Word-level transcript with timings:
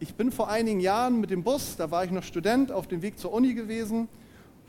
ich 0.00 0.14
bin 0.14 0.32
vor 0.32 0.48
einigen 0.48 0.80
Jahren 0.80 1.20
mit 1.20 1.30
dem 1.30 1.44
Bus, 1.44 1.76
da 1.76 1.90
war 1.90 2.04
ich 2.04 2.10
noch 2.10 2.22
Student, 2.22 2.72
auf 2.72 2.86
dem 2.86 3.02
Weg 3.02 3.18
zur 3.18 3.32
Uni 3.32 3.52
gewesen 3.52 4.08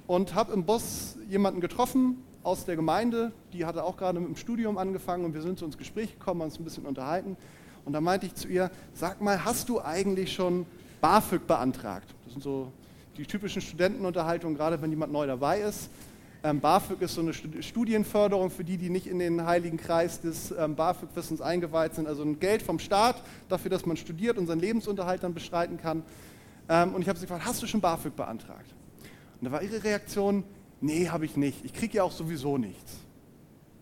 und 0.06 0.36
habe 0.36 0.52
im 0.52 0.66
Bus 0.66 1.18
jemanden 1.30 1.62
getroffen 1.62 2.22
aus 2.44 2.66
der 2.66 2.76
Gemeinde, 2.76 3.32
die 3.54 3.66
hatte 3.66 3.86
auch 3.86 3.96
gerade 3.96 4.20
mit 4.20 4.28
dem 4.28 4.36
Studium 4.36 4.78
angefangen 4.78 5.24
und 5.24 5.34
wir 5.34 5.42
sind 5.42 5.58
so 5.58 5.66
ins 5.66 5.78
Gespräch 5.78 6.20
gekommen, 6.20 6.42
uns 6.42 6.60
ein 6.60 6.66
bisschen 6.66 6.86
unterhalten. 6.86 7.38
Und 7.86 7.94
da 7.94 8.02
meinte 8.02 8.26
ich 8.26 8.36
zu 8.36 8.50
ihr, 8.50 8.72
sag 8.94 9.22
mal, 9.22 9.46
hast 9.46 9.70
du 9.70 9.82
eigentlich 9.82 10.34
schon 10.34 10.66
BAföG 11.00 11.48
beantragt? 11.48 12.14
Das 12.26 12.34
sind 12.34 12.44
so 12.44 12.72
die 13.16 13.26
typischen 13.26 13.62
Studentenunterhaltungen, 13.62 14.58
gerade 14.58 14.82
wenn 14.82 14.90
jemand 14.90 15.14
neu 15.14 15.28
dabei 15.28 15.62
ist. 15.62 15.90
Ähm, 16.44 16.60
BAföG 16.60 17.02
ist 17.02 17.14
so 17.14 17.22
eine 17.22 17.34
Studienförderung 17.34 18.50
für 18.50 18.64
die, 18.64 18.78
die 18.78 18.90
nicht 18.90 19.06
in 19.06 19.20
den 19.20 19.46
heiligen 19.46 19.78
Kreis 19.78 20.22
des 20.22 20.52
ähm, 20.52 20.76
BAföG-Wissens 20.76 21.40
eingeweiht 21.40 21.94
sind. 21.94 22.08
Also 22.08 22.24
ein 22.24 22.40
Geld 22.40 22.64
vom 22.64 22.80
Staat 22.80 23.22
dafür, 23.48 23.70
dass 23.70 23.86
man 23.86 23.96
studiert 23.96 24.40
und 24.40 24.48
seinen 24.48 24.60
Lebensunterhalt 24.60 25.22
dann 25.24 25.36
bestreiten 25.36 25.78
kann. 25.78 26.02
Ähm, 26.68 26.96
und 26.96 27.02
ich 27.04 27.10
habe 27.10 27.20
sie 27.20 27.26
gefragt, 27.26 27.46
hast 27.46 27.62
du 27.62 27.68
schon 27.68 27.80
BAföG 27.80 28.16
beantragt? 28.16 28.74
Und 29.40 29.46
da 29.46 29.52
war 29.52 29.62
ihre 29.62 29.84
Reaktion, 29.84 30.44
nee, 30.80 31.10
habe 31.10 31.26
ich 31.26 31.38
nicht. 31.38 31.64
Ich 31.64 31.74
kriege 31.74 31.98
ja 31.98 32.04
auch 32.04 32.12
sowieso 32.12 32.58
nichts. 32.58 32.94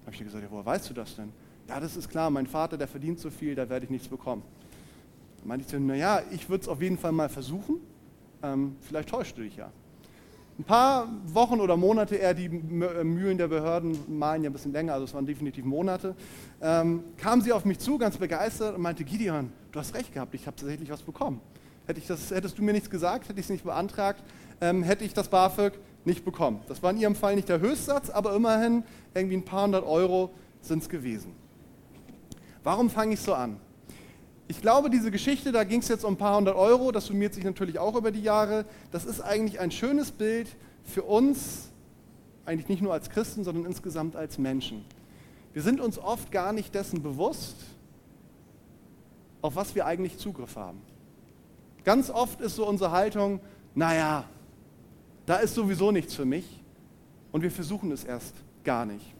Da 0.01 0.07
habe 0.07 0.15
ich 0.15 0.21
ihr 0.21 0.25
gesagt, 0.25 0.43
ja, 0.43 0.51
woher 0.51 0.65
weißt 0.65 0.89
du 0.89 0.93
das 0.93 1.15
denn? 1.15 1.31
Ja, 1.69 1.79
das 1.79 1.95
ist 1.95 2.09
klar, 2.09 2.29
mein 2.29 2.47
Vater, 2.47 2.77
der 2.77 2.87
verdient 2.87 3.19
so 3.19 3.29
viel, 3.29 3.55
da 3.55 3.69
werde 3.69 3.85
ich 3.85 3.91
nichts 3.91 4.07
bekommen. 4.07 4.43
Da 5.39 5.47
meinte 5.47 5.63
ich 5.63 5.69
zu 5.69 5.79
naja, 5.79 6.23
ich 6.31 6.49
würde 6.49 6.63
es 6.63 6.67
auf 6.67 6.81
jeden 6.81 6.97
Fall 6.97 7.13
mal 7.13 7.29
versuchen. 7.29 7.77
Ähm, 8.43 8.75
vielleicht 8.81 9.09
täuscht 9.09 9.37
du 9.37 9.43
dich 9.43 9.55
ja. 9.55 9.71
Ein 10.59 10.65
paar 10.65 11.07
Wochen 11.23 11.61
oder 11.61 11.77
Monate 11.77 12.17
eher, 12.17 12.33
die 12.33 12.47
äh, 12.47 13.03
Mühlen 13.05 13.37
der 13.37 13.47
Behörden 13.47 13.97
malen 14.09 14.43
ja 14.43 14.49
ein 14.49 14.53
bisschen 14.53 14.73
länger, 14.73 14.91
also 14.91 15.05
es 15.05 15.13
waren 15.13 15.25
definitiv 15.25 15.63
Monate, 15.63 16.15
ähm, 16.61 17.01
kam 17.15 17.39
sie 17.39 17.53
auf 17.53 17.63
mich 17.63 17.79
zu, 17.79 17.97
ganz 17.97 18.17
begeistert 18.17 18.75
und 18.75 18.81
meinte, 18.81 19.05
Gideon, 19.05 19.53
du 19.71 19.79
hast 19.79 19.95
recht 19.95 20.13
gehabt, 20.13 20.33
ich 20.33 20.45
habe 20.47 20.57
tatsächlich 20.57 20.89
was 20.89 21.01
bekommen. 21.01 21.39
Hätte 21.87 22.01
ich 22.01 22.07
das, 22.07 22.31
hättest 22.31 22.57
du 22.57 22.61
mir 22.61 22.73
nichts 22.73 22.89
gesagt, 22.89 23.29
hätte 23.29 23.39
ich 23.39 23.45
es 23.45 23.49
nicht 23.49 23.63
beantragt, 23.63 24.21
ähm, 24.59 24.83
hätte 24.83 25.05
ich 25.05 25.13
das 25.13 25.29
BAföG 25.29 25.79
nicht 26.03 26.25
bekommen. 26.25 26.59
Das 26.67 26.83
war 26.83 26.91
in 26.91 26.97
ihrem 26.97 27.15
Fall 27.15 27.35
nicht 27.35 27.47
der 27.47 27.61
Höchstsatz, 27.61 28.09
aber 28.09 28.35
immerhin 28.35 28.83
irgendwie 29.13 29.37
ein 29.37 29.45
paar 29.45 29.63
hundert 29.63 29.85
Euro 29.85 30.31
sind 30.59 30.83
es 30.83 30.89
gewesen. 30.89 31.31
Warum 32.65 32.89
fange 32.89 33.13
ich 33.13 33.21
so 33.21 33.33
an? 33.33 33.61
Ich 34.49 34.61
glaube, 34.61 34.89
diese 34.89 35.11
Geschichte, 35.11 35.51
da 35.51 35.63
ging 35.63 35.79
es 35.79 35.89
jetzt 35.89 36.03
um 36.03 36.15
ein 36.15 36.17
paar 36.17 36.35
hundert 36.35 36.55
Euro, 36.55 36.91
das 36.91 37.05
summiert 37.05 37.35
sich 37.35 37.43
natürlich 37.43 37.77
auch 37.77 37.95
über 37.95 38.09
die 38.09 38.23
Jahre. 38.23 38.65
Das 38.89 39.05
ist 39.05 39.21
eigentlich 39.21 39.59
ein 39.59 39.69
schönes 39.69 40.11
Bild 40.11 40.47
für 40.83 41.03
uns, 41.03 41.69
eigentlich 42.45 42.67
nicht 42.67 42.81
nur 42.81 42.91
als 42.91 43.11
Christen, 43.11 43.43
sondern 43.43 43.65
insgesamt 43.65 44.15
als 44.15 44.39
Menschen. 44.39 44.83
Wir 45.53 45.61
sind 45.61 45.79
uns 45.79 45.99
oft 45.99 46.31
gar 46.31 46.51
nicht 46.51 46.73
dessen 46.73 47.03
bewusst, 47.03 47.57
auf 49.43 49.55
was 49.55 49.75
wir 49.75 49.85
eigentlich 49.85 50.17
Zugriff 50.17 50.55
haben. 50.55 50.81
Ganz 51.83 52.09
oft 52.09 52.41
ist 52.41 52.55
so 52.55 52.67
unsere 52.67 52.89
Haltung, 52.89 53.41
naja, 53.75 54.23
da 55.27 55.35
ist 55.35 55.53
sowieso 55.53 55.91
nichts 55.91 56.15
für 56.15 56.25
mich 56.25 56.63
und 57.31 57.43
wir 57.43 57.51
versuchen 57.51 57.91
es 57.91 58.03
erst 58.03 58.33
gar 58.63 58.87
nicht. 58.87 59.13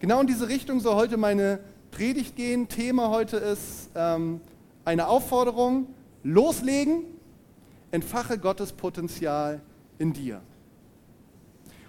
Genau 0.00 0.20
in 0.20 0.26
diese 0.26 0.50
Richtung 0.50 0.80
soll 0.80 0.96
heute 0.96 1.16
meine 1.16 1.60
Predigt 1.92 2.36
gehen. 2.36 2.68
Thema 2.68 3.08
heute 3.08 3.38
ist 3.38 3.88
ähm, 3.94 4.42
eine 4.86 5.08
Aufforderung, 5.08 5.88
loslegen, 6.22 7.04
entfache 7.90 8.38
Gottes 8.38 8.72
Potenzial 8.72 9.60
in 9.98 10.12
dir. 10.12 10.40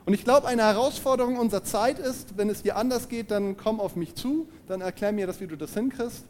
Und 0.05 0.13
ich 0.13 0.23
glaube, 0.23 0.47
eine 0.47 0.63
Herausforderung 0.63 1.37
unserer 1.37 1.63
Zeit 1.63 1.99
ist, 1.99 2.37
wenn 2.37 2.49
es 2.49 2.63
dir 2.63 2.75
anders 2.75 3.07
geht, 3.07 3.29
dann 3.29 3.55
komm 3.55 3.79
auf 3.79 3.95
mich 3.95 4.15
zu, 4.15 4.47
dann 4.67 4.81
erklär 4.81 5.11
mir 5.11 5.27
das, 5.27 5.39
wie 5.39 5.47
du 5.47 5.55
das 5.55 5.73
hinkriegst. 5.73 6.25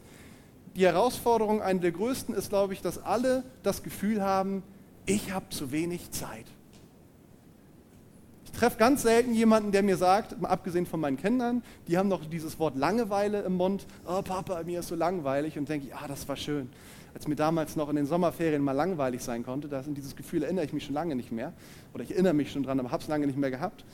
Die 0.76 0.84
Herausforderung, 0.84 1.62
eine 1.62 1.80
der 1.80 1.92
größten, 1.92 2.34
ist, 2.34 2.50
glaube 2.50 2.74
ich, 2.74 2.82
dass 2.82 3.02
alle 3.02 3.44
das 3.62 3.82
Gefühl 3.82 4.22
haben, 4.22 4.62
ich 5.06 5.32
habe 5.32 5.48
zu 5.48 5.72
wenig 5.72 6.10
Zeit. 6.10 6.46
Ich 8.58 8.60
treffe 8.60 8.78
ganz 8.78 9.02
selten 9.02 9.34
jemanden, 9.34 9.70
der 9.70 9.84
mir 9.84 9.96
sagt, 9.96 10.34
abgesehen 10.42 10.84
von 10.84 10.98
meinen 10.98 11.16
Kindern, 11.16 11.62
die 11.86 11.96
haben 11.96 12.08
noch 12.08 12.24
dieses 12.24 12.58
Wort 12.58 12.74
Langeweile 12.74 13.42
im 13.42 13.54
Mund. 13.54 13.86
Oh 14.04 14.20
Papa, 14.20 14.60
mir 14.64 14.80
ist 14.80 14.88
so 14.88 14.96
langweilig. 14.96 15.56
Und 15.56 15.68
denke 15.68 15.86
ich, 15.86 15.94
ah, 15.94 16.08
das 16.08 16.28
war 16.28 16.34
schön. 16.34 16.68
Als 17.14 17.28
mir 17.28 17.36
damals 17.36 17.76
noch 17.76 17.88
in 17.88 17.94
den 17.94 18.06
Sommerferien 18.06 18.60
mal 18.60 18.72
langweilig 18.72 19.22
sein 19.22 19.44
konnte, 19.44 19.68
das, 19.68 19.86
an 19.86 19.94
dieses 19.94 20.16
Gefühl 20.16 20.42
erinnere 20.42 20.64
ich 20.64 20.72
mich 20.72 20.84
schon 20.84 20.94
lange 20.94 21.14
nicht 21.14 21.30
mehr. 21.30 21.52
Oder 21.94 22.02
ich 22.02 22.10
erinnere 22.10 22.34
mich 22.34 22.50
schon 22.50 22.64
dran, 22.64 22.80
aber 22.80 22.90
habe 22.90 23.00
es 23.00 23.08
lange 23.08 23.28
nicht 23.28 23.38
mehr 23.38 23.52
gehabt. 23.52 23.84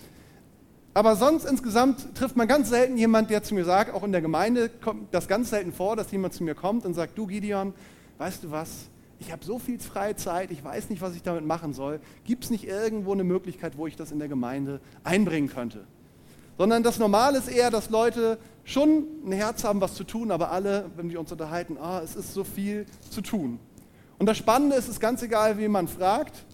Aber 0.95 1.15
sonst 1.15 1.45
insgesamt 1.45 2.15
trifft 2.15 2.37
man 2.37 2.49
ganz 2.49 2.71
selten 2.71 2.97
jemanden, 2.97 3.29
der 3.29 3.43
zu 3.43 3.55
mir 3.55 3.67
sagt, 3.67 3.93
auch 3.93 4.03
in 4.03 4.13
der 4.13 4.23
Gemeinde 4.23 4.71
kommt 4.71 5.13
das 5.13 5.29
ganz 5.29 5.51
selten 5.51 5.75
vor, 5.75 5.95
dass 5.95 6.11
jemand 6.11 6.33
zu 6.33 6.43
mir 6.43 6.55
kommt 6.55 6.87
und 6.87 6.95
sagt, 6.95 7.19
du 7.19 7.27
Gideon, 7.27 7.75
weißt 8.17 8.45
du 8.45 8.51
was, 8.51 8.89
ich 9.19 9.33
habe 9.33 9.45
so 9.45 9.59
viel 9.59 9.79
freie 9.79 10.17
Zeit, 10.17 10.51
ich 10.51 10.63
weiß 10.63 10.91
nicht, 10.91 11.03
was 11.03 11.15
ich 11.15 11.23
damit 11.23 11.45
machen 11.45 11.73
soll. 11.73 12.01
Gibt 12.25 12.45
es 12.45 12.51
nicht 12.51 12.65
irgendwo 12.65 13.13
eine 13.13 13.25
Möglichkeit, 13.25 13.77
wo 13.77 13.87
ich 13.87 13.97
das 13.97 14.13
in 14.13 14.19
der 14.19 14.29
Gemeinde 14.29 14.81
einbringen 15.03 15.49
könnte? 15.49 15.85
Sondern 16.59 16.83
das 16.83 16.99
Normale 16.99 17.39
ist 17.39 17.49
eher, 17.49 17.71
dass 17.71 17.91
Leute 17.91 18.39
schon 18.65 19.07
ein 19.25 19.33
Herz 19.33 19.65
haben, 19.65 19.81
was 19.81 19.95
zu 19.95 20.05
tun, 20.05 20.31
aber 20.31 20.51
alle, 20.51 20.91
wenn 20.97 21.11
wir 21.11 21.19
uns 21.19 21.33
unterhalten, 21.33 21.77
ah, 21.79 22.01
es 22.03 22.15
ist 22.17 22.33
so 22.33 22.45
viel 22.45 22.87
zu 23.11 23.21
tun. 23.21 23.59
Und 24.19 24.27
das 24.27 24.37
Spannende 24.37 24.77
ist, 24.77 24.85
es 24.85 24.95
ist 24.95 25.01
ganz 25.01 25.23
egal, 25.23 25.59
wie 25.59 25.69
man 25.69 25.89
fragt, 25.89 26.45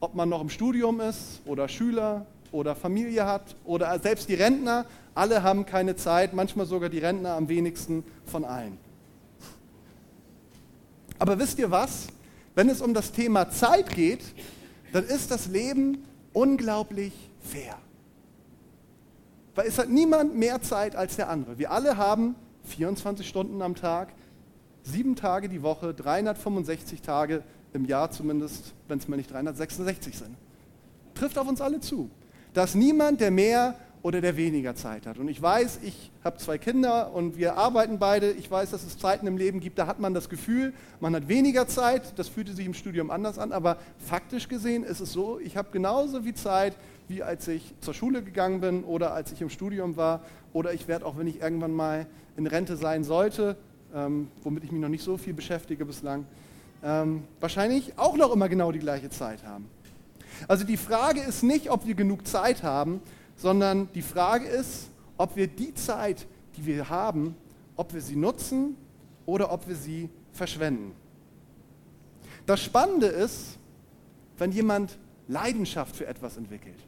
ob 0.00 0.14
man 0.14 0.28
noch 0.28 0.40
im 0.40 0.50
Studium 0.50 1.00
ist 1.00 1.40
oder 1.46 1.68
Schüler 1.68 2.26
oder 2.50 2.74
Familie 2.74 3.26
hat 3.26 3.56
oder 3.64 3.98
selbst 3.98 4.28
die 4.28 4.34
Rentner, 4.34 4.86
alle 5.14 5.42
haben 5.42 5.64
keine 5.64 5.96
Zeit, 5.96 6.34
manchmal 6.34 6.66
sogar 6.66 6.88
die 6.88 6.98
Rentner 6.98 7.34
am 7.34 7.48
wenigsten 7.48 8.04
von 8.26 8.44
allen. 8.44 8.83
Aber 11.18 11.38
wisst 11.38 11.58
ihr 11.58 11.70
was? 11.70 12.08
Wenn 12.54 12.68
es 12.68 12.80
um 12.80 12.94
das 12.94 13.12
Thema 13.12 13.50
Zeit 13.50 13.90
geht, 13.94 14.22
dann 14.92 15.04
ist 15.04 15.30
das 15.30 15.46
Leben 15.46 16.04
unglaublich 16.32 17.12
fair. 17.40 17.76
Weil 19.54 19.66
es 19.66 19.78
hat 19.78 19.88
niemand 19.88 20.36
mehr 20.36 20.62
Zeit 20.62 20.96
als 20.96 21.16
der 21.16 21.28
andere. 21.28 21.58
Wir 21.58 21.70
alle 21.70 21.96
haben 21.96 22.34
24 22.64 23.26
Stunden 23.28 23.62
am 23.62 23.74
Tag, 23.74 24.12
sieben 24.82 25.16
Tage 25.16 25.48
die 25.48 25.62
Woche, 25.62 25.94
365 25.94 27.02
Tage 27.02 27.42
im 27.72 27.84
Jahr 27.84 28.10
zumindest, 28.10 28.72
wenn 28.88 28.98
es 28.98 29.08
mal 29.08 29.16
nicht 29.16 29.30
366 29.30 30.18
sind. 30.18 30.36
Trifft 31.14 31.38
auf 31.38 31.48
uns 31.48 31.60
alle 31.60 31.80
zu. 31.80 32.10
Da 32.52 32.64
ist 32.64 32.74
niemand, 32.74 33.20
der 33.20 33.30
mehr 33.30 33.76
oder 34.04 34.20
der 34.20 34.36
weniger 34.36 34.74
Zeit 34.74 35.06
hat. 35.06 35.16
Und 35.16 35.28
ich 35.28 35.40
weiß, 35.40 35.80
ich 35.82 36.10
habe 36.22 36.36
zwei 36.36 36.58
Kinder 36.58 37.14
und 37.14 37.38
wir 37.38 37.56
arbeiten 37.56 37.98
beide. 37.98 38.32
Ich 38.32 38.50
weiß, 38.50 38.70
dass 38.70 38.84
es 38.84 38.98
Zeiten 38.98 39.26
im 39.26 39.38
Leben 39.38 39.60
gibt, 39.60 39.78
da 39.78 39.86
hat 39.86 39.98
man 39.98 40.12
das 40.12 40.28
Gefühl, 40.28 40.74
man 41.00 41.16
hat 41.16 41.26
weniger 41.26 41.66
Zeit. 41.66 42.12
Das 42.18 42.28
fühlte 42.28 42.52
sich 42.52 42.66
im 42.66 42.74
Studium 42.74 43.10
anders 43.10 43.38
an. 43.38 43.50
Aber 43.50 43.78
faktisch 43.96 44.48
gesehen 44.48 44.84
ist 44.84 45.00
es 45.00 45.14
so, 45.14 45.40
ich 45.40 45.56
habe 45.56 45.70
genauso 45.72 46.20
viel 46.20 46.34
Zeit, 46.34 46.76
wie 47.08 47.22
als 47.22 47.48
ich 47.48 47.72
zur 47.80 47.94
Schule 47.94 48.22
gegangen 48.22 48.60
bin 48.60 48.84
oder 48.84 49.14
als 49.14 49.32
ich 49.32 49.40
im 49.40 49.48
Studium 49.48 49.96
war. 49.96 50.20
Oder 50.52 50.74
ich 50.74 50.86
werde 50.86 51.06
auch, 51.06 51.16
wenn 51.16 51.26
ich 51.26 51.40
irgendwann 51.40 51.72
mal 51.72 52.06
in 52.36 52.46
Rente 52.46 52.76
sein 52.76 53.04
sollte, 53.04 53.56
ähm, 53.94 54.28
womit 54.42 54.64
ich 54.64 54.70
mich 54.70 54.82
noch 54.82 54.90
nicht 54.90 55.02
so 55.02 55.16
viel 55.16 55.32
beschäftige 55.32 55.86
bislang, 55.86 56.26
ähm, 56.84 57.22
wahrscheinlich 57.40 57.94
auch 57.96 58.18
noch 58.18 58.34
immer 58.34 58.50
genau 58.50 58.70
die 58.70 58.80
gleiche 58.80 59.08
Zeit 59.08 59.46
haben. 59.46 59.64
Also 60.46 60.64
die 60.64 60.76
Frage 60.76 61.20
ist 61.20 61.42
nicht, 61.42 61.70
ob 61.70 61.86
wir 61.86 61.94
genug 61.94 62.26
Zeit 62.26 62.62
haben, 62.62 63.00
sondern 63.36 63.88
die 63.92 64.02
Frage 64.02 64.46
ist, 64.46 64.88
ob 65.16 65.36
wir 65.36 65.46
die 65.46 65.74
Zeit, 65.74 66.26
die 66.56 66.66
wir 66.66 66.88
haben, 66.88 67.36
ob 67.76 67.92
wir 67.94 68.00
sie 68.00 68.16
nutzen 68.16 68.76
oder 69.26 69.52
ob 69.52 69.68
wir 69.68 69.76
sie 69.76 70.08
verschwenden. 70.32 70.92
Das 72.46 72.62
Spannende 72.62 73.06
ist, 73.06 73.58
wenn 74.38 74.52
jemand 74.52 74.98
Leidenschaft 75.28 75.96
für 75.96 76.06
etwas 76.06 76.36
entwickelt, 76.36 76.78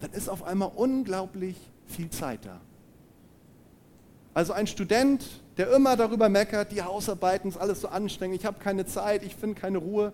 dann 0.00 0.12
ist 0.12 0.28
auf 0.28 0.42
einmal 0.42 0.70
unglaublich 0.74 1.56
viel 1.86 2.10
Zeit 2.10 2.44
da. 2.44 2.60
Also 4.34 4.52
ein 4.52 4.66
Student, 4.66 5.24
der 5.56 5.72
immer 5.72 5.96
darüber 5.96 6.28
meckert, 6.28 6.70
die 6.72 6.82
Hausarbeiten 6.82 7.50
ist 7.50 7.56
alles 7.56 7.80
so 7.80 7.88
anstrengend, 7.88 8.38
ich 8.38 8.46
habe 8.46 8.58
keine 8.60 8.86
Zeit, 8.86 9.24
ich 9.24 9.34
finde 9.34 9.60
keine 9.60 9.78
Ruhe. 9.78 10.12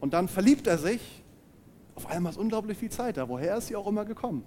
Und 0.00 0.14
dann 0.14 0.28
verliebt 0.28 0.66
er 0.66 0.78
sich 0.78 1.00
auf 1.96 2.06
einmal 2.06 2.30
ist 2.30 2.38
unglaublich 2.38 2.78
viel 2.78 2.90
Zeit 2.90 3.16
da. 3.16 3.28
Woher 3.28 3.56
ist 3.56 3.68
sie 3.68 3.76
auch 3.76 3.86
immer 3.86 4.04
gekommen? 4.04 4.44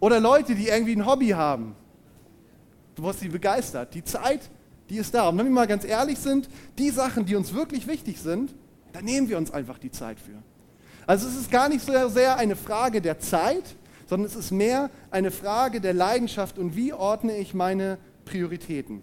Oder 0.00 0.20
Leute, 0.20 0.54
die 0.54 0.68
irgendwie 0.68 0.96
ein 0.96 1.06
Hobby 1.06 1.28
haben, 1.28 1.74
was 2.96 3.20
sie 3.20 3.28
begeistert. 3.28 3.94
Die 3.94 4.04
Zeit, 4.04 4.50
die 4.88 4.96
ist 4.96 5.14
da. 5.14 5.28
Und 5.28 5.38
wenn 5.38 5.46
wir 5.46 5.52
mal 5.52 5.66
ganz 5.66 5.84
ehrlich 5.84 6.18
sind, 6.18 6.48
die 6.78 6.90
Sachen, 6.90 7.26
die 7.26 7.36
uns 7.36 7.54
wirklich 7.54 7.86
wichtig 7.86 8.20
sind, 8.20 8.54
da 8.92 9.02
nehmen 9.02 9.28
wir 9.28 9.38
uns 9.38 9.50
einfach 9.50 9.78
die 9.78 9.90
Zeit 9.90 10.18
für. 10.18 10.42
Also 11.06 11.28
es 11.28 11.36
ist 11.36 11.50
gar 11.50 11.68
nicht 11.68 11.84
so 11.84 12.08
sehr 12.08 12.36
eine 12.36 12.56
Frage 12.56 13.00
der 13.00 13.18
Zeit, 13.18 13.76
sondern 14.06 14.26
es 14.26 14.36
ist 14.36 14.50
mehr 14.50 14.90
eine 15.10 15.30
Frage 15.30 15.80
der 15.80 15.94
Leidenschaft 15.94 16.58
und 16.58 16.76
wie 16.76 16.92
ordne 16.92 17.36
ich 17.36 17.54
meine 17.54 17.98
Prioritäten. 18.24 19.02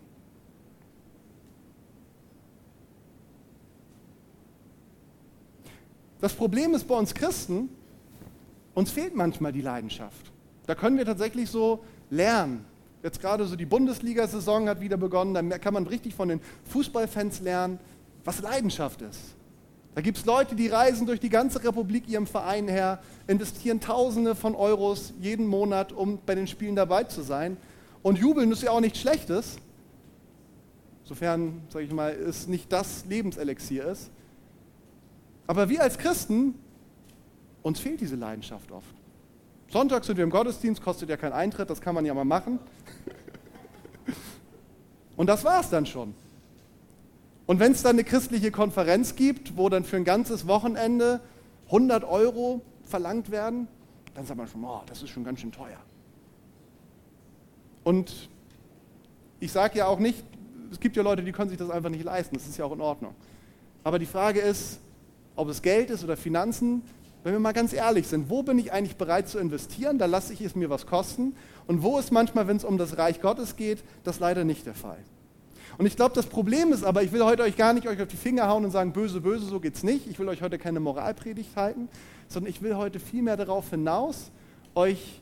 Das 6.23 6.31
Problem 6.31 6.73
ist 6.73 6.87
bei 6.87 6.95
uns 6.95 7.13
Christen, 7.13 7.67
uns 8.75 8.91
fehlt 8.91 9.13
manchmal 9.13 9.51
die 9.51 9.59
Leidenschaft. 9.59 10.31
Da 10.65 10.73
können 10.73 10.97
wir 10.97 11.03
tatsächlich 11.03 11.49
so 11.49 11.83
lernen. 12.09 12.63
Jetzt 13.03 13.19
gerade 13.19 13.45
so 13.45 13.57
die 13.57 13.65
Bundesliga-Saison 13.65 14.69
hat 14.69 14.79
wieder 14.79 14.95
begonnen, 14.95 15.49
da 15.49 15.57
kann 15.57 15.73
man 15.73 15.85
richtig 15.85 16.15
von 16.15 16.29
den 16.29 16.39
Fußballfans 16.69 17.41
lernen, 17.41 17.77
was 18.23 18.41
Leidenschaft 18.41 19.01
ist. 19.01 19.19
Da 19.95 20.01
gibt 20.01 20.17
es 20.17 20.23
Leute, 20.23 20.55
die 20.55 20.69
reisen 20.69 21.05
durch 21.07 21.19
die 21.19 21.27
ganze 21.27 21.61
Republik 21.61 22.07
ihrem 22.07 22.25
Verein 22.25 22.69
her, 22.69 23.01
investieren 23.27 23.81
Tausende 23.81 24.33
von 24.33 24.55
Euros 24.55 25.13
jeden 25.19 25.45
Monat, 25.45 25.91
um 25.91 26.19
bei 26.25 26.35
den 26.35 26.47
Spielen 26.47 26.77
dabei 26.77 27.03
zu 27.03 27.21
sein. 27.21 27.57
Und 28.01 28.17
jubeln 28.17 28.49
ist 28.53 28.63
ja 28.63 28.71
auch 28.71 28.79
nichts 28.79 28.99
Schlechtes, 28.99 29.57
sofern, 31.03 31.63
sage 31.67 31.83
ich 31.83 31.91
mal, 31.91 32.13
es 32.13 32.47
nicht 32.47 32.71
das 32.71 33.03
Lebenselixier 33.09 33.87
ist. 33.87 34.09
Aber 35.47 35.69
wir 35.69 35.81
als 35.81 35.97
Christen, 35.97 36.55
uns 37.61 37.79
fehlt 37.79 38.01
diese 38.01 38.15
Leidenschaft 38.15 38.71
oft. 38.71 38.95
Sonntag 39.69 40.05
sind 40.05 40.17
wir 40.17 40.23
im 40.23 40.29
Gottesdienst, 40.29 40.81
kostet 40.81 41.09
ja 41.09 41.17
keinen 41.17 41.33
Eintritt, 41.33 41.69
das 41.69 41.81
kann 41.81 41.95
man 41.95 42.05
ja 42.05 42.13
mal 42.13 42.25
machen. 42.25 42.59
Und 45.17 45.27
das 45.27 45.43
war 45.43 45.59
es 45.61 45.69
dann 45.69 45.85
schon. 45.85 46.13
Und 47.45 47.59
wenn 47.59 47.71
es 47.73 47.83
dann 47.83 47.95
eine 47.95 48.03
christliche 48.03 48.51
Konferenz 48.51 49.15
gibt, 49.15 49.57
wo 49.57 49.69
dann 49.69 49.83
für 49.83 49.97
ein 49.97 50.05
ganzes 50.05 50.47
Wochenende 50.47 51.19
100 51.65 52.03
Euro 52.03 52.61
verlangt 52.83 53.31
werden, 53.31 53.67
dann 54.13 54.25
sagt 54.25 54.37
man 54.37 54.47
schon, 54.47 54.63
oh, 54.63 54.81
das 54.85 55.01
ist 55.01 55.09
schon 55.09 55.23
ganz 55.23 55.41
schön 55.41 55.51
teuer. 55.51 55.79
Und 57.83 58.29
ich 59.39 59.51
sage 59.51 59.79
ja 59.79 59.87
auch 59.87 59.99
nicht, 59.99 60.23
es 60.71 60.79
gibt 60.79 60.95
ja 60.95 61.03
Leute, 61.03 61.23
die 61.23 61.31
können 61.31 61.49
sich 61.49 61.57
das 61.57 61.69
einfach 61.69 61.89
nicht 61.89 62.03
leisten, 62.03 62.35
das 62.35 62.47
ist 62.47 62.57
ja 62.57 62.65
auch 62.65 62.71
in 62.71 62.81
Ordnung. 62.81 63.13
Aber 63.83 63.99
die 63.99 64.05
Frage 64.05 64.39
ist, 64.39 64.79
ob 65.35 65.50
es 65.50 65.62
Geld 65.62 65.89
ist 65.89 66.03
oder 66.03 66.18
Finanzen, 66.18 66.83
wenn 67.24 67.33
wir 67.33 67.39
mal 67.39 67.53
ganz 67.53 67.71
ehrlich 67.74 68.07
sind, 68.07 68.30
wo 68.30 68.44
bin 68.44 68.59
ich 68.59 68.74
eigentlich 68.74 68.97
bereit 68.97 69.30
zu 69.30 69.39
investieren, 69.39 69.97
da 69.97 70.06
lasse 70.06 70.33
ich 70.33 70.41
es 70.41 70.56
mir 70.56 70.69
was 70.69 70.85
kosten 70.85 71.35
und 71.68 71.81
wo 71.81 71.97
ist 71.97 72.12
manchmal, 72.12 72.47
wenn 72.47 72.57
es 72.57 72.65
um 72.65 72.77
das 72.77 72.97
Reich 72.97 73.21
Gottes 73.21 73.56
geht, 73.56 73.83
das 74.03 74.19
leider 74.19 74.44
nicht 74.44 74.65
der 74.65 74.74
Fall. 74.74 75.00
Und 75.77 75.85
ich 75.85 75.95
glaube, 75.95 76.13
das 76.13 76.27
Problem 76.27 76.71
ist 76.71 76.83
aber, 76.83 77.01
ich 77.01 77.12
will 77.12 77.24
heute 77.24 77.44
euch 77.44 77.57
gar 77.57 77.74
nicht 77.74 77.88
euch 77.88 78.01
auf 78.01 78.07
die 78.07 78.18
Finger 78.18 78.47
hauen 78.47 78.65
und 78.65 78.71
sagen, 78.71 78.94
böse, 78.94 79.21
böse, 79.21 79.45
so 79.45 79.59
geht's 79.59 79.83
nicht. 79.83 80.07
Ich 80.07 80.19
will 80.19 80.27
euch 80.27 80.41
heute 80.41 80.59
keine 80.59 80.80
Moralpredigt 80.80 81.56
halten, 81.56 81.89
sondern 82.27 82.51
ich 82.51 82.62
will 82.62 82.75
heute 82.75 83.00
vielmehr 83.00 83.38
darauf 83.38 83.69
hinaus, 83.69 84.31
euch 84.75 85.21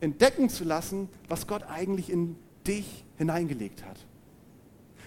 entdecken 0.00 0.48
zu 0.48 0.64
lassen, 0.64 1.08
was 1.28 1.46
Gott 1.46 1.62
eigentlich 1.68 2.10
in 2.10 2.36
dich 2.66 3.04
hineingelegt 3.18 3.84
hat. 3.84 4.05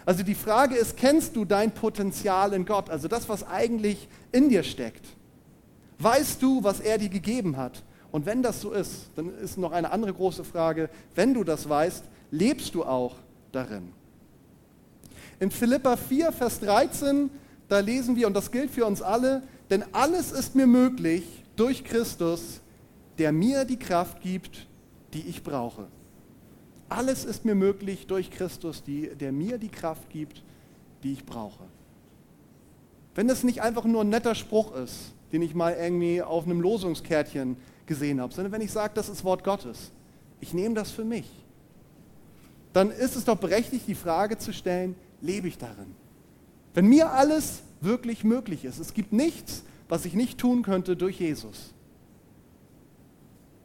Also 0.06 0.24
die 0.24 0.36
Frage 0.36 0.76
ist, 0.76 0.98
kennst 0.98 1.36
du 1.36 1.46
dein 1.46 1.72
Potenzial 1.72 2.54
in 2.54 2.66
Gott, 2.66 2.90
also 2.90 3.08
das, 3.08 3.30
was 3.30 3.48
eigentlich 3.48 4.08
in 4.32 4.50
dir 4.50 4.64
steckt? 4.64 5.06
Weißt 6.00 6.42
du, 6.42 6.64
was 6.64 6.80
er 6.80 6.98
dir 6.98 7.10
gegeben 7.10 7.58
hat? 7.58 7.84
Und 8.12 8.26
wenn 8.26 8.42
das 8.42 8.62
so 8.62 8.72
ist, 8.72 9.10
dann 9.16 9.38
ist 9.38 9.58
noch 9.58 9.72
eine 9.72 9.92
andere 9.92 10.14
große 10.14 10.44
Frage, 10.44 10.90
wenn 11.16 11.34
du 11.34 11.44
das 11.44 11.68
weißt, 11.68 12.04
lebst 12.32 12.74
du 12.74 12.84
auch 12.84 13.16
darin? 13.52 13.92
In 15.40 15.52
Philippa 15.52 15.96
4, 15.96 16.32
Vers 16.32 16.60
13, 16.62 17.30
da 17.68 17.80
lesen 17.80 18.16
wir, 18.16 18.28
und 18.28 18.34
das 18.34 18.52
gilt 18.52 18.72
für 18.72 18.86
uns 18.86 19.02
alle, 19.02 19.44
denn 19.70 19.84
alles 19.92 20.32
ist 20.32 20.56
mir 20.56 20.68
möglich 20.68 21.24
durch 21.56 21.84
Christus, 21.84 22.62
der 23.18 23.32
mir 23.32 23.66
die 23.66 23.78
Kraft 23.78 24.22
gibt, 24.22 24.68
die 25.14 25.28
ich 25.28 25.44
brauche. 25.44 25.88
Alles 26.90 27.24
ist 27.24 27.46
mir 27.46 27.56
möglich 27.56 28.08
durch 28.08 28.32
Christus, 28.32 28.84
die, 28.84 29.10
der 29.16 29.32
mir 29.32 29.60
die 29.60 29.70
Kraft 29.70 30.10
gibt, 30.10 30.44
die 31.04 31.14
ich 31.14 31.26
brauche. 31.26 31.64
Wenn 33.16 33.28
das 33.28 33.44
nicht 33.44 33.62
einfach 33.62 33.86
nur 33.86 34.02
ein 34.02 34.10
netter 34.10 34.36
Spruch 34.36 34.76
ist, 34.76 35.14
den 35.32 35.42
ich 35.42 35.54
mal 35.54 35.74
irgendwie 35.74 36.22
auf 36.22 36.46
einem 36.46 36.62
Losungskärtchen 36.62 37.58
gesehen 37.86 38.20
habe, 38.20 38.34
sondern 38.34 38.52
wenn 38.52 38.62
ich 38.62 38.72
sage, 38.72 38.94
das 38.96 39.10
ist 39.10 39.24
Wort 39.24 39.44
Gottes, 39.44 39.92
ich 40.42 40.54
nehme 40.54 40.76
das 40.76 40.92
für 40.92 41.06
mich, 41.06 41.30
dann 42.74 42.92
ist 42.92 43.16
es 43.16 43.26
doch 43.26 43.38
berechtigt, 43.38 43.88
die 43.88 43.96
Frage 43.96 44.38
zu 44.38 44.54
stellen, 44.54 44.96
lebe 45.22 45.48
ich 45.48 45.58
darin? 45.58 45.96
Wenn 46.74 46.86
mir 46.86 47.12
alles 47.12 47.62
wirklich 47.82 48.24
möglich 48.24 48.66
ist, 48.66 48.80
es 48.80 48.94
gibt 48.94 49.12
nichts, 49.14 49.64
was 49.88 50.06
ich 50.06 50.14
nicht 50.14 50.38
tun 50.38 50.62
könnte 50.62 50.96
durch 50.96 51.20
Jesus, 51.20 51.74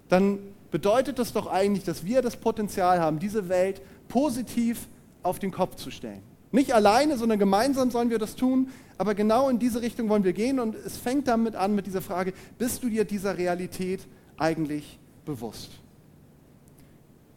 dann 0.09 0.38
bedeutet 0.75 1.21
das 1.21 1.32
doch 1.32 1.47
eigentlich, 1.47 1.85
dass 1.85 2.05
wir 2.05 2.21
das 2.21 2.37
Potenzial 2.37 2.99
haben, 2.99 3.21
diese 3.21 3.49
Welt 3.49 3.81
positiv 4.09 4.88
auf 5.23 5.38
den 5.38 5.53
Kopf 5.53 5.76
zu 5.76 5.93
stellen. 5.93 6.21
Nicht 6.50 6.75
alleine, 6.75 7.17
sondern 7.17 7.38
gemeinsam 7.38 7.93
sollen 7.93 8.11
wir 8.11 8.19
das 8.19 8.35
tun, 8.35 8.71
aber 8.99 9.15
genau 9.15 9.49
in 9.49 9.61
diese 9.61 9.82
Richtung 9.82 10.09
wollen 10.09 10.25
wir 10.25 10.32
gehen 10.32 10.59
und 10.59 10.75
es 10.75 10.97
fängt 10.97 11.29
damit 11.29 11.55
an 11.55 11.76
mit 11.76 11.87
dieser 11.87 12.03
Frage, 12.03 12.32
bist 12.59 12.82
du 12.82 12.88
dir 12.88 13.05
dieser 13.05 13.38
Realität 13.38 14.00
eigentlich 14.37 14.99
bewusst? 15.25 15.71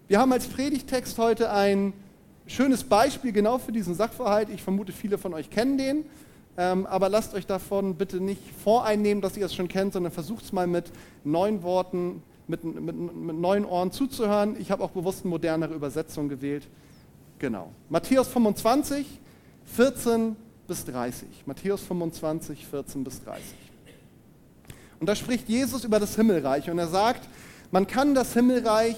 Wir 0.08 0.18
haben 0.18 0.34
als 0.34 0.48
Predigtext 0.48 1.20
heute 1.20 1.52
ein 1.52 1.94
schönes 2.48 2.86
Beispiel 2.86 3.34
genau 3.34 3.60
für 3.60 3.72
diesen 3.72 3.94
Sachverhalt. 3.94 4.50
Ich 4.50 4.64
vermute, 4.64 4.92
viele 4.92 5.20
von 5.20 5.36
euch 5.36 5.52
kennen 5.52 5.78
den. 5.78 6.06
Ähm, 6.58 6.88
aber 6.88 7.08
lasst 7.08 7.36
euch 7.36 7.46
davon 7.46 7.98
bitte 7.98 8.20
nicht 8.20 8.42
voreinnehmen, 8.64 9.22
dass 9.22 9.38
ihr 9.38 9.46
es 9.46 9.54
schon 9.54 9.68
kennt, 9.68 9.94
sondern 9.94 10.12
versucht 10.12 10.44
es 10.44 10.54
mal 10.54 10.66
mit 10.66 10.92
neuen 11.24 11.62
Worten, 11.62 12.24
mit, 12.48 12.64
mit, 12.64 12.96
mit 12.96 13.36
neuen 13.36 13.66
Ohren 13.66 13.92
zuzuhören. 13.92 14.56
Ich 14.60 14.72
habe 14.72 14.84
auch 14.84 14.92
bewusst 14.92 15.22
eine 15.24 15.30
modernere 15.30 15.74
Übersetzung 15.74 16.30
gewählt. 16.30 16.68
Genau. 17.40 17.72
Matthäus 17.90 18.28
25, 18.30 19.06
14 19.66 20.36
bis 20.68 20.86
30. 20.86 21.28
Matthäus 21.46 21.82
25, 21.84 22.66
14 22.66 23.04
bis 23.04 23.24
30. 23.24 23.44
Und 25.00 25.08
da 25.08 25.16
spricht 25.16 25.48
Jesus 25.48 25.84
über 25.84 26.00
das 26.00 26.16
Himmelreich 26.16 26.70
und 26.70 26.80
er 26.80 26.88
sagt, 26.88 27.28
man 27.72 27.86
kann 27.86 28.16
das 28.16 28.34
Himmelreich 28.34 28.98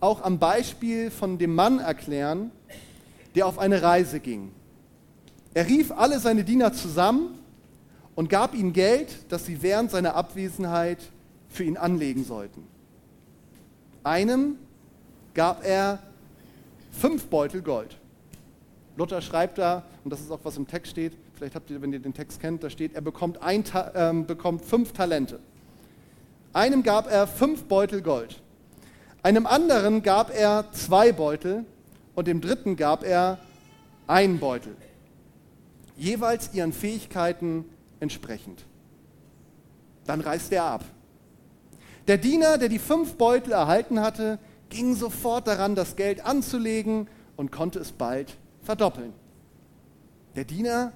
auch 0.00 0.22
am 0.22 0.38
Beispiel 0.38 1.10
von 1.10 1.38
dem 1.38 1.54
Mann 1.54 1.78
erklären, 1.78 2.50
der 3.34 3.46
auf 3.46 3.58
eine 3.58 3.82
Reise 3.82 4.20
ging. 4.20 4.50
Er 5.54 5.66
rief 5.66 5.90
alle 5.92 6.20
seine 6.20 6.44
Diener 6.44 6.72
zusammen 6.72 7.38
und 8.14 8.28
gab 8.28 8.54
ihnen 8.54 8.72
Geld, 8.72 9.08
das 9.28 9.46
sie 9.46 9.62
während 9.62 9.90
seiner 9.90 10.14
Abwesenheit 10.14 10.98
für 11.48 11.64
ihn 11.64 11.76
anlegen 11.76 12.24
sollten. 12.24 12.64
Einem 14.04 14.56
gab 15.34 15.64
er 15.64 15.98
fünf 16.90 17.26
Beutel 17.26 17.62
Gold. 17.62 17.96
Luther 18.96 19.20
schreibt 19.20 19.58
da, 19.58 19.84
und 20.02 20.12
das 20.12 20.20
ist 20.20 20.30
auch 20.30 20.40
was 20.42 20.56
im 20.56 20.66
Text 20.66 20.92
steht, 20.92 21.12
vielleicht 21.34 21.54
habt 21.54 21.70
ihr, 21.70 21.80
wenn 21.80 21.92
ihr 21.92 22.00
den 22.00 22.14
Text 22.14 22.40
kennt, 22.40 22.64
da 22.64 22.70
steht, 22.70 22.94
er 22.94 23.00
bekommt, 23.00 23.40
ein, 23.40 23.64
äh, 23.94 24.12
bekommt 24.26 24.64
fünf 24.64 24.92
Talente. 24.92 25.38
Einem 26.52 26.82
gab 26.82 27.10
er 27.10 27.26
fünf 27.28 27.64
Beutel 27.64 28.02
Gold. 28.02 28.40
Einem 29.22 29.46
anderen 29.46 30.02
gab 30.02 30.34
er 30.34 30.72
zwei 30.72 31.12
Beutel 31.12 31.64
und 32.14 32.26
dem 32.26 32.40
dritten 32.40 32.76
gab 32.76 33.04
er 33.04 33.38
einen 34.06 34.40
Beutel, 34.40 34.74
jeweils 35.96 36.54
ihren 36.54 36.72
Fähigkeiten 36.72 37.64
entsprechend. 38.00 38.64
Dann 40.06 40.20
reiste 40.20 40.56
er 40.56 40.64
ab. 40.64 40.84
Der 42.08 42.16
Diener, 42.16 42.56
der 42.56 42.70
die 42.70 42.78
fünf 42.78 43.16
Beutel 43.16 43.52
erhalten 43.52 44.00
hatte, 44.00 44.38
ging 44.70 44.94
sofort 44.94 45.46
daran, 45.46 45.74
das 45.74 45.94
Geld 45.94 46.24
anzulegen 46.24 47.06
und 47.36 47.52
konnte 47.52 47.78
es 47.78 47.92
bald 47.92 48.34
verdoppeln. 48.62 49.12
Der 50.34 50.44
Diener 50.44 50.92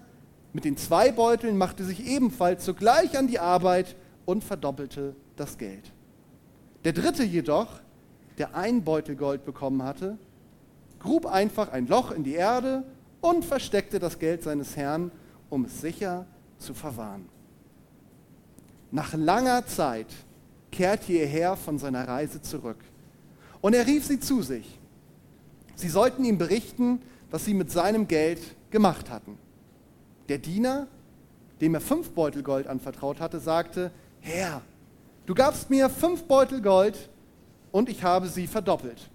mit 0.54 0.64
den 0.64 0.78
zwei 0.78 1.12
Beuteln 1.12 1.58
machte 1.58 1.84
sich 1.84 2.06
ebenfalls 2.06 2.64
sogleich 2.64 3.18
an 3.18 3.26
die 3.26 3.38
Arbeit 3.38 3.94
und 4.24 4.42
verdoppelte 4.42 5.14
das 5.36 5.58
Geld. 5.58 5.92
Der 6.84 6.94
dritte 6.94 7.24
jedoch, 7.24 7.68
der 8.38 8.54
ein 8.56 8.82
Beutel 8.82 9.14
Gold 9.14 9.44
bekommen 9.44 9.82
hatte, 9.82 10.16
grub 10.98 11.26
einfach 11.26 11.72
ein 11.72 11.86
Loch 11.88 12.10
in 12.10 12.24
die 12.24 12.34
Erde 12.34 12.84
und 13.20 13.44
versteckte 13.44 13.98
das 13.98 14.18
Geld 14.18 14.42
seines 14.42 14.76
Herrn, 14.76 15.10
um 15.50 15.66
es 15.66 15.82
sicher 15.82 16.24
zu 16.56 16.72
verwahren. 16.72 17.28
Nach 18.90 19.12
langer 19.12 19.66
Zeit 19.66 20.08
kehrte 20.72 21.12
ihr 21.12 21.26
Herr 21.26 21.56
von 21.56 21.78
seiner 21.78 22.08
Reise 22.08 22.42
zurück. 22.42 22.78
Und 23.60 23.74
er 23.74 23.86
rief 23.86 24.04
sie 24.04 24.18
zu 24.18 24.42
sich. 24.42 24.80
Sie 25.76 25.88
sollten 25.88 26.24
ihm 26.24 26.38
berichten, 26.38 27.00
was 27.30 27.44
sie 27.44 27.54
mit 27.54 27.70
seinem 27.70 28.08
Geld 28.08 28.40
gemacht 28.70 29.10
hatten. 29.10 29.38
Der 30.28 30.38
Diener, 30.38 30.88
dem 31.60 31.74
er 31.74 31.80
fünf 31.80 32.10
Beutel 32.10 32.42
Gold 32.42 32.66
anvertraut 32.66 33.20
hatte, 33.20 33.38
sagte, 33.38 33.92
Herr, 34.20 34.62
du 35.26 35.34
gabst 35.34 35.70
mir 35.70 35.88
fünf 35.88 36.24
Beutel 36.24 36.60
Gold 36.60 37.08
und 37.70 37.88
ich 37.88 38.02
habe 38.02 38.28
sie 38.28 38.46
verdoppelt. 38.46 39.10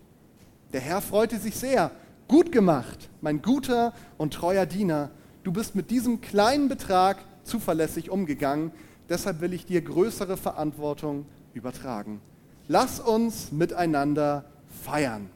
Der 0.74 0.82
Herr 0.82 1.02
freute 1.02 1.38
sich 1.38 1.56
sehr. 1.56 1.92
Gut 2.28 2.52
gemacht, 2.52 3.10
mein 3.22 3.42
guter 3.42 3.94
und 4.18 4.34
treuer 4.34 4.66
Diener. 4.66 5.12
Du 5.44 5.52
bist 5.52 5.76
mit 5.76 5.90
diesem 5.92 6.20
kleinen 6.20 6.68
Betrag 6.68 7.18
zuverlässig 7.44 8.10
umgegangen. 8.10 8.72
Deshalb 9.08 9.40
will 9.40 9.54
ich 9.54 9.66
dir 9.66 9.82
größere 9.82 10.36
Verantwortung 10.36 11.26
übertragen. 11.58 12.22
Lass 12.68 13.00
uns 13.00 13.52
miteinander 13.52 14.46
feiern. 14.84 15.30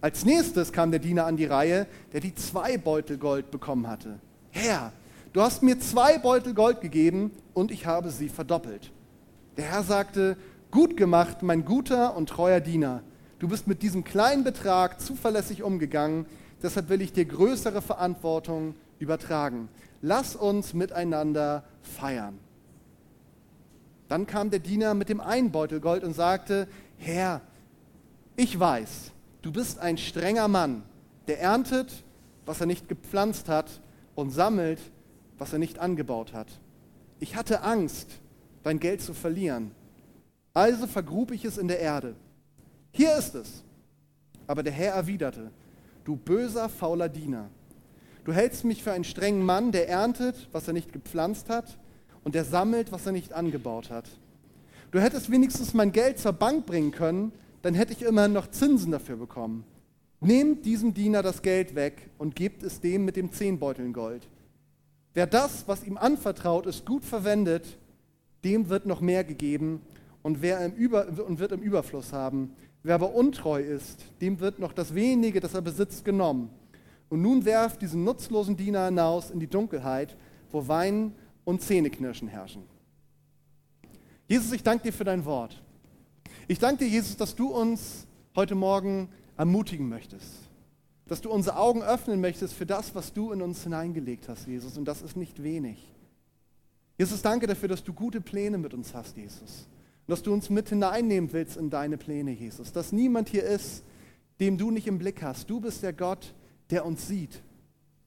Als 0.00 0.24
nächstes 0.24 0.72
kam 0.72 0.90
der 0.90 1.00
Diener 1.00 1.26
an 1.26 1.36
die 1.36 1.44
Reihe, 1.44 1.86
der 2.12 2.20
die 2.20 2.34
zwei 2.34 2.78
Beutel 2.78 3.18
Gold 3.18 3.50
bekommen 3.50 3.88
hatte. 3.88 4.18
Herr, 4.50 4.92
du 5.32 5.40
hast 5.40 5.62
mir 5.62 5.80
zwei 5.80 6.18
Beutel 6.18 6.54
Gold 6.54 6.80
gegeben 6.80 7.32
und 7.52 7.70
ich 7.70 7.86
habe 7.86 8.10
sie 8.10 8.28
verdoppelt. 8.28 8.92
Der 9.56 9.64
Herr 9.64 9.82
sagte, 9.82 10.36
gut 10.70 10.96
gemacht, 10.96 11.42
mein 11.42 11.64
guter 11.64 12.16
und 12.16 12.28
treuer 12.28 12.60
Diener. 12.60 13.02
Du 13.40 13.48
bist 13.48 13.66
mit 13.66 13.82
diesem 13.82 14.04
kleinen 14.04 14.44
Betrag 14.44 15.00
zuverlässig 15.00 15.62
umgegangen, 15.62 16.26
deshalb 16.62 16.88
will 16.88 17.02
ich 17.02 17.12
dir 17.12 17.24
größere 17.24 17.82
Verantwortung 17.82 18.74
übertragen. 19.00 19.68
Lass 20.00 20.36
uns 20.36 20.74
miteinander 20.74 21.64
feiern. 21.82 22.38
Dann 24.08 24.26
kam 24.26 24.50
der 24.50 24.58
Diener 24.58 24.94
mit 24.94 25.08
dem 25.08 25.20
einen 25.20 25.52
Beutel 25.52 25.80
Gold 25.80 26.02
und 26.02 26.14
sagte, 26.14 26.66
Herr, 26.96 27.42
ich 28.36 28.58
weiß, 28.58 29.12
du 29.42 29.52
bist 29.52 29.78
ein 29.78 29.98
strenger 29.98 30.48
Mann, 30.48 30.82
der 31.26 31.40
erntet, 31.40 32.04
was 32.46 32.60
er 32.60 32.66
nicht 32.66 32.88
gepflanzt 32.88 33.48
hat 33.48 33.80
und 34.14 34.30
sammelt, 34.30 34.80
was 35.36 35.52
er 35.52 35.58
nicht 35.58 35.78
angebaut 35.78 36.32
hat. 36.32 36.48
Ich 37.20 37.36
hatte 37.36 37.62
Angst, 37.62 38.08
dein 38.62 38.80
Geld 38.80 39.02
zu 39.02 39.12
verlieren. 39.12 39.72
Also 40.54 40.86
vergrub 40.86 41.30
ich 41.30 41.44
es 41.44 41.58
in 41.58 41.68
der 41.68 41.80
Erde. 41.80 42.14
Hier 42.92 43.14
ist 43.16 43.34
es. 43.34 43.62
Aber 44.46 44.62
der 44.62 44.72
Herr 44.72 44.94
erwiderte, 44.94 45.50
du 46.04 46.16
böser, 46.16 46.68
fauler 46.68 47.08
Diener. 47.08 47.50
Du 48.24 48.32
hältst 48.32 48.64
mich 48.64 48.82
für 48.82 48.92
einen 48.92 49.04
strengen 49.04 49.44
Mann, 49.44 49.72
der 49.72 49.88
erntet, 49.88 50.48
was 50.52 50.66
er 50.66 50.72
nicht 50.72 50.92
gepflanzt 50.92 51.50
hat, 51.50 51.78
und 52.28 52.34
der 52.34 52.44
sammelt, 52.44 52.92
was 52.92 53.06
er 53.06 53.12
nicht 53.12 53.32
angebaut 53.32 53.88
hat. 53.88 54.04
Du 54.90 55.00
hättest 55.00 55.30
wenigstens 55.30 55.72
mein 55.72 55.92
Geld 55.92 56.18
zur 56.18 56.34
Bank 56.34 56.66
bringen 56.66 56.90
können, 56.90 57.32
dann 57.62 57.72
hätte 57.72 57.94
ich 57.94 58.02
immerhin 58.02 58.34
noch 58.34 58.50
Zinsen 58.50 58.92
dafür 58.92 59.16
bekommen. 59.16 59.64
Nehmt 60.20 60.66
diesem 60.66 60.92
Diener 60.92 61.22
das 61.22 61.40
Geld 61.40 61.74
weg 61.74 62.10
und 62.18 62.36
gebt 62.36 62.62
es 62.62 62.82
dem 62.82 63.06
mit 63.06 63.16
dem 63.16 63.32
Zehnbeuteln 63.32 63.94
Gold. 63.94 64.28
Wer 65.14 65.26
das, 65.26 65.66
was 65.68 65.84
ihm 65.84 65.96
anvertraut 65.96 66.66
ist, 66.66 66.84
gut 66.84 67.02
verwendet, 67.02 67.78
dem 68.44 68.68
wird 68.68 68.84
noch 68.84 69.00
mehr 69.00 69.24
gegeben 69.24 69.80
und, 70.20 70.42
wer 70.42 70.62
im 70.62 70.74
Über, 70.74 71.06
und 71.26 71.38
wird 71.38 71.52
im 71.52 71.62
Überfluss 71.62 72.12
haben. 72.12 72.50
Wer 72.82 72.96
aber 72.96 73.14
untreu 73.14 73.62
ist, 73.62 74.04
dem 74.20 74.38
wird 74.38 74.58
noch 74.58 74.74
das 74.74 74.94
wenige, 74.94 75.40
das 75.40 75.54
er 75.54 75.62
besitzt, 75.62 76.04
genommen. 76.04 76.50
Und 77.08 77.22
nun 77.22 77.46
werft 77.46 77.80
diesen 77.80 78.04
nutzlosen 78.04 78.54
Diener 78.54 78.84
hinaus 78.84 79.30
in 79.30 79.40
die 79.40 79.46
Dunkelheit, 79.46 80.14
wo 80.50 80.68
Weinen 80.68 81.14
und 81.48 81.62
Zähneknirschen 81.62 82.28
herrschen. 82.28 82.62
Jesus, 84.26 84.52
ich 84.52 84.62
danke 84.62 84.82
dir 84.82 84.92
für 84.92 85.04
dein 85.04 85.24
Wort. 85.24 85.62
Ich 86.46 86.58
danke 86.58 86.84
dir, 86.84 86.90
Jesus, 86.90 87.16
dass 87.16 87.34
du 87.34 87.48
uns 87.48 88.06
heute 88.36 88.54
Morgen 88.54 89.08
ermutigen 89.34 89.88
möchtest. 89.88 90.30
Dass 91.06 91.22
du 91.22 91.30
unsere 91.30 91.56
Augen 91.56 91.82
öffnen 91.82 92.20
möchtest 92.20 92.52
für 92.52 92.66
das, 92.66 92.94
was 92.94 93.14
du 93.14 93.32
in 93.32 93.40
uns 93.40 93.62
hineingelegt 93.62 94.28
hast, 94.28 94.46
Jesus. 94.46 94.76
Und 94.76 94.84
das 94.84 95.00
ist 95.00 95.16
nicht 95.16 95.42
wenig. 95.42 95.90
Jesus, 96.98 97.22
danke 97.22 97.46
dafür, 97.46 97.70
dass 97.70 97.82
du 97.82 97.94
gute 97.94 98.20
Pläne 98.20 98.58
mit 98.58 98.74
uns 98.74 98.92
hast, 98.92 99.16
Jesus. 99.16 99.68
Und 100.06 100.10
dass 100.10 100.22
du 100.22 100.34
uns 100.34 100.50
mit 100.50 100.68
hineinnehmen 100.68 101.32
willst 101.32 101.56
in 101.56 101.70
deine 101.70 101.96
Pläne, 101.96 102.32
Jesus. 102.32 102.72
Dass 102.72 102.92
niemand 102.92 103.30
hier 103.30 103.44
ist, 103.44 103.84
dem 104.38 104.58
du 104.58 104.70
nicht 104.70 104.86
im 104.86 104.98
Blick 104.98 105.22
hast. 105.22 105.48
Du 105.48 105.60
bist 105.60 105.82
der 105.82 105.94
Gott, 105.94 106.34
der 106.68 106.84
uns 106.84 107.08
sieht. 107.08 107.40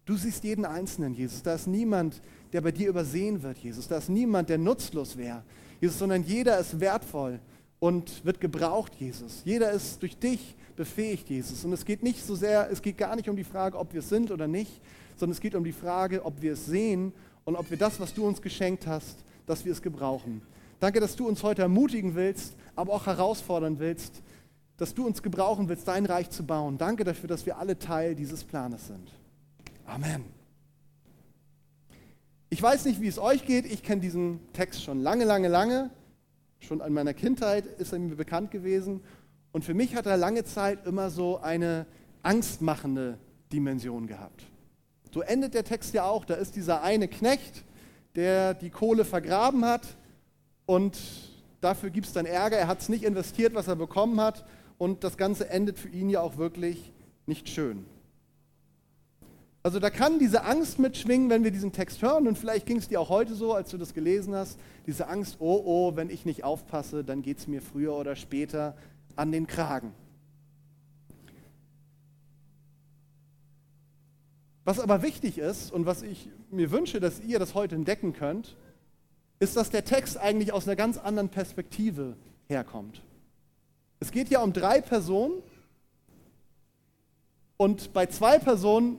Du 0.05 0.15
siehst 0.15 0.43
jeden 0.43 0.65
Einzelnen, 0.65 1.13
Jesus. 1.13 1.43
Da 1.43 1.53
ist 1.53 1.67
niemand, 1.67 2.21
der 2.53 2.61
bei 2.61 2.71
dir 2.71 2.89
übersehen 2.89 3.43
wird, 3.43 3.57
Jesus. 3.59 3.87
Da 3.87 3.97
ist 3.97 4.09
niemand, 4.09 4.49
der 4.49 4.57
nutzlos 4.57 5.15
wäre, 5.17 5.43
Jesus, 5.79 5.99
sondern 5.99 6.23
jeder 6.23 6.59
ist 6.59 6.79
wertvoll 6.79 7.39
und 7.79 8.25
wird 8.25 8.39
gebraucht, 8.39 8.93
Jesus. 8.95 9.41
Jeder 9.45 9.71
ist 9.71 10.01
durch 10.01 10.17
dich 10.17 10.55
befähigt, 10.75 11.29
Jesus. 11.29 11.63
Und 11.65 11.73
es 11.73 11.85
geht 11.85 12.03
nicht 12.03 12.23
so 12.23 12.35
sehr, 12.35 12.69
es 12.71 12.81
geht 12.81 12.97
gar 12.97 13.15
nicht 13.15 13.29
um 13.29 13.35
die 13.35 13.43
Frage, 13.43 13.77
ob 13.77 13.93
wir 13.93 13.99
es 13.99 14.09
sind 14.09 14.31
oder 14.31 14.47
nicht, 14.47 14.81
sondern 15.17 15.33
es 15.33 15.41
geht 15.41 15.55
um 15.55 15.63
die 15.63 15.71
Frage, 15.71 16.25
ob 16.25 16.41
wir 16.41 16.53
es 16.53 16.65
sehen 16.65 17.13
und 17.45 17.55
ob 17.55 17.69
wir 17.69 17.77
das, 17.77 17.99
was 17.99 18.13
du 18.13 18.25
uns 18.25 18.41
geschenkt 18.41 18.87
hast, 18.87 19.17
dass 19.45 19.65
wir 19.65 19.71
es 19.71 19.81
gebrauchen. 19.81 20.41
Danke, 20.79 20.99
dass 20.99 21.15
du 21.15 21.27
uns 21.27 21.43
heute 21.43 21.61
ermutigen 21.61 22.15
willst, 22.15 22.55
aber 22.75 22.93
auch 22.93 23.05
herausfordern 23.05 23.77
willst, 23.79 24.21
dass 24.77 24.95
du 24.95 25.05
uns 25.05 25.21
gebrauchen 25.21 25.69
willst, 25.69 25.87
dein 25.87 26.07
Reich 26.07 26.31
zu 26.31 26.43
bauen. 26.43 26.79
Danke 26.79 27.03
dafür, 27.03 27.29
dass 27.29 27.45
wir 27.45 27.57
alle 27.57 27.77
Teil 27.77 28.15
dieses 28.15 28.43
Planes 28.43 28.87
sind. 28.87 29.20
Amen. 29.91 30.23
Ich 32.49 32.63
weiß 32.63 32.85
nicht, 32.85 33.01
wie 33.01 33.07
es 33.07 33.19
euch 33.19 33.45
geht. 33.45 33.65
Ich 33.65 33.83
kenne 33.83 33.99
diesen 33.99 34.39
Text 34.53 34.81
schon 34.83 35.01
lange, 35.01 35.25
lange, 35.25 35.49
lange. 35.49 35.89
Schon 36.59 36.79
in 36.79 36.93
meiner 36.93 37.13
Kindheit 37.13 37.65
ist 37.77 37.91
er 37.91 37.99
mir 37.99 38.15
bekannt 38.15 38.51
gewesen. 38.51 39.01
Und 39.51 39.65
für 39.65 39.73
mich 39.73 39.93
hat 39.97 40.05
er 40.05 40.15
lange 40.15 40.45
Zeit 40.45 40.87
immer 40.87 41.09
so 41.09 41.39
eine 41.39 41.85
angstmachende 42.23 43.17
Dimension 43.51 44.07
gehabt. 44.07 44.45
So 45.13 45.23
endet 45.23 45.55
der 45.55 45.65
Text 45.65 45.93
ja 45.93 46.05
auch. 46.05 46.23
Da 46.23 46.35
ist 46.35 46.55
dieser 46.55 46.83
eine 46.83 47.09
Knecht, 47.09 47.65
der 48.15 48.53
die 48.53 48.69
Kohle 48.69 49.03
vergraben 49.03 49.65
hat 49.65 49.97
und 50.67 50.97
dafür 51.59 51.89
gibt 51.89 52.07
es 52.07 52.13
dann 52.13 52.25
Ärger. 52.25 52.55
Er 52.55 52.67
hat 52.67 52.79
es 52.79 52.87
nicht 52.87 53.03
investiert, 53.03 53.55
was 53.55 53.67
er 53.67 53.75
bekommen 53.75 54.21
hat. 54.21 54.45
Und 54.77 55.03
das 55.03 55.17
Ganze 55.17 55.49
endet 55.49 55.77
für 55.77 55.89
ihn 55.89 56.09
ja 56.09 56.21
auch 56.21 56.37
wirklich 56.37 56.93
nicht 57.25 57.49
schön. 57.49 57.85
Also 59.63 59.79
da 59.79 59.91
kann 59.91 60.17
diese 60.17 60.43
Angst 60.43 60.79
mitschwingen, 60.79 61.29
wenn 61.29 61.43
wir 61.43 61.51
diesen 61.51 61.71
Text 61.71 62.01
hören. 62.01 62.27
Und 62.27 62.37
vielleicht 62.37 62.65
ging 62.65 62.77
es 62.77 62.87
dir 62.87 62.99
auch 62.99 63.09
heute 63.09 63.35
so, 63.35 63.53
als 63.53 63.69
du 63.69 63.77
das 63.77 63.93
gelesen 63.93 64.33
hast. 64.33 64.59
Diese 64.87 65.07
Angst, 65.07 65.37
oh 65.39 65.61
oh, 65.63 65.95
wenn 65.95 66.09
ich 66.09 66.25
nicht 66.25 66.43
aufpasse, 66.43 67.03
dann 67.03 67.21
geht 67.21 67.37
es 67.37 67.47
mir 67.47 67.61
früher 67.61 67.95
oder 67.95 68.15
später 68.15 68.75
an 69.15 69.31
den 69.31 69.45
Kragen. 69.45 69.93
Was 74.63 74.79
aber 74.79 75.01
wichtig 75.03 75.37
ist 75.37 75.71
und 75.71 75.85
was 75.85 76.01
ich 76.01 76.29
mir 76.49 76.71
wünsche, 76.71 76.99
dass 76.99 77.19
ihr 77.19 77.39
das 77.39 77.53
heute 77.53 77.75
entdecken 77.75 78.13
könnt, 78.13 78.57
ist, 79.39 79.57
dass 79.57 79.69
der 79.69 79.85
Text 79.85 80.17
eigentlich 80.17 80.53
aus 80.53 80.67
einer 80.67 80.75
ganz 80.75 80.97
anderen 80.97 81.29
Perspektive 81.29 82.15
herkommt. 82.47 83.01
Es 83.99 84.11
geht 84.11 84.29
ja 84.29 84.41
um 84.41 84.53
drei 84.53 84.81
Personen 84.81 85.41
und 87.57 87.93
bei 87.93 88.05
zwei 88.07 88.39
Personen 88.39 88.97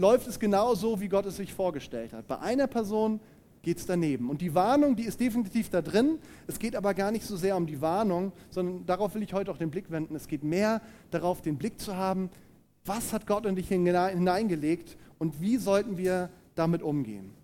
läuft 0.00 0.26
es 0.26 0.40
genau 0.40 0.74
so, 0.74 1.00
wie 1.00 1.08
Gott 1.08 1.26
es 1.26 1.36
sich 1.36 1.52
vorgestellt 1.52 2.12
hat. 2.14 2.26
Bei 2.26 2.38
einer 2.38 2.66
Person 2.66 3.20
geht 3.62 3.76
es 3.76 3.84
daneben. 3.84 4.30
Und 4.30 4.40
die 4.40 4.54
Warnung, 4.54 4.96
die 4.96 5.04
ist 5.04 5.20
definitiv 5.20 5.68
da 5.68 5.82
drin. 5.82 6.18
Es 6.46 6.58
geht 6.58 6.74
aber 6.74 6.94
gar 6.94 7.10
nicht 7.10 7.26
so 7.26 7.36
sehr 7.36 7.54
um 7.56 7.66
die 7.66 7.82
Warnung, 7.82 8.32
sondern 8.48 8.86
darauf 8.86 9.14
will 9.14 9.22
ich 9.22 9.34
heute 9.34 9.50
auch 9.50 9.58
den 9.58 9.70
Blick 9.70 9.90
wenden. 9.90 10.16
Es 10.16 10.26
geht 10.26 10.42
mehr 10.42 10.80
darauf, 11.10 11.42
den 11.42 11.58
Blick 11.58 11.78
zu 11.78 11.96
haben, 11.96 12.30
was 12.86 13.12
hat 13.12 13.26
Gott 13.26 13.44
in 13.44 13.56
dich 13.56 13.68
hineingelegt 13.68 14.96
und 15.18 15.42
wie 15.42 15.58
sollten 15.58 15.98
wir 15.98 16.30
damit 16.54 16.82
umgehen. 16.82 17.34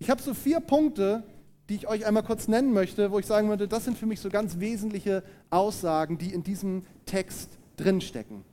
Ich 0.00 0.10
habe 0.10 0.20
so 0.20 0.34
vier 0.34 0.58
Punkte, 0.58 1.22
die 1.68 1.76
ich 1.76 1.86
euch 1.86 2.04
einmal 2.04 2.24
kurz 2.24 2.48
nennen 2.48 2.72
möchte, 2.72 3.12
wo 3.12 3.20
ich 3.20 3.26
sagen 3.26 3.48
würde, 3.48 3.68
das 3.68 3.84
sind 3.84 3.96
für 3.96 4.06
mich 4.06 4.18
so 4.20 4.28
ganz 4.28 4.58
wesentliche 4.58 5.22
Aussagen, 5.50 6.18
die 6.18 6.32
in 6.32 6.42
diesem 6.42 6.84
Text 7.06 7.58
drinstecken. 7.76 8.47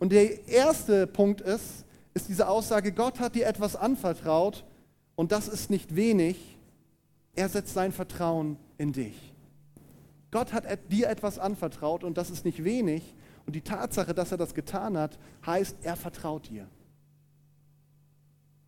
Und 0.00 0.10
der 0.12 0.48
erste 0.48 1.06
Punkt 1.06 1.40
ist, 1.42 1.84
ist 2.14 2.28
diese 2.28 2.48
Aussage, 2.48 2.90
Gott 2.90 3.20
hat 3.20 3.36
dir 3.36 3.46
etwas 3.46 3.76
anvertraut 3.76 4.64
und 5.14 5.30
das 5.30 5.46
ist 5.46 5.70
nicht 5.70 5.94
wenig. 5.94 6.58
Er 7.34 7.48
setzt 7.48 7.74
sein 7.74 7.92
Vertrauen 7.92 8.56
in 8.78 8.92
dich. 8.92 9.32
Gott 10.30 10.52
hat 10.52 10.64
dir 10.90 11.08
etwas 11.08 11.38
anvertraut 11.38 12.02
und 12.02 12.16
das 12.16 12.30
ist 12.30 12.44
nicht 12.44 12.64
wenig. 12.64 13.14
Und 13.46 13.54
die 13.54 13.60
Tatsache, 13.60 14.14
dass 14.14 14.32
er 14.32 14.38
das 14.38 14.54
getan 14.54 14.96
hat, 14.96 15.18
heißt, 15.44 15.76
er 15.82 15.96
vertraut 15.96 16.48
dir. 16.48 16.66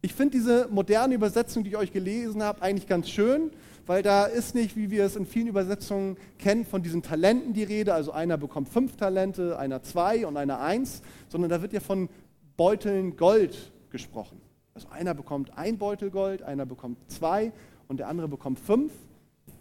Ich 0.04 0.14
finde 0.14 0.36
diese 0.36 0.66
moderne 0.68 1.14
Übersetzung, 1.14 1.62
die 1.62 1.70
ich 1.70 1.76
euch 1.76 1.92
gelesen 1.92 2.42
habe, 2.42 2.60
eigentlich 2.60 2.88
ganz 2.88 3.08
schön, 3.08 3.52
weil 3.86 4.02
da 4.02 4.24
ist 4.24 4.52
nicht, 4.52 4.76
wie 4.76 4.90
wir 4.90 5.04
es 5.04 5.14
in 5.14 5.26
vielen 5.26 5.46
Übersetzungen 5.46 6.16
kennen, 6.40 6.64
von 6.64 6.82
diesen 6.82 7.04
Talenten 7.04 7.52
die 7.52 7.62
Rede, 7.62 7.94
also 7.94 8.10
einer 8.10 8.36
bekommt 8.36 8.68
fünf 8.68 8.96
Talente, 8.96 9.56
einer 9.60 9.80
zwei 9.84 10.26
und 10.26 10.36
einer 10.36 10.58
eins, 10.58 11.02
sondern 11.28 11.50
da 11.50 11.62
wird 11.62 11.72
ja 11.72 11.78
von 11.78 12.08
Beuteln 12.56 13.16
Gold 13.16 13.70
gesprochen. 13.90 14.40
Also 14.74 14.88
einer 14.88 15.14
bekommt 15.14 15.56
ein 15.56 15.78
Beutel 15.78 16.10
Gold, 16.10 16.42
einer 16.42 16.66
bekommt 16.66 16.98
zwei 17.06 17.52
und 17.86 17.98
der 17.98 18.08
andere 18.08 18.26
bekommt 18.26 18.58
fünf. 18.58 18.92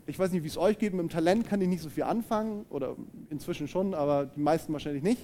Ich 0.07 0.17
weiß 0.17 0.31
nicht, 0.31 0.41
wie 0.41 0.48
es 0.48 0.57
euch 0.57 0.79
geht, 0.79 0.93
mit 0.93 1.01
dem 1.01 1.10
Talent 1.10 1.48
kann 1.48 1.62
ich 1.62 1.67
nicht 1.67 1.83
so 1.83 1.89
viel 1.89 2.03
anfangen 2.03 2.65
oder 2.71 2.95
inzwischen 3.29 3.67
schon, 3.67 3.93
aber 3.93 4.25
die 4.25 4.39
meisten 4.39 4.74
wahrscheinlich 4.74 5.03
nicht. 5.03 5.21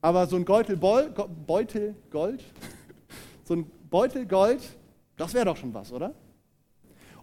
Aber 0.00 0.26
so 0.26 0.34
ein 0.34 0.44
Beutel, 0.44 0.76
Beutel 0.76 1.94
Gold, 2.10 2.42
so 3.44 3.54
ein 3.54 3.70
Beutel 3.92 4.24
Gold, 4.24 4.62
das 5.18 5.34
wäre 5.34 5.44
doch 5.44 5.56
schon 5.56 5.72
was, 5.74 5.92
oder? 5.92 6.14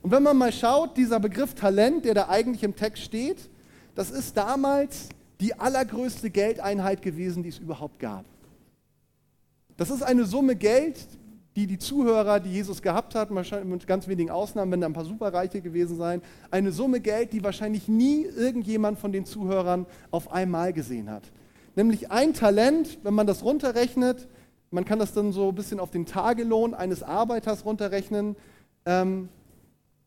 Und 0.03 0.11
wenn 0.11 0.21
man 0.23 0.37
mal 0.37 0.53
schaut, 0.53 0.95
dieser 0.95 1.19
Begriff 1.19 1.55
Talent, 1.55 2.05
der 2.05 2.13
da 2.13 2.29
eigentlich 2.29 2.63
im 2.63 2.75
Text 2.75 3.03
steht, 3.03 3.49
das 3.95 4.11
ist 4.11 4.37
damals 4.37 5.09
die 5.41 5.55
allergrößte 5.55 6.29
Geldeinheit 6.29 7.01
gewesen, 7.01 7.41
die 7.41 7.49
es 7.49 7.57
überhaupt 7.57 7.99
gab. 7.99 8.23
Das 9.77 9.89
ist 9.89 10.03
eine 10.03 10.25
Summe 10.25 10.55
Geld, 10.55 11.07
die 11.55 11.65
die 11.65 11.79
Zuhörer, 11.79 12.39
die 12.39 12.51
Jesus 12.51 12.83
gehabt 12.83 13.15
hat, 13.15 13.33
wahrscheinlich 13.33 13.67
mit 13.67 13.87
ganz 13.87 14.07
wenigen 14.07 14.29
Ausnahmen, 14.29 14.71
wenn 14.71 14.81
da 14.81 14.87
ein 14.87 14.93
paar 14.93 15.05
Superreiche 15.05 15.61
gewesen 15.61 15.97
sein, 15.97 16.21
eine 16.51 16.71
Summe 16.71 16.99
Geld, 16.99 17.33
die 17.33 17.43
wahrscheinlich 17.43 17.87
nie 17.87 18.25
irgendjemand 18.25 18.99
von 18.99 19.11
den 19.11 19.25
Zuhörern 19.25 19.87
auf 20.11 20.31
einmal 20.31 20.71
gesehen 20.71 21.09
hat. 21.09 21.23
Nämlich 21.75 22.11
ein 22.11 22.35
Talent, 22.35 22.99
wenn 23.01 23.15
man 23.15 23.25
das 23.25 23.43
runterrechnet, 23.43 24.27
man 24.71 24.85
kann 24.85 24.99
das 24.99 25.13
dann 25.13 25.31
so 25.31 25.49
ein 25.49 25.55
bisschen 25.55 25.79
auf 25.79 25.91
den 25.91 26.05
Tagelohn 26.05 26.73
eines 26.73 27.03
Arbeiters 27.03 27.65
runterrechnen, 27.65 28.35
ähm, 28.85 29.29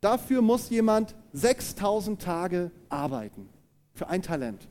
dafür 0.00 0.42
muss 0.42 0.70
jemand 0.70 1.14
6000 1.32 2.20
Tage 2.20 2.70
arbeiten. 2.88 3.48
für 3.94 4.08
ein 4.08 4.22
Talent. 4.22 4.68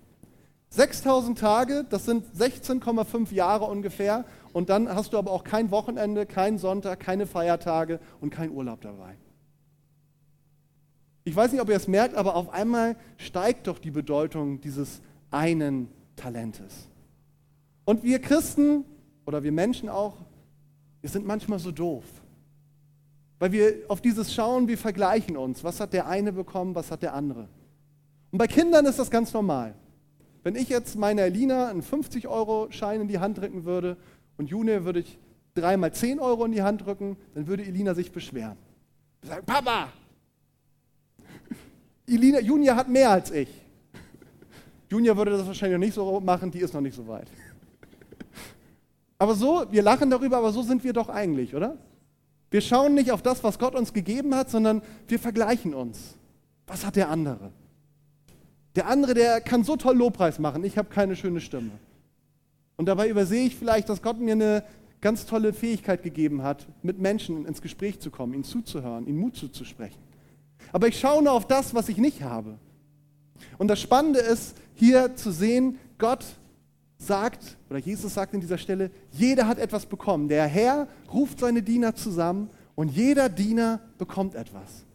6000 0.70 1.38
Tage, 1.38 1.86
das 1.90 2.06
sind 2.06 2.26
16,5 2.36 3.32
Jahre 3.34 3.66
ungefähr. 3.66 4.26
Und 4.54 4.70
dann 4.70 4.90
hast 4.90 5.14
du 5.14 5.18
aber 5.18 5.32
auch 5.32 5.44
kein 5.44 5.70
Wochenende, 5.70 6.26
keinen 6.26 6.58
Sonntag, 6.58 7.00
keine 7.00 7.28
Feiertage 7.28 8.00
und 8.20 8.32
keinen 8.32 8.52
Urlaub 8.52 8.82
dabei. 8.82 9.16
Ich 11.24 11.36
weiß 11.36 11.52
nicht, 11.52 11.62
ob 11.62 11.70
ihr 11.70 11.76
es 11.76 11.88
merkt, 11.88 12.16
aber 12.16 12.36
auf 12.36 12.50
einmal 12.50 12.96
steigt 13.18 13.68
doch 13.68 13.78
die 13.78 13.92
Bedeutung 13.92 14.60
dieses 14.62 15.02
einen 15.30 15.88
Talentes. 16.16 16.88
Und 17.86 18.04
wir 18.04 18.20
Christen 18.20 18.86
oder 19.26 19.44
wir 19.44 19.52
Menschen 19.52 19.90
auch, 19.90 20.18
wir 21.02 21.10
sind 21.10 21.26
manchmal 21.26 21.60
so 21.60 21.72
doof. 21.72 22.04
Weil 23.40 23.52
wir 23.52 23.74
auf 23.88 24.02
dieses 24.02 24.34
schauen, 24.34 24.68
wir 24.68 24.78
vergleichen 24.78 25.36
uns. 25.36 25.64
Was 25.64 25.80
hat 25.80 25.94
der 25.94 26.08
eine 26.08 26.32
bekommen, 26.32 26.76
was 26.76 26.92
hat 26.92 27.02
der 27.02 27.16
andere? 27.16 27.48
Und 28.32 28.38
bei 28.38 28.48
Kindern 28.48 28.86
ist 28.86 29.00
das 29.00 29.10
ganz 29.10 29.34
normal. 29.34 29.74
Wenn 30.44 30.56
ich 30.56 30.70
jetzt 30.70 30.96
meiner 30.96 31.24
Elina 31.24 31.70
einen 31.70 31.82
50-Euro-Schein 31.82 33.02
in 33.02 33.08
die 33.08 33.20
Hand 33.20 33.40
drücken 33.40 33.66
würde 33.66 33.98
und 34.38 34.50
June 34.50 34.86
würde 34.86 35.00
ich 35.00 35.18
dreimal 35.54 35.94
10 35.94 36.20
Euro 36.20 36.46
in 36.46 36.52
die 36.52 36.62
Hand 36.62 36.86
drücken, 36.86 37.18
dann 37.34 37.48
würde 37.48 37.64
Elina 37.64 37.94
sich 37.94 38.12
beschweren. 38.12 38.58
Sagen, 39.24 39.46
Papa, 39.46 39.90
Elina, 42.08 42.40
Junia 42.40 42.76
hat 42.76 42.90
mehr 42.90 43.10
als 43.10 43.32
ich. 43.32 43.50
Junia 44.90 45.16
würde 45.16 45.32
das 45.32 45.46
wahrscheinlich 45.46 45.78
noch 45.78 45.86
nicht 45.86 45.94
so 45.94 46.20
machen, 46.20 46.52
die 46.52 46.60
ist 46.60 46.74
noch 46.74 46.82
nicht 46.82 46.96
so 46.96 47.08
weit. 47.08 47.28
Aber 49.22 49.36
so, 49.36 49.68
wir 49.70 49.84
lachen 49.84 50.10
darüber, 50.10 50.38
aber 50.38 50.52
so 50.52 50.64
sind 50.64 50.84
wir 50.84 50.94
doch 50.94 51.08
eigentlich, 51.08 51.54
oder? 51.54 51.78
Wir 52.50 52.60
schauen 52.60 52.96
nicht 52.96 53.12
auf 53.12 53.22
das, 53.22 53.44
was 53.44 53.60
Gott 53.60 53.76
uns 53.76 53.94
gegeben 53.94 54.34
hat, 54.34 54.50
sondern 54.50 54.82
wir 55.08 55.20
vergleichen 55.20 55.76
uns. 55.76 56.18
Was 56.66 56.84
hat 56.84 56.96
der 56.96 57.10
andere? 57.10 57.52
Der 58.76 58.88
andere, 58.88 59.14
der 59.14 59.40
kann 59.40 59.64
so 59.64 59.76
toll 59.76 59.96
Lobpreis 59.96 60.40
machen, 60.40 60.64
ich 60.64 60.76
habe 60.76 60.90
keine 60.90 61.16
schöne 61.16 61.40
Stimme. 61.40 61.70
Und 62.78 62.88
dabei 62.88 63.10
übersehe 63.10 63.46
ich 63.46 63.56
vielleicht, 63.56 63.90
dass 63.90 64.02
Gott 64.02 64.20
mir 64.20 64.32
eine 64.32 64.64
ganz 65.02 65.28
tolle 65.28 65.54
Fähigkeit 65.54 66.02
gegeben 66.02 66.42
hat, 66.42 66.66
mit 66.82 66.98
Menschen 66.98 67.46
ins 67.46 67.62
Gespräch 67.62 68.00
zu 68.00 68.10
kommen, 68.10 68.34
ihnen 68.34 68.44
zuzuhören, 68.44 69.06
ihnen 69.06 69.20
Mut 69.20 69.36
zuzusprechen. 69.36 70.02
Aber 70.74 70.88
ich 70.88 71.00
schaue 71.00 71.22
nur 71.22 71.34
auf 71.34 71.46
das, 71.46 71.76
was 71.76 71.90
ich 71.90 71.98
nicht 71.98 72.24
habe. 72.24 72.58
Und 73.60 73.68
das 73.68 73.80
Spannende 73.80 74.20
ist, 74.20 74.56
hier 74.74 75.16
zu 75.16 75.30
sehen, 75.32 75.78
Gott 76.00 76.26
sagt, 77.02 77.58
oder 77.70 77.80
Jesus 77.80 78.14
sagt 78.14 78.34
in 78.34 78.42
dieser 78.42 78.58
Stelle, 78.58 78.92
jeder 79.12 79.48
hat 79.48 79.58
etwas 79.60 79.86
bekommen. 79.86 80.28
Der 80.28 80.48
Herr 80.48 80.88
ruft 81.12 81.40
seine 81.40 81.62
Diener 81.62 81.96
zusammen 81.96 82.50
und 82.76 82.90
jeder 82.90 83.30
Diener 83.30 83.80
bekommt 83.98 84.36
etwas. 84.36 84.86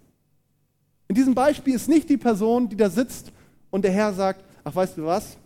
In 1.09 1.15
diesem 1.15 1.35
Beispiel 1.35 1.75
ist 1.75 1.89
nicht 1.89 2.09
die 2.09 2.17
Person, 2.17 2.69
die 2.69 2.77
da 2.77 2.91
sitzt 2.91 3.33
und 3.71 3.85
der 3.85 3.93
Herr 3.93 4.13
sagt, 4.13 4.45
ach 4.65 4.75
weißt 4.75 4.99
du 4.99 5.05
was, 5.05 5.37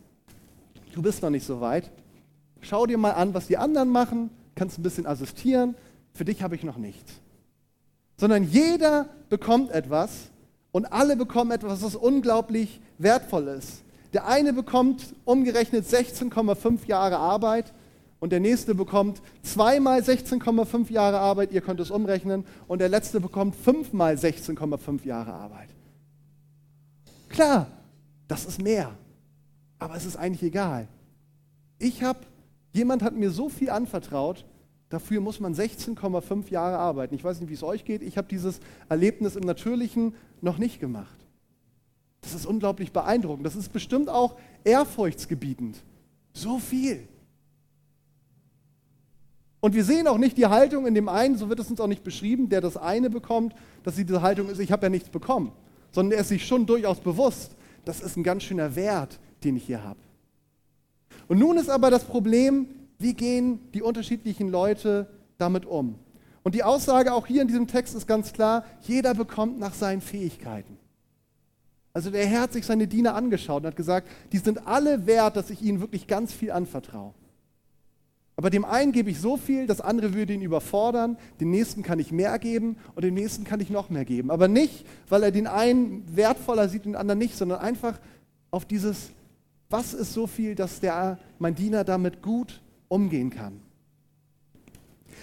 du 0.93 1.03
bist 1.03 1.23
noch 1.23 1.31
nicht 1.31 1.47
so 1.47 1.61
weit. 1.61 1.91
Schau 2.61 2.87
dir 2.87 2.99
mal 2.99 3.13
an, 3.13 3.33
was 3.35 3.47
die 3.47 3.57
anderen 3.57 3.89
machen, 3.89 4.31
kannst 4.55 4.79
ein 4.79 4.83
bisschen 4.83 5.07
assistieren, 5.07 5.75
für 6.13 6.25
dich 6.25 6.43
habe 6.43 6.55
ich 6.55 6.63
noch 6.63 6.77
nichts 6.77 7.21
sondern 8.21 8.45
jeder 8.45 9.09
bekommt 9.31 9.71
etwas 9.71 10.29
und 10.73 10.93
alle 10.93 11.17
bekommen 11.17 11.53
etwas, 11.53 11.83
was 11.83 11.97
unglaublich 11.97 12.79
wertvoll 12.99 13.49
ist. 13.49 13.83
Der 14.13 14.27
eine 14.27 14.53
bekommt 14.53 15.15
umgerechnet 15.25 15.87
16,5 15.87 16.87
Jahre 16.87 17.19
Arbeit 17.19 17.73
und 18.19 18.33
der 18.33 18.41
nächste 18.41 18.75
bekommt 18.75 19.23
zweimal 19.43 20.01
16,5 20.01 20.91
Jahre 20.91 21.19
Arbeit, 21.19 21.53
ihr 21.53 21.61
könnt 21.61 21.81
es 21.81 21.91
umrechnen, 21.91 22.45
und 22.69 22.81
der 22.81 22.89
letzte 22.89 23.21
bekommt 23.21 23.57
fünfmal 23.57 24.17
16,5 24.17 25.07
Jahre 25.07 25.33
Arbeit. 25.33 25.69
Klar, 27.29 27.69
das 28.29 28.45
ist 28.45 28.61
mehr, 28.61 28.93
aber 29.79 29.95
es 29.95 30.05
ist 30.05 30.17
eigentlich 30.17 30.43
egal. 30.43 30.89
Ich 31.79 32.03
habe, 32.03 32.21
jemand 32.73 33.03
hat 33.03 33.15
mir 33.15 33.31
so 33.31 33.49
viel 33.49 33.71
anvertraut, 33.71 34.45
Dafür 34.91 35.21
muss 35.21 35.39
man 35.39 35.55
16,5 35.55 36.51
Jahre 36.51 36.77
arbeiten. 36.77 37.15
Ich 37.15 37.23
weiß 37.23 37.41
nicht, 37.41 37.49
wie 37.49 37.55
es 37.55 37.63
euch 37.63 37.85
geht. 37.85 38.03
Ich 38.03 38.19
habe 38.19 38.27
dieses 38.29 38.59
Erlebnis 38.89 39.37
im 39.37 39.45
Natürlichen 39.45 40.15
noch 40.41 40.59
nicht 40.59 40.81
gemacht. 40.81 41.20
Das 42.21 42.35
ist 42.35 42.47
unglaublich 42.47 42.93
beeindruckend. 42.93 43.47
Das 43.47 43.57
ist 43.57 43.73
bestimmt 43.73 44.09
auch 44.09 44.37
ehrfurchtsgebietend. 44.65 45.77
So 46.33 46.59
viel. 46.59 47.09
Und 49.61 49.75
wir 49.75 49.85
sehen 49.85 50.09
auch 50.09 50.19
nicht 50.19 50.39
die 50.39 50.47
Haltung 50.47 50.87
in 50.87 50.95
dem 50.95 51.09
einen, 51.09 51.37
so 51.37 51.49
wird 51.49 51.61
es 51.61 51.71
uns 51.71 51.81
auch 51.81 51.87
nicht 51.87 52.03
beschrieben, 52.03 52.49
der 52.49 52.61
das 52.61 52.77
eine 52.77 53.11
bekommt, 53.11 53.55
dass 53.83 53.97
sie 53.97 54.05
diese 54.05 54.23
Haltung 54.23 54.49
ist, 54.49 54.59
ich 54.59 54.73
habe 54.73 54.87
ja 54.87 54.91
nichts 54.91 55.11
bekommen, 55.11 55.53
sondern 55.93 56.17
er 56.17 56.23
ist 56.23 56.29
sich 56.29 56.47
schon 56.47 56.65
durchaus 56.65 57.01
bewusst, 57.01 57.57
das 57.85 58.01
ist 58.01 58.17
ein 58.17 58.23
ganz 58.23 58.43
schöner 58.43 58.75
Wert, 58.75 59.19
den 59.45 59.57
ich 59.57 59.65
hier 59.65 59.85
habe. 59.85 60.01
Und 61.29 61.39
nun 61.39 61.59
ist 61.59 61.69
aber 61.69 61.91
das 61.91 62.05
Problem, 62.05 62.69
wie 62.99 63.15
gehen 63.15 63.61
die 63.73 63.83
unterschiedlichen 63.83 64.49
Leute 64.49 65.09
damit 65.37 65.67
um? 65.67 65.97
Und 66.43 66.55
die 66.55 66.65
Aussage 66.65 67.13
auch 67.13 67.27
hier 67.27 67.43
in 67.43 67.49
diesem 67.49 67.67
Text 67.67 67.95
ist 67.95 68.07
ganz 68.07 68.33
klar, 68.33 68.65
jeder 68.83 69.15
bekommt 69.15 69.59
nach 69.59 69.75
seinen 69.75 70.01
Fähigkeiten. 70.01 70.79
Also 71.93 72.11
der 72.11 72.27
Herr 72.27 72.43
hat 72.43 72.53
sich 72.53 72.67
seine 72.67 72.87
Diener 72.87 73.15
angeschaut 73.15 73.63
und 73.63 73.69
hat 73.69 73.77
gesagt, 73.77 74.09
die 74.33 74.39
sind 74.39 74.67
alle 74.67 75.07
wert, 75.07 75.37
dass 75.37 75.51
ich 75.51 75.63
ihnen 75.63 75.81
wirklich 75.81 76.07
ganz 76.07 76.33
viel 76.33 76.53
anvertraue. 76.53 77.13
Aber 78.37 78.49
dem 78.49 78.65
einen 78.65 78.93
gebe 78.93 79.11
ich 79.11 79.21
so 79.21 79.37
viel, 79.37 79.67
das 79.67 79.83
andere 79.83 80.15
würde 80.15 80.33
ihn 80.33 80.41
überfordern, 80.41 81.19
dem 81.41 81.51
nächsten 81.51 81.83
kann 81.83 81.99
ich 81.99 82.11
mehr 82.11 82.39
geben 82.39 82.77
und 82.95 83.05
dem 83.05 83.13
nächsten 83.13 83.45
kann 83.45 83.61
ich 83.61 83.69
noch 83.69 83.91
mehr 83.91 84.07
geben. 84.07 84.31
Aber 84.31 84.49
nicht, 84.49 84.87
weil 85.11 85.25
er 85.25 85.31
den 85.31 85.47
einen 85.47 86.05
wertvoller 86.17 86.69
sieht 86.69 86.87
und 86.87 86.93
den 86.93 86.97
anderen 86.97 87.19
nicht, 87.19 87.37
sondern 87.37 87.59
einfach 87.59 87.99
auf 88.51 88.65
dieses, 88.65 89.11
was 89.69 89.93
ist 89.93 90.15
so 90.15 90.27
viel, 90.27 90.55
dass 90.55 90.81
der, 90.81 91.19
mein 91.39 91.55
Diener 91.55 91.85
damit 91.85 92.23
gut 92.23 92.63
umgehen 92.89 93.29
kann. 93.29 93.61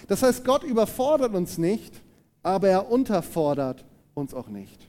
Das 0.06 0.22
heißt, 0.22 0.44
Gott 0.44 0.62
überfordert 0.62 1.34
uns 1.34 1.58
nicht, 1.58 2.00
aber 2.44 2.68
er 2.68 2.90
unterfordert 2.90 3.84
uns 4.14 4.32
auch 4.32 4.48
nicht. 4.48 4.87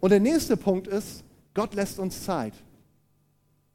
Und 0.00 0.10
der 0.10 0.20
nächste 0.20 0.56
Punkt 0.56 0.86
ist, 0.88 1.22
Gott 1.54 1.74
lässt 1.74 1.98
uns 1.98 2.24
Zeit. 2.24 2.54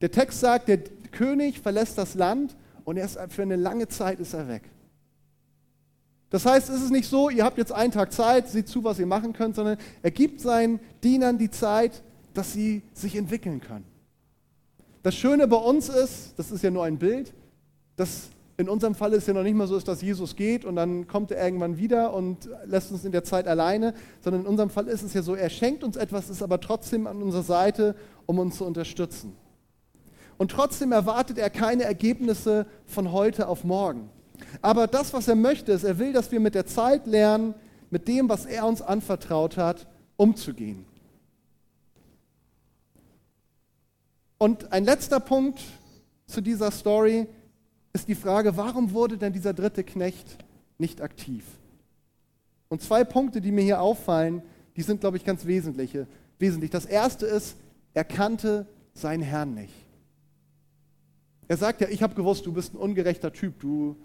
Der 0.01 0.11
Text 0.11 0.39
sagt, 0.39 0.67
der 0.67 0.79
König 1.11 1.59
verlässt 1.59 1.97
das 1.97 2.15
Land 2.15 2.55
und 2.83 2.97
erst 2.97 3.17
für 3.29 3.43
eine 3.43 3.55
lange 3.55 3.87
Zeit 3.87 4.19
ist 4.19 4.33
er 4.33 4.47
weg. 4.47 4.63
Das 6.29 6.45
heißt, 6.45 6.69
es 6.69 6.81
ist 6.81 6.91
nicht 6.91 7.07
so, 7.07 7.29
ihr 7.29 7.45
habt 7.45 7.57
jetzt 7.57 7.71
einen 7.71 7.91
Tag 7.91 8.11
Zeit, 8.11 8.49
seht 8.49 8.67
zu, 8.67 8.83
was 8.83 8.99
ihr 8.99 9.05
machen 9.05 9.33
könnt, 9.33 9.55
sondern 9.55 9.77
er 10.01 10.11
gibt 10.11 10.41
seinen 10.41 10.79
Dienern 11.03 11.37
die 11.37 11.49
Zeit, 11.49 12.03
dass 12.33 12.51
sie 12.51 12.81
sich 12.93 13.15
entwickeln 13.15 13.61
können. 13.61 13.85
Das 15.01 15.15
Schöne 15.15 15.47
bei 15.47 15.57
uns 15.57 15.87
ist, 15.87 16.33
das 16.37 16.51
ist 16.51 16.63
ja 16.63 16.71
nur 16.71 16.83
ein 16.83 16.97
Bild, 16.97 17.33
dass 17.95 18.29
in 18.57 18.69
unserem 18.69 18.95
Fall 18.95 19.11
ist 19.13 19.27
ja 19.27 19.33
noch 19.33 19.43
nicht 19.43 19.55
mal 19.55 19.67
so, 19.67 19.77
dass 19.79 20.01
Jesus 20.01 20.35
geht 20.35 20.63
und 20.63 20.77
dann 20.77 21.07
kommt 21.07 21.31
er 21.31 21.43
irgendwann 21.43 21.77
wieder 21.77 22.13
und 22.13 22.49
lässt 22.65 22.91
uns 22.91 23.03
in 23.03 23.11
der 23.11 23.23
Zeit 23.23 23.47
alleine, 23.47 23.93
sondern 24.21 24.43
in 24.43 24.47
unserem 24.47 24.69
Fall 24.69 24.87
ist 24.87 25.03
es 25.03 25.13
ja 25.13 25.21
so, 25.21 25.35
er 25.35 25.49
schenkt 25.49 25.83
uns 25.83 25.97
etwas, 25.97 26.29
ist 26.29 26.41
aber 26.41 26.61
trotzdem 26.61 27.05
an 27.05 27.21
unserer 27.21 27.43
Seite, 27.43 27.95
um 28.25 28.39
uns 28.39 28.57
zu 28.57 28.65
unterstützen. 28.65 29.35
Und 30.37 30.51
trotzdem 30.51 30.91
erwartet 30.91 31.37
er 31.37 31.49
keine 31.49 31.83
Ergebnisse 31.83 32.65
von 32.85 33.11
heute 33.11 33.47
auf 33.47 33.63
morgen. 33.63 34.09
Aber 34.61 34.87
das, 34.87 35.13
was 35.13 35.27
er 35.27 35.35
möchte, 35.35 35.71
ist, 35.71 35.83
er 35.83 35.99
will, 35.99 36.13
dass 36.13 36.31
wir 36.31 36.39
mit 36.39 36.55
der 36.55 36.65
Zeit 36.65 37.07
lernen, 37.07 37.55
mit 37.89 38.07
dem, 38.07 38.29
was 38.29 38.45
er 38.45 38.65
uns 38.65 38.81
anvertraut 38.81 39.57
hat, 39.57 39.87
umzugehen. 40.17 40.85
Und 44.37 44.71
ein 44.71 44.83
letzter 44.83 45.19
Punkt 45.19 45.61
zu 46.25 46.41
dieser 46.41 46.71
Story 46.71 47.27
ist 47.95 48.09
die 48.09 48.15
Frage, 48.15 48.57
warum 48.57 48.91
wurde 48.91 49.17
denn 49.17 49.31
dieser 49.31 49.53
dritte 49.53 49.85
Knecht 49.85 50.37
nicht 50.77 51.01
aktiv? 51.01 51.45
Und 52.67 52.81
zwei 52.81 53.05
Punkte, 53.05 53.39
die 53.39 53.53
mir 53.53 53.63
hier 53.63 53.79
auffallen, 53.79 54.41
die 54.75 54.81
sind, 54.81 54.99
glaube 54.99 55.15
ich, 55.15 55.23
ganz 55.23 55.45
wesentliche, 55.45 56.05
wesentlich. 56.37 56.69
Das 56.71 56.85
erste 56.85 57.25
ist, 57.25 57.55
er 57.93 58.03
kannte 58.03 58.67
seinen 58.93 59.23
Herrn 59.23 59.53
nicht. 59.53 59.73
Er 61.47 61.55
sagt 61.55 61.79
ja, 61.79 61.87
ich 61.87 62.03
habe 62.03 62.15
gewusst, 62.15 62.45
du 62.45 62.51
bist 62.51 62.73
ein 62.73 62.77
ungerechter 62.77 63.31
Typ, 63.31 63.59
du 63.61 63.95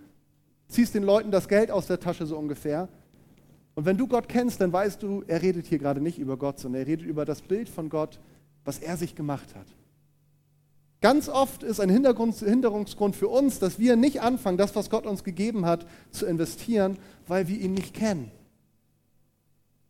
ziehst 0.68 0.94
den 0.94 1.02
Leuten 1.02 1.32
das 1.32 1.48
Geld 1.48 1.72
aus 1.72 1.88
der 1.88 1.98
Tasche 1.98 2.26
so 2.26 2.38
ungefähr. 2.38 2.88
Und 3.74 3.86
wenn 3.86 3.96
du 3.96 4.06
Gott 4.06 4.28
kennst, 4.28 4.60
dann 4.60 4.72
weißt 4.72 5.02
du, 5.02 5.24
er 5.26 5.42
redet 5.42 5.66
hier 5.66 5.78
gerade 5.78 6.00
nicht 6.00 6.18
über 6.18 6.36
Gott, 6.36 6.60
sondern 6.60 6.82
er 6.82 6.86
redet 6.86 7.06
über 7.06 7.24
das 7.24 7.42
Bild 7.42 7.68
von 7.68 7.88
Gott, 7.88 8.20
was 8.64 8.78
er 8.78 8.96
sich 8.96 9.16
gemacht 9.16 9.56
hat. 9.56 9.66
Ganz 11.00 11.30
oft 11.30 11.62
ist 11.62 11.80
ein 11.80 11.88
Hinderungsgrund 11.88 13.16
für 13.16 13.28
uns, 13.28 13.58
dass 13.58 13.78
wir 13.78 13.96
nicht 13.96 14.20
anfangen, 14.20 14.58
das, 14.58 14.76
was 14.76 14.90
Gott 14.90 15.06
uns 15.06 15.24
gegeben 15.24 15.64
hat, 15.64 15.86
zu 16.10 16.26
investieren, 16.26 16.98
weil 17.26 17.48
wir 17.48 17.58
ihn 17.58 17.72
nicht 17.72 17.94
kennen. 17.94 18.30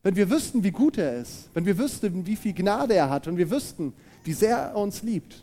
Wenn 0.03 0.15
wir 0.15 0.31
wüssten, 0.31 0.63
wie 0.63 0.71
gut 0.71 0.99
er 0.99 1.17
ist, 1.21 1.49
wenn 1.53 1.67
wir 1.67 1.79
wüssten, 1.79 2.27
wie 2.27 2.37
viel 2.37 2.55
Gnade 2.55 2.95
er 2.95 3.11
hat 3.11 3.27
und 3.27 3.37
wir 3.37 3.51
wüssten, 3.51 3.93
wie 4.25 4.33
sehr 4.33 4.57
er 4.57 4.77
uns 4.77 5.03
liebt, 5.03 5.43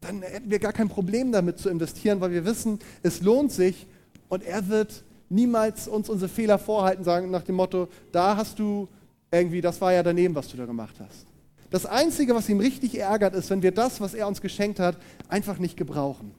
dann 0.00 0.22
hätten 0.22 0.50
wir 0.50 0.58
gar 0.60 0.72
kein 0.72 0.88
Problem 0.88 1.32
damit 1.32 1.58
zu 1.58 1.68
investieren, 1.68 2.20
weil 2.20 2.30
wir 2.30 2.44
wissen, 2.44 2.78
es 3.02 3.20
lohnt 3.22 3.52
sich 3.52 3.86
und 4.28 4.44
er 4.44 4.68
wird 4.68 5.04
niemals 5.28 5.88
uns 5.88 6.08
unsere 6.08 6.28
Fehler 6.28 6.58
vorhalten, 6.58 7.04
sagen 7.04 7.30
nach 7.30 7.42
dem 7.42 7.56
Motto, 7.56 7.88
da 8.12 8.36
hast 8.36 8.58
du 8.58 8.88
irgendwie, 9.30 9.60
das 9.60 9.80
war 9.80 9.92
ja 9.92 10.02
daneben, 10.02 10.34
was 10.34 10.48
du 10.48 10.56
da 10.56 10.64
gemacht 10.64 10.94
hast. 11.00 11.26
Das 11.72 11.86
Einzige, 11.86 12.34
was 12.34 12.50
ihm 12.50 12.60
richtig 12.60 12.98
ärgert, 12.98 13.34
ist, 13.34 13.48
wenn 13.48 13.62
wir 13.62 13.72
das, 13.72 13.98
was 14.02 14.12
er 14.12 14.28
uns 14.28 14.42
geschenkt 14.42 14.78
hat, 14.78 14.98
einfach 15.28 15.58
nicht 15.58 15.78
gebrauchen. 15.78 16.34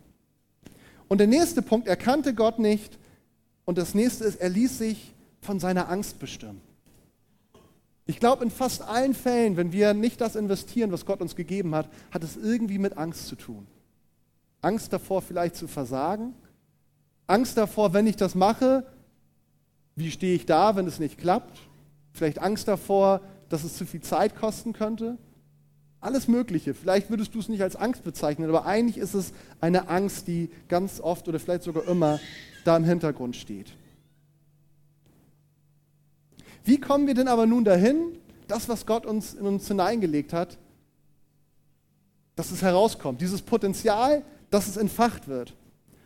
Und 1.07 1.17
der 1.17 1.25
nächste 1.25 1.63
Punkt, 1.63 1.87
er 1.87 1.95
kannte 1.97 2.35
Gott 2.35 2.59
nicht. 2.59 2.99
Und 3.65 3.79
das 3.79 3.95
nächste 3.95 4.25
ist, 4.25 4.39
er 4.39 4.49
ließ 4.49 4.77
sich 4.77 5.11
von 5.41 5.59
seiner 5.59 5.89
Angst 5.89 6.19
bestimmen. 6.19 6.61
Ich 8.05 8.19
glaube, 8.19 8.43
in 8.43 8.51
fast 8.51 8.83
allen 8.83 9.15
Fällen, 9.15 9.57
wenn 9.57 9.71
wir 9.71 9.95
nicht 9.95 10.21
das 10.21 10.35
investieren, 10.35 10.91
was 10.91 11.05
Gott 11.05 11.19
uns 11.19 11.35
gegeben 11.35 11.73
hat, 11.73 11.89
hat 12.11 12.23
es 12.23 12.37
irgendwie 12.37 12.77
mit 12.77 12.95
Angst 12.95 13.25
zu 13.27 13.35
tun. 13.35 13.65
Angst 14.61 14.93
davor, 14.93 15.23
vielleicht 15.23 15.55
zu 15.55 15.67
versagen. 15.67 16.35
Angst 17.25 17.57
davor, 17.57 17.93
wenn 17.93 18.05
ich 18.05 18.17
das 18.17 18.35
mache, 18.35 18.85
wie 19.95 20.11
stehe 20.11 20.35
ich 20.35 20.45
da, 20.45 20.75
wenn 20.75 20.85
es 20.85 20.99
nicht 20.99 21.17
klappt? 21.17 21.57
Vielleicht 22.11 22.37
Angst 22.37 22.67
davor, 22.67 23.21
dass 23.49 23.63
es 23.63 23.77
zu 23.77 23.85
viel 23.85 24.01
Zeit 24.01 24.35
kosten 24.35 24.73
könnte. 24.73 25.17
Alles 25.99 26.27
Mögliche. 26.27 26.73
Vielleicht 26.73 27.09
würdest 27.09 27.33
du 27.33 27.39
es 27.39 27.47
nicht 27.47 27.61
als 27.61 27.75
Angst 27.75 28.03
bezeichnen, 28.03 28.49
aber 28.49 28.65
eigentlich 28.65 28.97
ist 28.97 29.13
es 29.13 29.31
eine 29.61 29.87
Angst, 29.87 30.27
die 30.27 30.49
ganz 30.67 30.99
oft 30.99 31.27
oder 31.27 31.39
vielleicht 31.39 31.63
sogar 31.63 31.87
immer 31.87 32.19
da 32.65 32.75
im 32.75 32.83
Hintergrund 32.83 33.35
steht. 33.35 33.73
Wie 36.65 36.79
kommen 36.79 37.07
wir 37.07 37.13
denn 37.13 37.27
aber 37.27 37.45
nun 37.45 37.63
dahin, 37.63 38.17
das, 38.47 38.69
was 38.69 38.85
Gott 38.85 39.05
uns 39.05 39.33
in 39.33 39.45
uns 39.45 39.67
hineingelegt 39.67 40.33
hat, 40.33 40.57
dass 42.35 42.51
es 42.51 42.61
herauskommt, 42.61 43.21
dieses 43.21 43.41
Potenzial, 43.41 44.23
dass 44.49 44.67
es 44.67 44.77
entfacht 44.77 45.27
wird? 45.27 45.53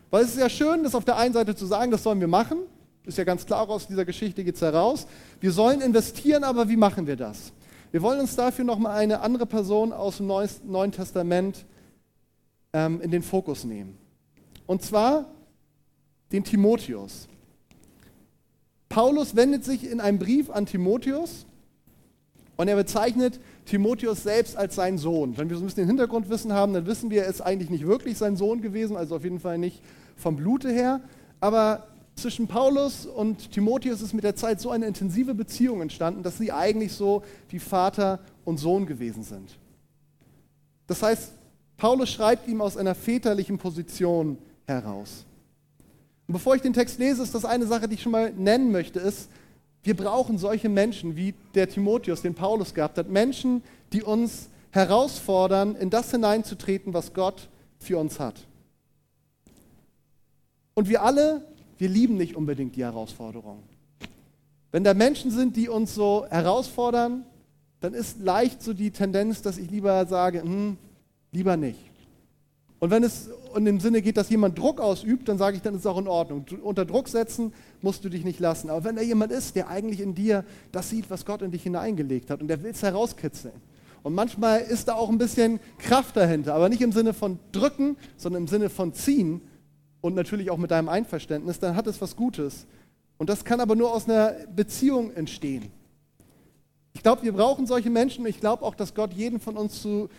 Weil 0.09 0.23
es 0.23 0.31
ist 0.31 0.39
ja 0.39 0.49
schön, 0.49 0.83
das 0.83 0.95
auf 0.95 1.05
der 1.05 1.17
einen 1.17 1.33
Seite 1.33 1.55
zu 1.55 1.65
sagen, 1.65 1.91
das 1.91 2.03
sollen 2.03 2.19
wir 2.19 2.27
machen, 2.27 2.59
ist 3.07 3.17
ja 3.17 3.23
ganz 3.23 3.45
klar, 3.45 3.69
aus 3.69 3.87
dieser 3.87 4.05
Geschichte 4.05 4.43
geht 4.43 4.55
es 4.55 4.61
heraus. 4.61 5.07
Wir 5.39 5.51
sollen 5.51 5.81
investieren, 5.81 6.43
aber 6.43 6.69
wie 6.69 6.75
machen 6.75 7.07
wir 7.07 7.15
das? 7.15 7.53
Wir 7.91 8.01
wollen 8.01 8.19
uns 8.19 8.35
dafür 8.35 8.65
nochmal 8.65 8.97
eine 8.97 9.21
andere 9.21 9.45
Person 9.45 9.93
aus 9.93 10.17
dem 10.17 10.27
Neuen 10.27 10.91
Testament 10.91 11.65
ähm, 12.73 13.01
in 13.01 13.11
den 13.11 13.23
Fokus 13.23 13.63
nehmen. 13.63 13.97
Und 14.65 14.83
zwar 14.83 15.25
den 16.31 16.43
Timotheus. 16.43 17.27
Paulus 18.89 19.35
wendet 19.35 19.63
sich 19.63 19.89
in 19.89 20.01
einem 20.01 20.19
Brief 20.19 20.49
an 20.49 20.65
Timotheus 20.65 21.45
und 22.57 22.67
er 22.67 22.75
bezeichnet 22.75 23.39
Timotheus 23.65 24.23
selbst 24.23 24.57
als 24.57 24.75
seinen 24.75 24.97
Sohn. 24.97 25.37
Wenn 25.37 25.49
wir 25.49 25.57
so 25.57 25.63
ein 25.63 25.67
bisschen 25.67 25.83
den 25.83 25.89
Hintergrundwissen 25.89 26.51
haben, 26.51 26.73
dann 26.73 26.85
wissen 26.85 27.09
wir, 27.09 27.23
er 27.23 27.29
ist 27.29 27.41
eigentlich 27.41 27.69
nicht 27.69 27.85
wirklich 27.85 28.17
sein 28.17 28.35
Sohn 28.35 28.61
gewesen, 28.61 28.97
also 28.97 29.15
auf 29.15 29.23
jeden 29.23 29.39
Fall 29.39 29.57
nicht 29.57 29.81
vom 30.15 30.35
Blute 30.35 30.69
her. 30.69 31.01
Aber 31.39 31.87
zwischen 32.17 32.47
Paulus 32.47 33.05
und 33.05 33.51
Timotheus 33.51 34.01
ist 34.01 34.13
mit 34.13 34.23
der 34.23 34.35
Zeit 34.35 34.59
so 34.59 34.71
eine 34.71 34.87
intensive 34.87 35.33
Beziehung 35.33 35.81
entstanden, 35.81 36.23
dass 36.23 36.37
sie 36.37 36.51
eigentlich 36.51 36.93
so 36.93 37.23
wie 37.49 37.59
Vater 37.59 38.19
und 38.43 38.57
Sohn 38.57 38.85
gewesen 38.85 39.23
sind. 39.23 39.57
Das 40.87 41.03
heißt, 41.03 41.33
Paulus 41.77 42.09
schreibt 42.09 42.47
ihm 42.47 42.61
aus 42.61 42.75
einer 42.75 42.95
väterlichen 42.95 43.57
Position 43.57 44.37
heraus. 44.65 45.25
Und 46.27 46.33
bevor 46.33 46.55
ich 46.55 46.61
den 46.61 46.73
Text 46.73 46.99
lese, 46.99 47.23
ist 47.23 47.35
das 47.35 47.45
eine 47.45 47.67
Sache, 47.67 47.87
die 47.87 47.95
ich 47.95 48.01
schon 48.01 48.11
mal 48.11 48.33
nennen 48.33 48.71
möchte, 48.71 48.99
ist, 48.99 49.29
wir 49.83 49.95
brauchen 49.95 50.37
solche 50.37 50.69
Menschen, 50.69 51.15
wie 51.15 51.33
der 51.53 51.69
Timotheus, 51.69 52.21
den 52.21 52.33
Paulus 52.33 52.73
gehabt 52.73 52.97
hat, 52.97 53.09
Menschen, 53.09 53.63
die 53.93 54.03
uns 54.03 54.49
herausfordern, 54.71 55.75
in 55.75 55.89
das 55.89 56.11
hineinzutreten, 56.11 56.93
was 56.93 57.13
Gott 57.13 57.47
für 57.79 57.97
uns 57.97 58.19
hat. 58.19 58.35
Und 60.73 60.89
wir 60.89 61.03
alle 61.03 61.41
wir 61.77 61.89
lieben 61.89 62.17
nicht 62.17 62.35
unbedingt 62.35 62.75
die 62.75 62.83
Herausforderung. 62.83 63.63
Wenn 64.71 64.83
da 64.83 64.93
Menschen 64.93 65.31
sind, 65.31 65.55
die 65.55 65.69
uns 65.69 65.95
so 65.95 66.25
herausfordern, 66.29 67.23
dann 67.79 67.93
ist 67.93 68.19
leicht 68.19 68.61
so 68.61 68.73
die 68.73 68.91
Tendenz, 68.91 69.41
dass 69.41 69.57
ich 69.57 69.69
lieber 69.69 70.05
sage, 70.07 70.41
hm, 70.41 70.77
lieber 71.31 71.57
nicht. 71.57 71.79
Und 72.79 72.91
wenn 72.91 73.03
es 73.03 73.29
in 73.55 73.65
dem 73.65 73.79
Sinne 73.79 74.01
geht, 74.01 74.17
dass 74.17 74.29
jemand 74.29 74.57
Druck 74.57 74.79
ausübt, 74.79 75.27
dann 75.29 75.37
sage 75.37 75.57
ich, 75.57 75.63
dann 75.63 75.73
ist 75.73 75.81
es 75.81 75.85
auch 75.87 75.97
in 75.97 76.07
Ordnung. 76.07 76.45
Unter 76.61 76.85
Druck 76.85 77.07
setzen 77.07 77.53
musst 77.81 78.03
du 78.05 78.09
dich 78.09 78.23
nicht 78.23 78.39
lassen. 78.39 78.69
Aber 78.69 78.83
wenn 78.83 78.95
da 78.95 79.01
jemand 79.01 79.31
ist, 79.31 79.55
der 79.55 79.67
eigentlich 79.67 79.99
in 79.99 80.13
dir 80.13 80.45
das 80.71 80.89
sieht, 80.89 81.09
was 81.09 81.25
Gott 81.25 81.41
in 81.41 81.51
dich 81.51 81.63
hineingelegt 81.63 82.29
hat 82.29 82.41
und 82.41 82.47
der 82.47 82.61
will 82.61 82.71
es 82.71 82.83
herauskitzeln. 82.83 83.55
Und 84.03 84.13
manchmal 84.13 84.61
ist 84.61 84.87
da 84.87 84.93
auch 84.93 85.09
ein 85.09 85.17
bisschen 85.17 85.59
Kraft 85.79 86.15
dahinter, 86.15 86.53
aber 86.53 86.69
nicht 86.69 86.81
im 86.81 86.91
Sinne 86.91 87.13
von 87.13 87.39
drücken, 87.51 87.97
sondern 88.15 88.43
im 88.43 88.47
Sinne 88.47 88.69
von 88.69 88.93
ziehen 88.93 89.41
und 90.07 90.15
natürlich 90.15 90.49
auch 90.49 90.57
mit 90.57 90.71
deinem 90.71 90.89
Einverständnis, 90.89 91.59
dann 91.59 91.75
hat 91.75 91.85
es 91.85 92.01
was 92.01 92.15
Gutes. 92.15 92.65
Und 93.17 93.29
das 93.29 93.43
kann 93.43 93.59
aber 93.59 93.75
nur 93.75 93.93
aus 93.93 94.07
einer 94.07 94.35
Beziehung 94.55 95.13
entstehen. 95.13 95.69
Ich 96.93 97.03
glaube, 97.03 97.23
wir 97.23 97.33
brauchen 97.33 97.67
solche 97.67 97.89
Menschen 97.89 98.23
und 98.23 98.29
ich 98.29 98.39
glaube 98.39 98.63
auch, 98.63 98.73
dass 98.73 98.95
Gott 98.95 99.13
jeden 99.13 99.39
von 99.39 99.57
uns 99.57 99.81
zu 99.81 100.09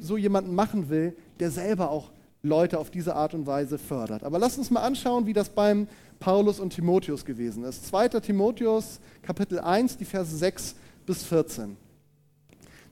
so 0.00 0.16
jemanden 0.16 0.54
machen 0.54 0.88
will, 0.88 1.14
der 1.38 1.50
selber 1.50 1.90
auch 1.90 2.10
Leute 2.42 2.78
auf 2.78 2.90
diese 2.90 3.14
Art 3.14 3.34
und 3.34 3.46
Weise 3.46 3.76
fördert. 3.76 4.24
Aber 4.24 4.38
lass 4.38 4.56
uns 4.56 4.70
mal 4.70 4.80
anschauen, 4.80 5.26
wie 5.26 5.34
das 5.34 5.50
beim 5.50 5.86
Paulus 6.18 6.58
und 6.58 6.70
Timotheus 6.70 7.24
gewesen 7.24 7.64
ist. 7.64 7.86
2. 7.88 8.08
Timotheus 8.20 8.98
Kapitel 9.20 9.60
1, 9.60 9.98
die 9.98 10.06
Verse 10.06 10.34
6 10.34 10.74
bis 11.04 11.22
14. 11.24 11.76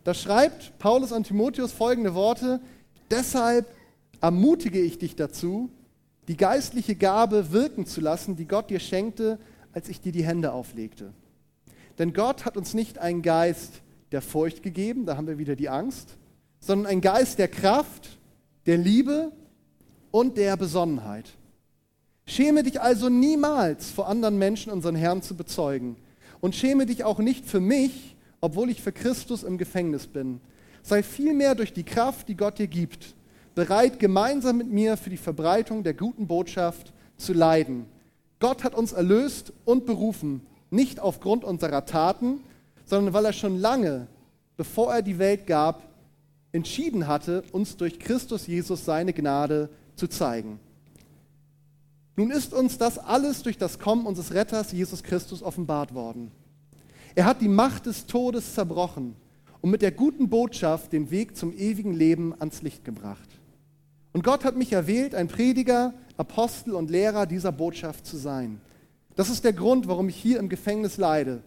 Da 0.05 0.13
schreibt 0.13 0.79
Paulus 0.79 1.15
an 1.15 1.25
Timotheus 1.25 1.73
folgende 1.73 2.15
Worte, 2.15 2.61
deshalb 3.11 3.67
ermutige 4.21 4.81
ich 4.81 4.99
dich 4.99 5.17
dazu, 5.17 5.71
die 6.31 6.37
geistliche 6.37 6.95
Gabe 6.95 7.51
wirken 7.51 7.87
zu 7.87 8.01
lassen, 8.01 8.37
die 8.37 8.47
Gott 8.47 8.71
dir 8.71 8.79
schenkte, 8.79 9.41
als 9.73 9.89
ich 9.89 10.01
dir 10.01 10.13
die 10.13 10.25
Hände 10.25 10.53
auflegte. 10.53 11.13
Denn 11.99 12.13
Gott 12.13 12.45
hat 12.45 12.57
uns 12.57 12.73
nicht 12.73 12.99
einen 12.99 13.23
Geist 13.23 13.83
der 14.13 14.23
Furcht 14.23 14.63
gegeben, 14.63 15.07
da 15.07 15.17
haben 15.17 15.27
wir 15.27 15.39
wieder 15.39 15.57
die 15.57 15.69
Angst, 15.69 16.17
sondern 16.61 16.87
einen 16.87 17.01
Geist 17.01 17.41
der 17.41 17.49
Kraft, 17.49 18.21
der 18.67 18.77
Liebe 18.77 19.33
und 20.13 20.37
der 20.37 20.57
Besonnenheit. 20.57 21.29
Schäme 22.27 22.63
dich 22.63 22.81
also 22.81 23.09
niemals 23.09 23.91
vor 23.91 24.09
anderen 24.09 24.39
Menschen 24.39 24.71
unseren 24.71 24.95
Herrn 24.95 25.23
zu 25.23 25.35
bezeugen 25.37 25.97
und 26.41 26.55
schäme 26.55 26.87
dich 26.87 27.03
auch 27.03 27.19
nicht 27.19 27.45
für 27.45 27.59
mich, 27.59 28.15
obwohl 28.41 28.71
ich 28.71 28.81
für 28.81 28.93
Christus 28.93 29.43
im 29.43 29.59
Gefängnis 29.59 30.07
bin. 30.07 30.41
Sei 30.85 31.03
vielmehr 31.03 31.57
durch 31.57 31.73
die 31.73 31.83
Kraft, 31.83 32.29
die 32.29 32.37
Gott 32.37 32.61
dir 32.61 32.69
gibt, 32.69 33.17
bereit, 33.55 33.99
gemeinsam 33.99 34.59
mit 34.59 34.71
mir 34.71 34.97
für 34.97 35.11
die 35.11 35.17
Verbreitung 35.17 35.83
der 35.83 35.95
guten 35.95 36.27
Botschaft 36.27 36.93
zu 37.17 37.33
leiden. 37.33 37.87
Gott 38.39 38.65
hat 38.65 38.75
uns 38.75 38.93
erlöst 38.93 39.53
und 39.65 39.87
berufen, 39.87 40.41
nicht 40.71 41.01
aufgrund 41.01 41.45
unserer 41.45 41.85
Taten, 41.85 42.41
sondern 42.87 43.13
weil 43.15 43.27
er 43.27 43.33
schon 43.33 43.59
lange, 43.59 44.07
bevor 44.57 44.95
er 44.95 45.03
die 45.03 45.19
Welt 45.19 45.47
gab, 45.47 45.83
entschieden 46.53 47.07
hatte, 47.07 47.45
uns 47.53 47.77
durch 47.77 47.99
Christus 47.99 48.47
Jesus 48.47 48.85
seine 48.85 49.13
Gnade 49.13 49.69
zu 49.97 50.09
zeigen. 50.09 50.59
Nun 52.17 52.31
ist 52.31 52.53
uns 52.53 52.77
das 52.77 52.99
alles 52.99 53.43
durch 53.43 53.57
das 53.57 53.79
Kommen 53.79 54.07
unseres 54.07 54.35
Retters 54.35 54.73
Jesus 54.73 55.03
Christus 55.03 55.43
offenbart 55.43 55.95
worden. 55.95 56.33
Er 57.15 57.25
hat 57.25 57.41
die 57.41 57.49
Macht 57.49 57.87
des 57.87 58.07
Todes 58.07 58.55
zerbrochen 58.55 59.17
und 59.61 59.71
mit 59.71 59.83
der 59.83 59.93
guten 59.93 60.29
Botschaft 60.29 60.93
den 60.93 61.11
Weg 61.11 61.37
zum 61.37 61.53
ewigen 61.53 61.93
Leben 61.93 62.35
ans 62.39 62.63
Licht 62.63 62.85
gebracht. 62.85 63.40
Und 64.13 64.25
Gott 64.25 64.45
hat 64.45 64.57
mich 64.57 64.73
erwählt, 64.73 65.15
ein 65.15 65.29
Prediger, 65.29 65.95
Apostel 66.17 66.75
und 66.75 66.91
Lehrer 66.91 67.27
dieser 67.27 67.53
Botschaft 67.53 68.07
zu 68.07 68.17
sein. 68.17 68.61
Das 69.17 69.31
ist 69.31 69.45
der 69.45 69.53
Grund, 69.53 69.89
warum 69.89 70.09
ich 70.09 70.17
hier 70.17 70.39
im 70.39 70.49
Gefängnis 70.49 70.97
leide. 70.97 71.43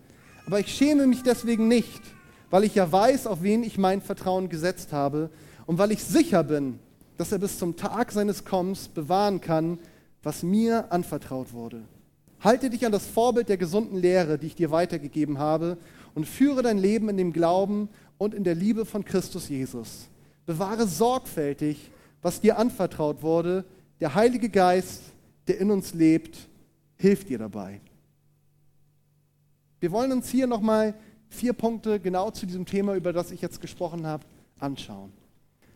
Aber 0.45 0.59
ich 0.59 0.73
schäme 0.73 1.07
mich 1.07 1.23
deswegen 1.23 1.67
nicht, 1.67 2.01
weil 2.49 2.63
ich 2.63 2.75
ja 2.75 2.91
weiß, 2.91 3.27
auf 3.27 3.43
wen 3.43 3.63
ich 3.63 3.77
mein 3.77 4.01
Vertrauen 4.01 4.49
gesetzt 4.49 4.93
habe 4.93 5.29
und 5.65 5.77
weil 5.77 5.91
ich 5.91 6.03
sicher 6.03 6.43
bin, 6.43 6.79
dass 7.17 7.31
er 7.31 7.39
bis 7.39 7.59
zum 7.59 7.75
Tag 7.75 8.11
seines 8.11 8.45
Kommens 8.45 8.87
bewahren 8.87 9.41
kann, 9.41 9.79
was 10.21 10.43
mir 10.43 10.91
anvertraut 10.91 11.53
wurde. 11.53 11.83
Halte 12.41 12.69
dich 12.69 12.85
an 12.85 12.91
das 12.91 13.05
Vorbild 13.05 13.49
der 13.49 13.57
gesunden 13.57 13.97
Lehre, 13.97 14.37
die 14.37 14.47
ich 14.47 14.55
dir 14.55 14.71
weitergegeben 14.71 15.37
habe, 15.37 15.77
und 16.13 16.27
führe 16.27 16.61
dein 16.61 16.77
Leben 16.77 17.09
in 17.09 17.17
dem 17.17 17.33
Glauben 17.33 17.89
und 18.17 18.33
in 18.33 18.43
der 18.43 18.55
Liebe 18.55 18.85
von 18.85 19.05
Christus 19.05 19.49
Jesus. 19.49 20.09
Bewahre 20.45 20.87
sorgfältig, 20.87 21.91
was 22.23 22.41
dir 22.41 22.57
anvertraut 22.57 23.21
wurde, 23.21 23.65
der 23.99 24.15
Heilige 24.15 24.49
Geist, 24.49 25.03
der 25.47 25.59
in 25.59 25.69
uns 25.69 25.93
lebt, 25.93 26.49
hilft 26.95 27.29
dir 27.29 27.37
dabei. 27.37 27.79
Wir 29.79 29.91
wollen 29.91 30.11
uns 30.13 30.29
hier 30.29 30.47
nochmal 30.47 30.95
vier 31.29 31.53
Punkte 31.53 31.99
genau 31.99 32.31
zu 32.31 32.45
diesem 32.45 32.65
Thema, 32.65 32.95
über 32.95 33.11
das 33.11 33.31
ich 33.31 33.41
jetzt 33.41 33.59
gesprochen 33.59 34.07
habe, 34.07 34.23
anschauen. 34.59 35.11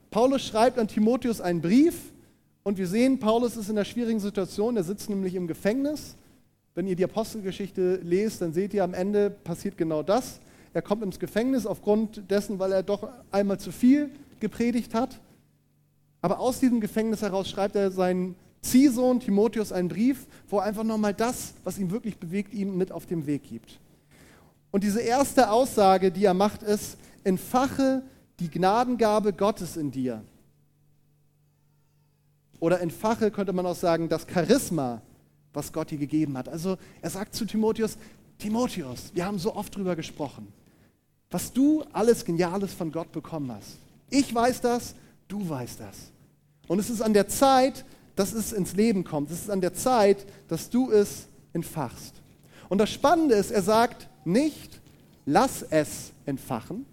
Paulus 0.10 0.44
schreibt 0.44 0.80
an 0.80 0.88
Timotheus 0.88 1.42
einen 1.42 1.62
Brief 1.62 2.14
und 2.64 2.78
wir 2.78 2.88
sehen, 2.88 3.20
Paulus 3.20 3.58
ist 3.58 3.70
in 3.70 3.78
einer 3.78 3.86
schwierigen 3.86 4.22
Situation. 4.22 4.78
Er 4.78 4.84
sitzt 4.84 5.10
nämlich 5.10 5.36
im 5.36 5.48
Gefängnis. 5.48 6.16
Wenn 6.76 6.88
ihr 6.88 6.96
die 6.96 7.04
Apostelgeschichte 7.04 7.98
lest, 7.98 8.42
dann 8.42 8.54
seht 8.54 8.74
ihr, 8.74 8.84
am 8.84 8.94
Ende 8.94 9.30
passiert 9.30 9.78
genau 9.78 10.04
das. 10.04 10.40
Er 10.74 10.82
kommt 10.82 11.04
ins 11.04 11.20
Gefängnis 11.20 11.66
aufgrund 11.66 12.30
dessen, 12.30 12.60
weil 12.60 12.72
er 12.72 12.84
doch 12.84 13.10
einmal 13.32 13.60
zu 13.60 13.72
viel 13.72 14.12
gepredigt 14.40 14.94
hat. 14.94 15.20
Aber 16.28 16.42
aus 16.42 16.60
diesem 16.60 16.82
Gefängnis 16.82 17.22
heraus 17.22 17.48
schreibt 17.48 17.78
er 17.78 17.90
seinen 17.90 18.36
Ziehsohn 18.62 19.22
Timotheus 19.22 19.72
einen 19.72 19.88
Brief, 19.88 20.28
wo 20.50 20.58
er 20.58 20.66
einfach 20.66 20.84
nochmal 20.84 21.14
das, 21.14 21.54
was 21.64 21.78
ihn 21.78 21.90
wirklich 21.90 22.18
bewegt, 22.18 22.54
ihm 22.54 22.76
mit 22.76 22.92
auf 22.92 23.06
den 23.06 23.26
Weg 23.26 23.44
gibt. 23.44 23.80
Und 24.70 24.84
diese 24.84 25.00
erste 25.00 25.50
Aussage, 25.50 26.12
die 26.12 26.26
er 26.26 26.34
macht, 26.34 26.64
ist, 26.64 26.98
entfache 27.24 28.04
die 28.42 28.50
Gnadengabe 28.50 29.32
Gottes 29.32 29.78
in 29.78 29.90
dir. 29.90 30.22
Oder 32.60 32.82
entfache 32.82 33.32
könnte 33.32 33.54
man 33.54 33.66
auch 33.66 33.78
sagen, 33.78 34.10
das 34.10 34.28
Charisma, 34.30 35.02
was 35.54 35.72
Gott 35.72 35.92
dir 35.92 35.98
gegeben 35.98 36.38
hat. 36.38 36.50
Also 36.50 36.78
er 37.02 37.10
sagt 37.10 37.36
zu 37.36 37.46
Timotheus, 37.46 37.98
Timotheus, 38.38 39.12
wir 39.14 39.26
haben 39.26 39.40
so 39.40 39.56
oft 39.56 39.74
drüber 39.74 39.96
gesprochen, 39.96 40.52
was 41.32 41.54
du 41.54 41.86
alles 41.94 42.26
Geniales 42.26 42.74
von 42.74 42.92
Gott 42.92 43.14
bekommen 43.14 43.50
hast. 43.50 43.78
Ich 44.10 44.36
weiß 44.36 44.60
das, 44.60 44.94
du 45.30 45.48
weißt 45.48 45.80
das. 45.80 46.12
Und 46.68 46.80
es 46.80 46.90
ist 46.90 47.02
an 47.02 47.14
der 47.14 47.28
Zeit, 47.28 47.86
dass 48.16 48.34
es 48.34 48.52
ins 48.52 48.74
Leben 48.76 49.04
kommt. 49.04 49.32
Es 49.32 49.42
ist 49.42 49.50
an 49.50 49.62
der 49.62 49.74
Zeit, 49.74 50.26
dass 50.48 50.70
du 50.70 50.92
es 50.92 51.28
entfachst. 51.54 52.16
Und 52.70 52.80
das 52.80 52.90
Spannende 52.90 53.36
ist, 53.36 53.52
er 53.52 53.62
sagt 53.62 54.10
nicht, 54.26 54.82
lass 55.26 55.62
es 55.62 56.12
entfachen, 56.26 56.86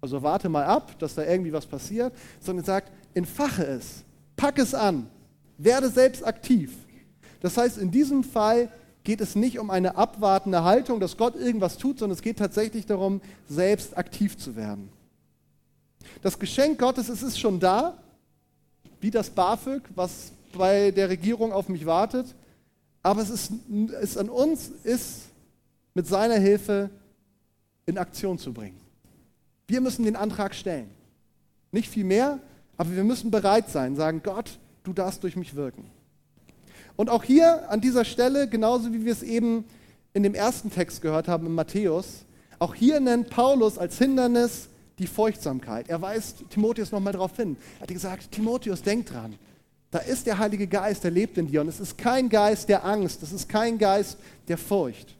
also 0.00 0.20
warte 0.22 0.48
mal 0.48 0.64
ab, 0.64 0.98
dass 0.98 1.14
da 1.14 1.24
irgendwie 1.24 1.52
was 1.52 1.64
passiert, 1.64 2.12
sondern 2.40 2.64
er 2.64 2.66
sagt, 2.66 2.92
entfache 3.14 3.64
es, 3.64 4.02
pack 4.34 4.58
es 4.58 4.74
an, 4.74 5.08
werde 5.58 5.88
selbst 5.88 6.26
aktiv. 6.26 6.72
Das 7.40 7.56
heißt, 7.56 7.78
in 7.78 7.90
diesem 7.90 8.24
Fall 8.24 8.68
geht 9.04 9.20
es 9.20 9.36
nicht 9.36 9.58
um 9.58 9.70
eine 9.70 9.96
abwartende 9.96 10.64
Haltung, 10.64 10.98
dass 10.98 11.16
Gott 11.16 11.36
irgendwas 11.36 11.76
tut, 11.76 11.98
sondern 11.98 12.16
es 12.16 12.22
geht 12.22 12.38
tatsächlich 12.38 12.86
darum, 12.86 13.20
selbst 13.48 13.96
aktiv 13.96 14.36
zu 14.36 14.56
werden. 14.56 14.90
Das 16.20 16.38
Geschenk 16.38 16.78
Gottes, 16.78 17.08
es 17.08 17.22
ist 17.22 17.38
schon 17.38 17.60
da, 17.60 17.96
wie 19.02 19.10
das 19.10 19.30
BAföG, 19.30 19.82
was 19.94 20.32
bei 20.56 20.92
der 20.92 21.08
Regierung 21.08 21.52
auf 21.52 21.68
mich 21.68 21.84
wartet, 21.84 22.34
aber 23.02 23.20
es 23.20 23.30
ist, 23.30 23.52
es 24.00 24.16
an 24.16 24.30
uns 24.30 24.68
ist, 24.84 25.22
mit 25.94 26.06
seiner 26.06 26.38
Hilfe 26.38 26.88
in 27.84 27.98
Aktion 27.98 28.38
zu 28.38 28.52
bringen. 28.52 28.80
Wir 29.66 29.80
müssen 29.80 30.04
den 30.04 30.16
Antrag 30.16 30.54
stellen. 30.54 30.88
Nicht 31.72 31.88
viel 31.88 32.04
mehr, 32.04 32.38
aber 32.76 32.94
wir 32.94 33.04
müssen 33.04 33.30
bereit 33.30 33.68
sein, 33.68 33.96
sagen, 33.96 34.22
Gott, 34.22 34.58
du 34.84 34.92
darfst 34.92 35.22
durch 35.24 35.36
mich 35.36 35.54
wirken. 35.54 35.84
Und 36.94 37.10
auch 37.10 37.24
hier 37.24 37.68
an 37.70 37.80
dieser 37.80 38.04
Stelle, 38.04 38.48
genauso 38.48 38.92
wie 38.92 39.04
wir 39.04 39.12
es 39.12 39.22
eben 39.22 39.64
in 40.14 40.22
dem 40.22 40.34
ersten 40.34 40.70
Text 40.70 41.02
gehört 41.02 41.26
haben 41.26 41.46
in 41.46 41.54
Matthäus, 41.54 42.24
auch 42.58 42.74
hier 42.74 43.00
nennt 43.00 43.30
Paulus 43.30 43.78
als 43.78 43.98
Hindernis 43.98 44.68
die 44.98 45.06
Furchtsamkeit. 45.06 45.88
Er 45.88 46.00
weist 46.02 46.44
Timotheus 46.50 46.92
nochmal 46.92 47.12
darauf 47.12 47.36
hin. 47.36 47.56
Er 47.78 47.82
hat 47.82 47.88
gesagt, 47.88 48.32
Timotheus, 48.32 48.82
denk 48.82 49.06
dran, 49.06 49.34
da 49.90 49.98
ist 49.98 50.26
der 50.26 50.38
Heilige 50.38 50.66
Geist, 50.66 51.04
der 51.04 51.10
lebt 51.10 51.36
in 51.36 51.48
dir. 51.48 51.60
Und 51.60 51.68
es 51.68 51.78
ist 51.78 51.98
kein 51.98 52.28
Geist 52.28 52.68
der 52.68 52.84
Angst, 52.84 53.22
es 53.22 53.32
ist 53.32 53.48
kein 53.48 53.78
Geist 53.78 54.18
der 54.48 54.58
Furcht. 54.58 55.14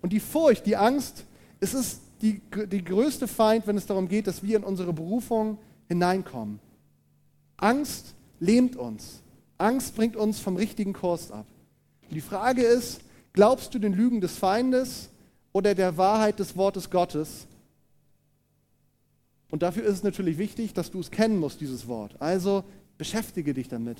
Und 0.00 0.12
die 0.12 0.20
Furcht, 0.20 0.66
die 0.66 0.76
Angst, 0.76 1.24
es 1.60 1.74
ist 1.74 2.00
die, 2.22 2.40
die 2.70 2.82
größte 2.82 3.28
Feind, 3.28 3.66
wenn 3.66 3.76
es 3.76 3.86
darum 3.86 4.08
geht, 4.08 4.26
dass 4.26 4.42
wir 4.42 4.56
in 4.56 4.64
unsere 4.64 4.92
Berufung 4.92 5.58
hineinkommen. 5.88 6.58
Angst 7.58 8.14
lähmt 8.40 8.76
uns. 8.76 9.22
Angst 9.58 9.94
bringt 9.96 10.16
uns 10.16 10.38
vom 10.38 10.56
richtigen 10.56 10.92
Kurs 10.92 11.30
ab. 11.30 11.46
Und 12.08 12.14
die 12.14 12.20
Frage 12.20 12.62
ist, 12.62 13.00
glaubst 13.32 13.74
du 13.74 13.78
den 13.78 13.92
Lügen 13.92 14.20
des 14.20 14.36
Feindes 14.36 15.10
oder 15.52 15.74
der 15.74 15.96
Wahrheit 15.96 16.38
des 16.38 16.56
Wortes 16.56 16.90
Gottes? 16.90 17.46
Und 19.50 19.62
dafür 19.62 19.84
ist 19.84 19.94
es 19.94 20.02
natürlich 20.02 20.38
wichtig, 20.38 20.74
dass 20.74 20.90
du 20.90 21.00
es 21.00 21.10
kennen 21.10 21.38
musst, 21.38 21.60
dieses 21.60 21.88
Wort. 21.88 22.14
Also 22.20 22.64
beschäftige 22.98 23.54
dich 23.54 23.68
damit. 23.68 23.98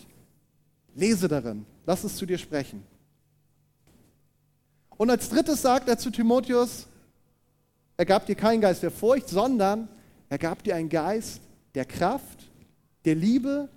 Lese 0.95 1.29
darin. 1.29 1.65
Lass 1.87 2.05
es 2.05 2.17
zu 2.17 2.27
dir 2.27 2.39
sprechen. 2.39 2.83
Und 4.97 5.11
als 5.11 5.31
drittes 5.31 5.63
sagt 5.63 5.89
er 5.89 5.97
zu 5.97 6.11
Timotheus, 6.11 6.87
er 7.97 8.05
gab 8.05 8.27
dir 8.27 8.35
keinen 8.35 8.61
Geist 8.61 8.83
der 8.83 8.91
Furcht, 8.91 9.29
sondern 9.29 9.89
er 10.29 10.39
gab 10.39 10.63
dir 10.63 10.75
einen 10.77 10.89
Geist 10.89 11.41
der 11.75 11.85
Kraft, 11.85 12.51
der 13.05 13.15
Liebe 13.15 13.69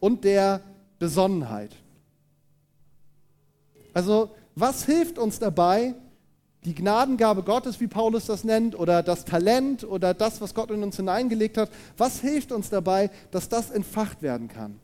und 0.00 0.24
der 0.24 0.62
Besonnenheit. 0.98 1.74
Also, 3.92 4.34
was 4.54 4.84
hilft 4.84 5.18
uns 5.18 5.38
dabei, 5.38 5.94
die 6.64 6.74
Gnadengabe 6.74 7.42
Gottes, 7.42 7.80
wie 7.80 7.88
Paulus 7.88 8.26
das 8.26 8.44
nennt, 8.44 8.78
oder 8.78 9.02
das 9.02 9.24
Talent 9.24 9.84
oder 9.84 10.14
das, 10.14 10.40
was 10.40 10.54
Gott 10.54 10.70
in 10.70 10.82
uns 10.82 10.96
hineingelegt 10.96 11.56
hat, 11.56 11.70
was 11.96 12.20
hilft 12.20 12.52
uns 12.52 12.70
dabei, 12.70 13.10
dass 13.30 13.48
das 13.48 13.70
entfacht 13.70 14.22
werden 14.22 14.48
kann? 14.48 14.78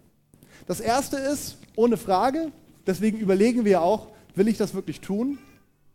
Das 0.66 0.80
erste 0.80 1.16
ist, 1.16 1.56
ohne 1.76 1.96
Frage, 1.96 2.50
deswegen 2.86 3.18
überlegen 3.18 3.64
wir 3.64 3.82
auch, 3.82 4.08
will 4.34 4.48
ich 4.48 4.58
das 4.58 4.74
wirklich 4.74 5.00
tun? 5.00 5.38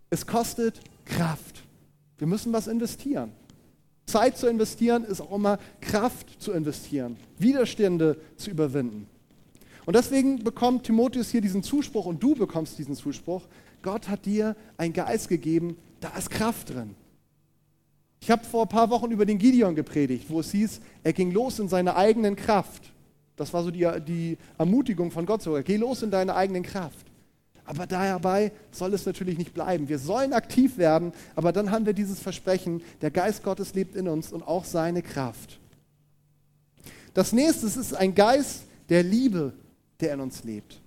Es 0.09 0.25
kostet 0.25 0.79
Kraft. 1.05 1.63
Wir 2.17 2.27
müssen 2.27 2.53
was 2.53 2.67
investieren. 2.67 3.33
Zeit 4.05 4.37
zu 4.37 4.47
investieren 4.47 5.03
ist 5.03 5.21
auch 5.21 5.31
immer 5.31 5.59
Kraft 5.81 6.41
zu 6.41 6.51
investieren, 6.51 7.17
Widerstände 7.37 8.17
zu 8.37 8.49
überwinden. 8.49 9.07
Und 9.85 9.95
deswegen 9.95 10.43
bekommt 10.43 10.85
Timotheus 10.85 11.29
hier 11.29 11.41
diesen 11.41 11.63
Zuspruch 11.63 12.05
und 12.05 12.21
du 12.21 12.35
bekommst 12.35 12.77
diesen 12.77 12.95
Zuspruch. 12.95 13.43
Gott 13.81 14.07
hat 14.07 14.25
dir 14.25 14.55
einen 14.77 14.93
Geist 14.93 15.27
gegeben, 15.27 15.77
da 15.99 16.09
ist 16.17 16.29
Kraft 16.29 16.73
drin. 16.73 16.95
Ich 18.21 18.31
habe 18.31 18.45
vor 18.45 18.63
ein 18.63 18.69
paar 18.69 18.89
Wochen 18.89 19.11
über 19.11 19.25
den 19.25 19.37
Gideon 19.37 19.75
gepredigt, 19.75 20.29
wo 20.29 20.39
es 20.39 20.51
hieß, 20.51 20.79
er 21.03 21.11
ging 21.11 21.31
los 21.31 21.59
in 21.59 21.67
seine 21.67 21.97
eigenen 21.97 22.37
Kraft. 22.37 22.93
Das 23.35 23.53
war 23.53 23.63
so 23.63 23.71
die, 23.71 23.85
die 24.07 24.37
Ermutigung 24.57 25.11
von 25.11 25.25
Gott 25.25 25.41
sogar. 25.41 25.63
Geh 25.63 25.75
los 25.75 26.03
in 26.03 26.11
deine 26.11 26.33
eigenen 26.35 26.63
Kraft. 26.63 27.05
Aber 27.65 27.87
dabei 27.87 28.51
soll 28.71 28.93
es 28.93 29.05
natürlich 29.05 29.37
nicht 29.37 29.53
bleiben. 29.53 29.89
Wir 29.89 29.99
sollen 29.99 30.33
aktiv 30.33 30.77
werden, 30.77 31.13
aber 31.35 31.51
dann 31.51 31.71
haben 31.71 31.85
wir 31.85 31.93
dieses 31.93 32.19
Versprechen, 32.19 32.81
der 33.01 33.11
Geist 33.11 33.43
Gottes 33.43 33.73
lebt 33.73 33.95
in 33.95 34.07
uns 34.07 34.31
und 34.31 34.43
auch 34.43 34.65
seine 34.65 35.01
Kraft. 35.01 35.59
Das 37.13 37.31
nächste 37.31 37.67
ist 37.67 37.93
ein 37.93 38.15
Geist 38.15 38.63
der 38.89 39.03
Liebe 39.03 39.53
der 40.03 40.13
in 40.13 40.19
uns 40.19 40.43
lebt. 40.43 40.81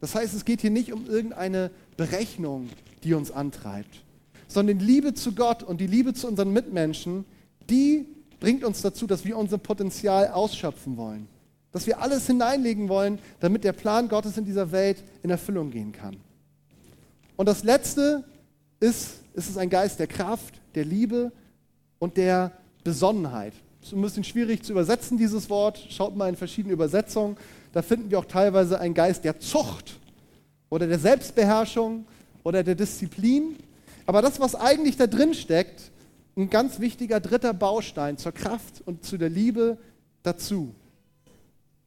Das 0.00 0.14
heißt, 0.14 0.34
es 0.34 0.44
geht 0.44 0.60
hier 0.60 0.70
nicht 0.70 0.92
um 0.92 1.06
irgendeine 1.06 1.70
Berechnung, 1.96 2.68
die 3.02 3.14
uns 3.14 3.30
antreibt, 3.30 4.02
sondern 4.46 4.78
die 4.78 4.84
Liebe 4.84 5.14
zu 5.14 5.32
Gott 5.34 5.62
und 5.62 5.80
die 5.80 5.86
Liebe 5.86 6.14
zu 6.14 6.28
unseren 6.28 6.52
Mitmenschen, 6.52 7.24
die 7.68 8.06
bringt 8.40 8.64
uns 8.64 8.82
dazu, 8.82 9.06
dass 9.06 9.24
wir 9.24 9.36
unser 9.36 9.58
Potenzial 9.58 10.28
ausschöpfen 10.28 10.96
wollen. 10.96 11.28
Dass 11.72 11.86
wir 11.86 12.00
alles 12.00 12.26
hineinlegen 12.26 12.88
wollen, 12.88 13.18
damit 13.40 13.64
der 13.64 13.72
Plan 13.72 14.08
Gottes 14.08 14.36
in 14.36 14.44
dieser 14.44 14.70
Welt 14.70 15.02
in 15.22 15.30
Erfüllung 15.30 15.70
gehen 15.70 15.92
kann. 15.92 16.16
Und 17.36 17.46
das 17.46 17.64
Letzte 17.64 18.24
ist, 18.78 19.20
ist 19.32 19.50
es 19.50 19.56
ein 19.56 19.70
Geist 19.70 19.98
der 19.98 20.06
Kraft, 20.06 20.60
der 20.74 20.84
Liebe 20.84 21.32
und 21.98 22.16
der 22.16 22.52
Besonnenheit. 22.84 23.54
Es 23.80 23.88
ist 23.88 23.94
ein 23.94 24.02
bisschen 24.02 24.24
schwierig 24.24 24.62
zu 24.62 24.72
übersetzen, 24.72 25.18
dieses 25.18 25.50
Wort. 25.50 25.84
Schaut 25.90 26.16
mal 26.16 26.28
in 26.28 26.36
verschiedene 26.36 26.74
Übersetzungen 26.74 27.36
da 27.74 27.82
finden 27.82 28.08
wir 28.08 28.20
auch 28.20 28.24
teilweise 28.24 28.78
einen 28.78 28.94
Geist 28.94 29.24
der 29.24 29.40
Zucht 29.40 29.98
oder 30.70 30.86
der 30.86 31.00
Selbstbeherrschung 31.00 32.06
oder 32.44 32.62
der 32.62 32.76
Disziplin. 32.76 33.56
Aber 34.06 34.22
das, 34.22 34.38
was 34.38 34.54
eigentlich 34.54 34.96
da 34.96 35.08
drin 35.08 35.34
steckt, 35.34 35.90
ein 36.36 36.50
ganz 36.50 36.78
wichtiger 36.78 37.18
dritter 37.18 37.52
Baustein 37.52 38.16
zur 38.16 38.30
Kraft 38.30 38.80
und 38.86 39.04
zu 39.04 39.18
der 39.18 39.28
Liebe 39.28 39.76
dazu. 40.22 40.72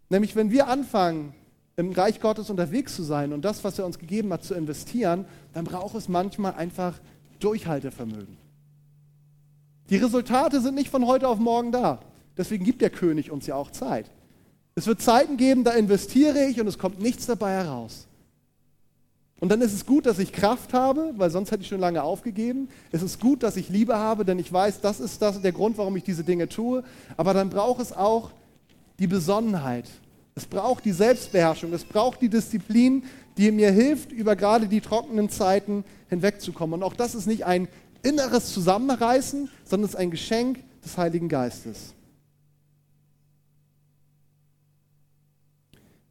Nämlich, 0.09 0.35
wenn 0.35 0.51
wir 0.51 0.67
anfangen, 0.67 1.33
im 1.77 1.93
Reich 1.93 2.19
Gottes 2.19 2.49
unterwegs 2.49 2.93
zu 2.93 3.03
sein 3.03 3.31
und 3.31 3.45
das, 3.45 3.63
was 3.63 3.79
er 3.79 3.85
uns 3.85 3.97
gegeben 3.97 4.33
hat, 4.33 4.43
zu 4.43 4.55
investieren, 4.55 5.23
dann 5.53 5.63
braucht 5.63 5.95
es 5.95 6.09
manchmal 6.09 6.55
einfach 6.55 6.99
Durchhaltevermögen. 7.39 8.35
Die 9.89 9.97
Resultate 9.97 10.59
sind 10.59 10.75
nicht 10.75 10.89
von 10.89 11.07
heute 11.07 11.29
auf 11.29 11.39
morgen 11.39 11.71
da. 11.71 11.99
Deswegen 12.35 12.65
gibt 12.65 12.81
der 12.81 12.89
König 12.89 13.31
uns 13.31 13.47
ja 13.47 13.55
auch 13.55 13.71
Zeit. 13.71 14.11
Es 14.77 14.85
wird 14.85 15.01
Zeiten 15.01 15.37
geben, 15.37 15.63
da 15.63 15.71
investiere 15.71 16.45
ich 16.45 16.61
und 16.61 16.67
es 16.67 16.77
kommt 16.77 17.01
nichts 17.01 17.25
dabei 17.25 17.53
heraus. 17.53 18.05
Und 19.39 19.49
dann 19.49 19.59
ist 19.61 19.73
es 19.73 19.87
gut, 19.87 20.05
dass 20.05 20.19
ich 20.19 20.31
Kraft 20.31 20.71
habe, 20.71 21.15
weil 21.17 21.31
sonst 21.31 21.49
hätte 21.49 21.63
ich 21.63 21.67
schon 21.67 21.79
lange 21.79 22.03
aufgegeben. 22.03 22.69
Es 22.91 23.01
ist 23.01 23.19
gut, 23.19 23.41
dass 23.41 23.57
ich 23.57 23.69
Liebe 23.69 23.97
habe, 23.97 24.23
denn 24.23 24.37
ich 24.37 24.53
weiß, 24.53 24.81
das 24.81 24.99
ist 24.99 25.19
das, 25.19 25.41
der 25.41 25.51
Grund, 25.51 25.79
warum 25.79 25.97
ich 25.97 26.03
diese 26.03 26.23
Dinge 26.23 26.47
tue. 26.47 26.83
Aber 27.17 27.33
dann 27.33 27.49
braucht 27.49 27.81
es 27.81 27.91
auch 27.91 28.29
die 28.99 29.07
Besonnenheit. 29.07 29.85
Es 30.35 30.45
braucht 30.45 30.85
die 30.85 30.91
Selbstbeherrschung. 30.91 31.73
Es 31.73 31.83
braucht 31.83 32.21
die 32.21 32.29
Disziplin, 32.29 33.03
die 33.35 33.51
mir 33.51 33.71
hilft, 33.71 34.11
über 34.11 34.35
gerade 34.35 34.67
die 34.67 34.81
trockenen 34.81 35.31
Zeiten 35.31 35.85
hinwegzukommen. 36.07 36.75
Und 36.75 36.83
auch 36.83 36.93
das 36.93 37.15
ist 37.15 37.25
nicht 37.25 37.45
ein 37.45 37.67
inneres 38.03 38.53
Zusammenreißen, 38.53 39.49
sondern 39.63 39.85
es 39.85 39.95
ist 39.95 39.99
ein 39.99 40.11
Geschenk 40.11 40.59
des 40.83 40.99
Heiligen 40.99 41.29
Geistes. 41.29 41.95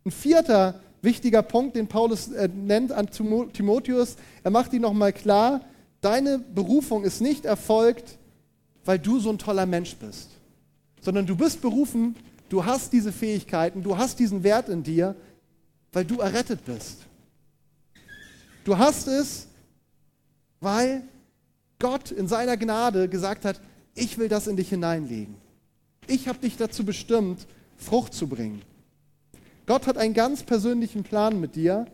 Ein 0.06 0.12
vierter 0.12 0.78
wichtiger 1.02 1.42
Punkt, 1.42 1.74
den 1.74 1.88
Paulus 1.88 2.28
äh, 2.28 2.48
nennt 2.48 2.92
an 2.92 3.10
Timotheus, 3.10 4.14
er 4.44 4.52
macht 4.52 4.72
ihn 4.72 4.82
nochmal 4.82 5.12
klar, 5.12 5.62
deine 6.00 6.38
Berufung 6.38 7.02
ist 7.02 7.20
nicht 7.20 7.44
erfolgt, 7.44 8.16
weil 8.84 9.00
du 9.00 9.18
so 9.18 9.30
ein 9.30 9.38
toller 9.38 9.66
Mensch 9.66 9.96
bist, 9.96 10.30
sondern 11.00 11.26
du 11.26 11.34
bist 11.34 11.60
berufen, 11.60 12.14
du 12.48 12.64
hast 12.64 12.92
diese 12.92 13.10
Fähigkeiten, 13.10 13.82
du 13.82 13.98
hast 13.98 14.20
diesen 14.20 14.44
Wert 14.44 14.68
in 14.68 14.84
dir, 14.84 15.16
weil 15.92 16.04
du 16.04 16.20
errettet 16.20 16.64
bist. 16.64 17.00
Du 18.62 18.78
hast 18.78 19.08
es, 19.08 19.48
weil 20.60 21.02
Gott 21.80 22.12
in 22.12 22.28
seiner 22.28 22.56
Gnade 22.56 23.08
gesagt 23.08 23.44
hat, 23.44 23.60
Ich 23.96 24.18
will 24.18 24.28
das 24.28 24.46
in 24.46 24.56
dich 24.56 24.68
hineinlegen. 24.68 25.34
Ich 26.06 26.28
habe 26.28 26.38
dich 26.38 26.56
dazu 26.56 26.84
bestimmt, 26.84 27.46
Frucht 27.76 28.14
zu 28.14 28.28
bringen. 28.28 28.62
Gott 29.66 29.86
hat 29.88 29.98
einen 29.98 30.14
ganz 30.14 30.44
persönlichen 30.44 31.02
Plan 31.02 31.40
mit 31.40 31.56
dir 31.56 31.86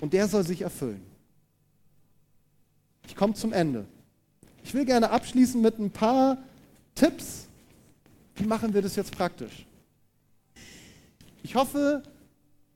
und 0.00 0.12
der 0.12 0.28
soll 0.28 0.46
sich 0.46 0.62
erfüllen. 0.62 1.02
Ich 3.06 3.16
komme 3.16 3.34
zum 3.34 3.52
Ende. 3.52 3.86
Ich 4.62 4.74
will 4.74 4.84
gerne 4.84 5.10
abschließen 5.10 5.60
mit 5.60 5.78
ein 5.78 5.90
paar 5.90 6.38
Tipps. 6.94 7.46
Wie 8.36 8.46
machen 8.46 8.74
wir 8.74 8.82
das 8.82 8.96
jetzt 8.96 9.16
praktisch? 9.16 9.66
Ich 11.42 11.54
hoffe, 11.54 12.02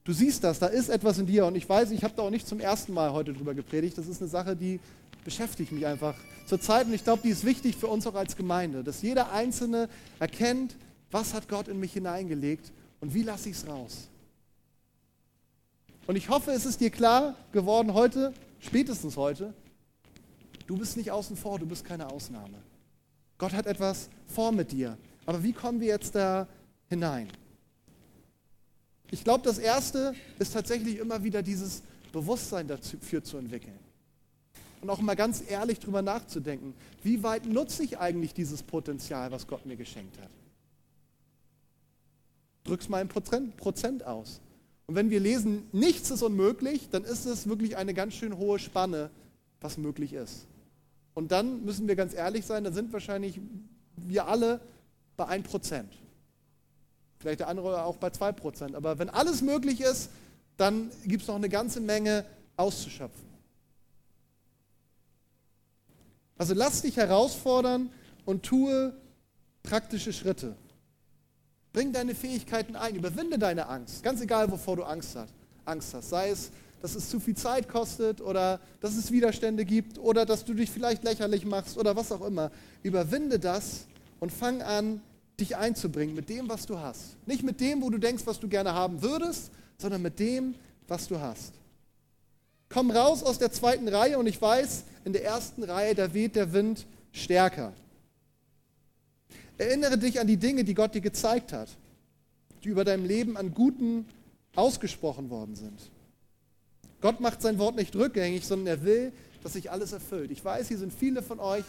du 0.04 0.12
siehst 0.12 0.44
das, 0.44 0.58
da 0.58 0.66
ist 0.66 0.88
etwas 0.88 1.18
in 1.18 1.26
dir 1.26 1.46
und 1.46 1.54
ich 1.54 1.68
weiß, 1.68 1.90
ich 1.90 2.04
habe 2.04 2.14
da 2.16 2.22
auch 2.22 2.30
nicht 2.30 2.46
zum 2.46 2.60
ersten 2.60 2.92
Mal 2.92 3.12
heute 3.12 3.32
drüber 3.32 3.54
gepredigt. 3.54 3.96
Das 3.98 4.06
ist 4.06 4.20
eine 4.20 4.30
Sache, 4.30 4.56
die 4.56 4.80
beschäftigt 5.24 5.72
mich 5.72 5.86
einfach 5.86 6.14
zur 6.46 6.60
Zeit 6.60 6.86
und 6.86 6.94
ich 6.94 7.04
glaube, 7.04 7.22
die 7.22 7.30
ist 7.30 7.44
wichtig 7.44 7.76
für 7.76 7.88
uns 7.88 8.06
auch 8.06 8.14
als 8.14 8.36
Gemeinde, 8.36 8.84
dass 8.84 9.02
jeder 9.02 9.32
Einzelne 9.32 9.88
erkennt, 10.18 10.76
was 11.10 11.34
hat 11.34 11.48
Gott 11.48 11.68
in 11.68 11.80
mich 11.80 11.92
hineingelegt 11.92 12.72
und 13.00 13.14
wie 13.14 13.22
lasse 13.22 13.48
ich 13.48 13.56
es 13.56 13.66
raus. 13.66 14.08
Und 16.06 16.16
ich 16.16 16.28
hoffe, 16.28 16.52
es 16.52 16.64
ist 16.64 16.80
dir 16.80 16.90
klar 16.90 17.34
geworden 17.52 17.92
heute, 17.94 18.32
spätestens 18.60 19.16
heute, 19.16 19.52
du 20.66 20.76
bist 20.76 20.96
nicht 20.96 21.10
außen 21.10 21.36
vor, 21.36 21.58
du 21.58 21.66
bist 21.66 21.84
keine 21.84 22.10
Ausnahme. 22.10 22.58
Gott 23.36 23.52
hat 23.52 23.66
etwas 23.66 24.08
vor 24.26 24.52
mit 24.52 24.72
dir. 24.72 24.96
Aber 25.26 25.42
wie 25.42 25.52
kommen 25.52 25.80
wir 25.80 25.88
jetzt 25.88 26.14
da 26.14 26.48
hinein? 26.88 27.28
Ich 29.10 29.24
glaube, 29.24 29.44
das 29.44 29.58
Erste 29.58 30.14
ist 30.38 30.52
tatsächlich 30.52 30.98
immer 30.98 31.22
wieder 31.22 31.42
dieses 31.42 31.82
Bewusstsein 32.12 32.66
dafür 32.66 33.22
zu 33.22 33.36
entwickeln. 33.36 33.78
Und 34.80 34.90
auch 34.90 35.00
mal 35.00 35.16
ganz 35.16 35.42
ehrlich 35.46 35.80
darüber 35.80 36.02
nachzudenken, 36.02 36.74
wie 37.02 37.22
weit 37.22 37.46
nutze 37.46 37.82
ich 37.82 37.98
eigentlich 37.98 38.32
dieses 38.32 38.62
Potenzial, 38.62 39.30
was 39.30 39.46
Gott 39.46 39.66
mir 39.66 39.76
geschenkt 39.76 40.18
hat? 40.18 40.30
Drück's 42.68 42.88
mal 42.88 43.00
in 43.00 43.08
Prozent, 43.08 43.56
Prozent 43.56 44.04
aus. 44.04 44.40
Und 44.86 44.94
wenn 44.94 45.10
wir 45.10 45.20
lesen, 45.20 45.66
nichts 45.72 46.10
ist 46.10 46.22
unmöglich, 46.22 46.88
dann 46.90 47.04
ist 47.04 47.24
es 47.24 47.48
wirklich 47.48 47.76
eine 47.76 47.94
ganz 47.94 48.14
schön 48.14 48.36
hohe 48.36 48.58
Spanne, 48.58 49.10
was 49.60 49.78
möglich 49.78 50.12
ist. 50.12 50.46
Und 51.14 51.32
dann 51.32 51.64
müssen 51.64 51.88
wir 51.88 51.96
ganz 51.96 52.14
ehrlich 52.14 52.44
sein, 52.44 52.64
dann 52.64 52.74
sind 52.74 52.92
wahrscheinlich 52.92 53.40
wir 53.96 54.28
alle 54.28 54.60
bei 55.16 55.24
1%. 55.24 55.84
Vielleicht 57.18 57.40
der 57.40 57.48
andere 57.48 57.84
auch 57.84 57.96
bei 57.96 58.08
2%. 58.08 58.74
Aber 58.74 58.98
wenn 58.98 59.08
alles 59.08 59.42
möglich 59.42 59.80
ist, 59.80 60.10
dann 60.56 60.90
gibt 61.04 61.22
es 61.22 61.28
noch 61.28 61.36
eine 61.36 61.48
ganze 61.48 61.80
Menge 61.80 62.24
auszuschöpfen. 62.56 63.26
Also 66.36 66.54
lass 66.54 66.82
dich 66.82 66.96
herausfordern 66.96 67.90
und 68.24 68.44
tue 68.44 68.94
praktische 69.62 70.12
Schritte. 70.12 70.54
Bring 71.72 71.92
deine 71.92 72.14
Fähigkeiten 72.14 72.76
ein, 72.76 72.96
überwinde 72.96 73.38
deine 73.38 73.68
Angst, 73.68 74.02
ganz 74.02 74.20
egal, 74.20 74.50
wovor 74.50 74.76
du 74.76 74.84
Angst 74.84 75.14
hast. 75.16 75.34
Angst 75.64 75.94
hast. 75.94 76.08
Sei 76.08 76.30
es, 76.30 76.50
dass 76.80 76.94
es 76.94 77.08
zu 77.08 77.20
viel 77.20 77.36
Zeit 77.36 77.68
kostet 77.68 78.20
oder 78.20 78.60
dass 78.80 78.96
es 78.96 79.10
Widerstände 79.10 79.64
gibt 79.64 79.98
oder 79.98 80.24
dass 80.24 80.44
du 80.44 80.54
dich 80.54 80.70
vielleicht 80.70 81.04
lächerlich 81.04 81.44
machst 81.44 81.76
oder 81.76 81.96
was 81.96 82.12
auch 82.12 82.24
immer. 82.24 82.50
Überwinde 82.82 83.38
das 83.38 83.86
und 84.20 84.32
fang 84.32 84.62
an, 84.62 85.00
dich 85.38 85.56
einzubringen 85.56 86.14
mit 86.14 86.28
dem, 86.28 86.48
was 86.48 86.66
du 86.66 86.78
hast. 86.78 87.16
Nicht 87.26 87.42
mit 87.42 87.60
dem, 87.60 87.82
wo 87.82 87.90
du 87.90 87.98
denkst, 87.98 88.24
was 88.26 88.40
du 88.40 88.48
gerne 88.48 88.74
haben 88.74 89.02
würdest, 89.02 89.50
sondern 89.76 90.02
mit 90.02 90.18
dem, 90.18 90.54
was 90.88 91.06
du 91.06 91.20
hast. 91.20 91.52
Komm 92.68 92.90
raus 92.90 93.22
aus 93.22 93.38
der 93.38 93.52
zweiten 93.52 93.88
Reihe 93.88 94.18
und 94.18 94.26
ich 94.26 94.40
weiß, 94.40 94.84
in 95.04 95.12
der 95.12 95.24
ersten 95.24 95.62
Reihe, 95.62 95.94
da 95.94 96.12
weht 96.12 96.36
der 96.36 96.52
Wind 96.52 96.86
stärker. 97.12 97.72
Erinnere 99.58 99.98
dich 99.98 100.20
an 100.20 100.26
die 100.26 100.36
Dinge, 100.36 100.64
die 100.64 100.74
Gott 100.74 100.94
dir 100.94 101.00
gezeigt 101.00 101.52
hat, 101.52 101.68
die 102.64 102.68
über 102.68 102.84
deinem 102.84 103.04
Leben 103.04 103.36
an 103.36 103.52
Guten 103.52 104.06
ausgesprochen 104.54 105.30
worden 105.30 105.56
sind. 105.56 105.90
Gott 107.00 107.20
macht 107.20 107.42
sein 107.42 107.58
Wort 107.58 107.76
nicht 107.76 107.94
rückgängig, 107.94 108.46
sondern 108.46 108.78
er 108.78 108.84
will, 108.84 109.12
dass 109.42 109.52
sich 109.52 109.70
alles 109.70 109.92
erfüllt. 109.92 110.30
Ich 110.30 110.44
weiß, 110.44 110.68
hier 110.68 110.78
sind 110.78 110.92
viele 110.92 111.22
von 111.22 111.38
euch, 111.38 111.64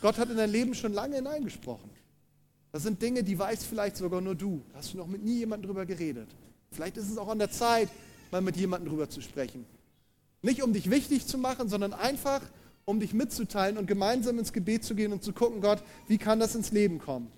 Gott 0.00 0.18
hat 0.18 0.30
in 0.30 0.36
dein 0.36 0.50
Leben 0.50 0.74
schon 0.74 0.92
lange 0.92 1.16
hineingesprochen. 1.16 1.90
Das 2.72 2.82
sind 2.84 3.02
Dinge, 3.02 3.22
die 3.22 3.38
weiß 3.38 3.64
vielleicht 3.64 3.96
sogar 3.96 4.20
nur 4.20 4.34
du. 4.34 4.62
Da 4.72 4.78
hast 4.78 4.94
du 4.94 4.98
noch 4.98 5.06
mit 5.06 5.22
nie 5.22 5.38
jemandem 5.38 5.68
drüber 5.68 5.86
geredet. 5.86 6.28
Vielleicht 6.70 6.96
ist 6.96 7.10
es 7.10 7.18
auch 7.18 7.28
an 7.28 7.38
der 7.38 7.50
Zeit, 7.50 7.88
mal 8.30 8.40
mit 8.40 8.56
jemandem 8.56 8.90
drüber 8.90 9.10
zu 9.10 9.20
sprechen. 9.20 9.66
Nicht 10.42 10.62
um 10.62 10.72
dich 10.72 10.90
wichtig 10.90 11.26
zu 11.26 11.36
machen, 11.36 11.68
sondern 11.68 11.92
einfach, 11.92 12.40
um 12.84 13.00
dich 13.00 13.14
mitzuteilen 13.14 13.78
und 13.78 13.86
gemeinsam 13.86 14.38
ins 14.38 14.52
Gebet 14.52 14.84
zu 14.84 14.94
gehen 14.94 15.12
und 15.12 15.22
zu 15.22 15.32
gucken, 15.32 15.60
Gott, 15.60 15.82
wie 16.08 16.18
kann 16.18 16.40
das 16.40 16.54
ins 16.54 16.72
Leben 16.72 16.98
kommen? 16.98 17.30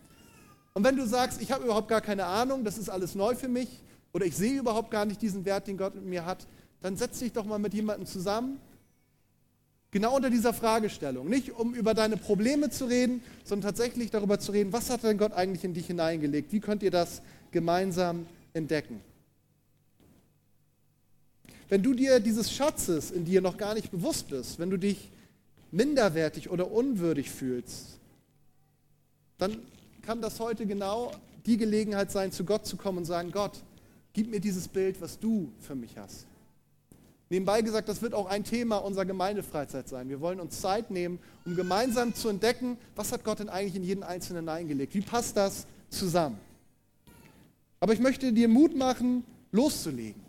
Und 0.75 0.85
wenn 0.85 0.97
du 0.97 1.07
sagst, 1.07 1.43
ich 1.43 1.53
habe 1.53 1.65
überhaupt 1.65 1.89
gar 1.89 2.01
keine 2.01 2.25
Ahnung, 2.25 2.65
das 2.65 2.79
ist 2.79 2.89
alles 2.89 3.15
neu 3.15 3.35
für 3.35 3.49
mich, 3.49 3.69
oder 4.13 4.27
ich 4.27 4.37
sehe 4.37 4.59
überhaupt 4.59 4.91
gar 4.91 5.05
nicht 5.05 5.21
diesen 5.23 5.45
Wert, 5.45 5.67
den 5.67 5.77
Gott 5.77 5.95
mit 5.95 6.05
mir 6.05 6.25
hat, 6.25 6.47
dann 6.81 6.97
setz 6.97 7.19
dich 7.19 7.33
doch 7.33 7.45
mal 7.45 7.59
mit 7.59 7.75
jemandem 7.75 8.07
zusammen, 8.07 8.61
genau 9.91 10.17
unter 10.17 10.31
dieser 10.31 10.53
Fragestellung. 10.53 11.29
Nicht 11.29 11.53
um 11.53 11.75
über 11.75 11.95
deine 11.95 12.17
Probleme 12.17 12.71
zu 12.71 12.87
reden, 12.87 13.23
sondern 13.45 13.71
tatsächlich 13.71 14.11
darüber 14.11 14.39
zu 14.39 14.53
reden, 14.53 14.73
was 14.73 14.91
hat 14.91 15.05
denn 15.05 15.19
Gott 15.19 15.33
eigentlich 15.33 15.65
in 15.65 15.75
dich 15.75 15.87
hineingelegt? 15.87 16.53
Wie 16.53 16.61
könnt 16.61 16.83
ihr 16.83 16.91
das 16.91 17.23
gemeinsam 17.53 18.27
entdecken? 18.53 19.01
Wenn 21.69 21.83
du 21.83 21.95
dir 21.95 22.21
dieses 22.21 22.53
Schatzes 22.53 23.11
in 23.11 23.25
dir 23.25 23.41
noch 23.41 23.57
gar 23.57 23.75
nicht 23.75 23.91
bewusst 23.91 24.29
bist, 24.29 24.59
wenn 24.59 24.69
du 24.69 24.77
dich 24.77 25.11
minderwertig 25.73 26.51
oder 26.51 26.71
unwürdig 26.71 27.31
fühlst, 27.31 27.99
dann 29.39 29.57
kann 30.03 30.23
das 30.23 30.39
heute 30.39 30.67
genau 30.67 31.13
die 31.47 31.57
Gelegenheit 31.57 32.13
sein, 32.13 32.31
zu 32.31 32.45
Gott 32.45 32.67
zu 32.67 32.77
kommen 32.77 32.99
und 32.99 33.05
sagen, 33.05 33.33
Gott, 33.33 33.65
gib 34.13 34.31
mir 34.31 34.41
dieses 34.41 34.69
Bild, 34.69 35.01
was 35.01 35.19
du 35.19 35.51
für 35.59 35.75
mich 35.75 35.99
hast. 35.99 36.27
Nebenbei 37.31 37.63
gesagt, 37.63 37.89
das 37.89 38.03
wird 38.03 38.13
auch 38.13 38.27
ein 38.27 38.45
Thema 38.45 38.77
unserer 38.77 39.07
Gemeindefreizeit 39.07 39.89
sein. 39.89 40.11
Wir 40.11 40.21
wollen 40.21 40.39
uns 40.39 40.61
Zeit 40.61 40.91
nehmen, 40.91 41.19
um 41.47 41.57
gemeinsam 41.57 42.15
zu 42.15 42.29
entdecken, 42.29 42.77
was 42.95 43.11
hat 43.11 43.25
Gott 43.25 43.39
denn 43.39 43.49
eigentlich 43.49 43.75
in 43.75 43.85
jeden 43.85 44.03
Einzelnen 44.03 44.45
hineingelegt? 44.45 44.95
Wie 44.95 45.01
passt 45.01 45.37
das 45.37 45.67
zusammen? 45.89 46.39
Aber 47.81 47.95
ich 47.95 48.01
möchte 48.01 48.33
dir 48.35 48.49
Mut 48.49 48.77
machen, 48.77 49.25
loszulegen. 49.51 50.23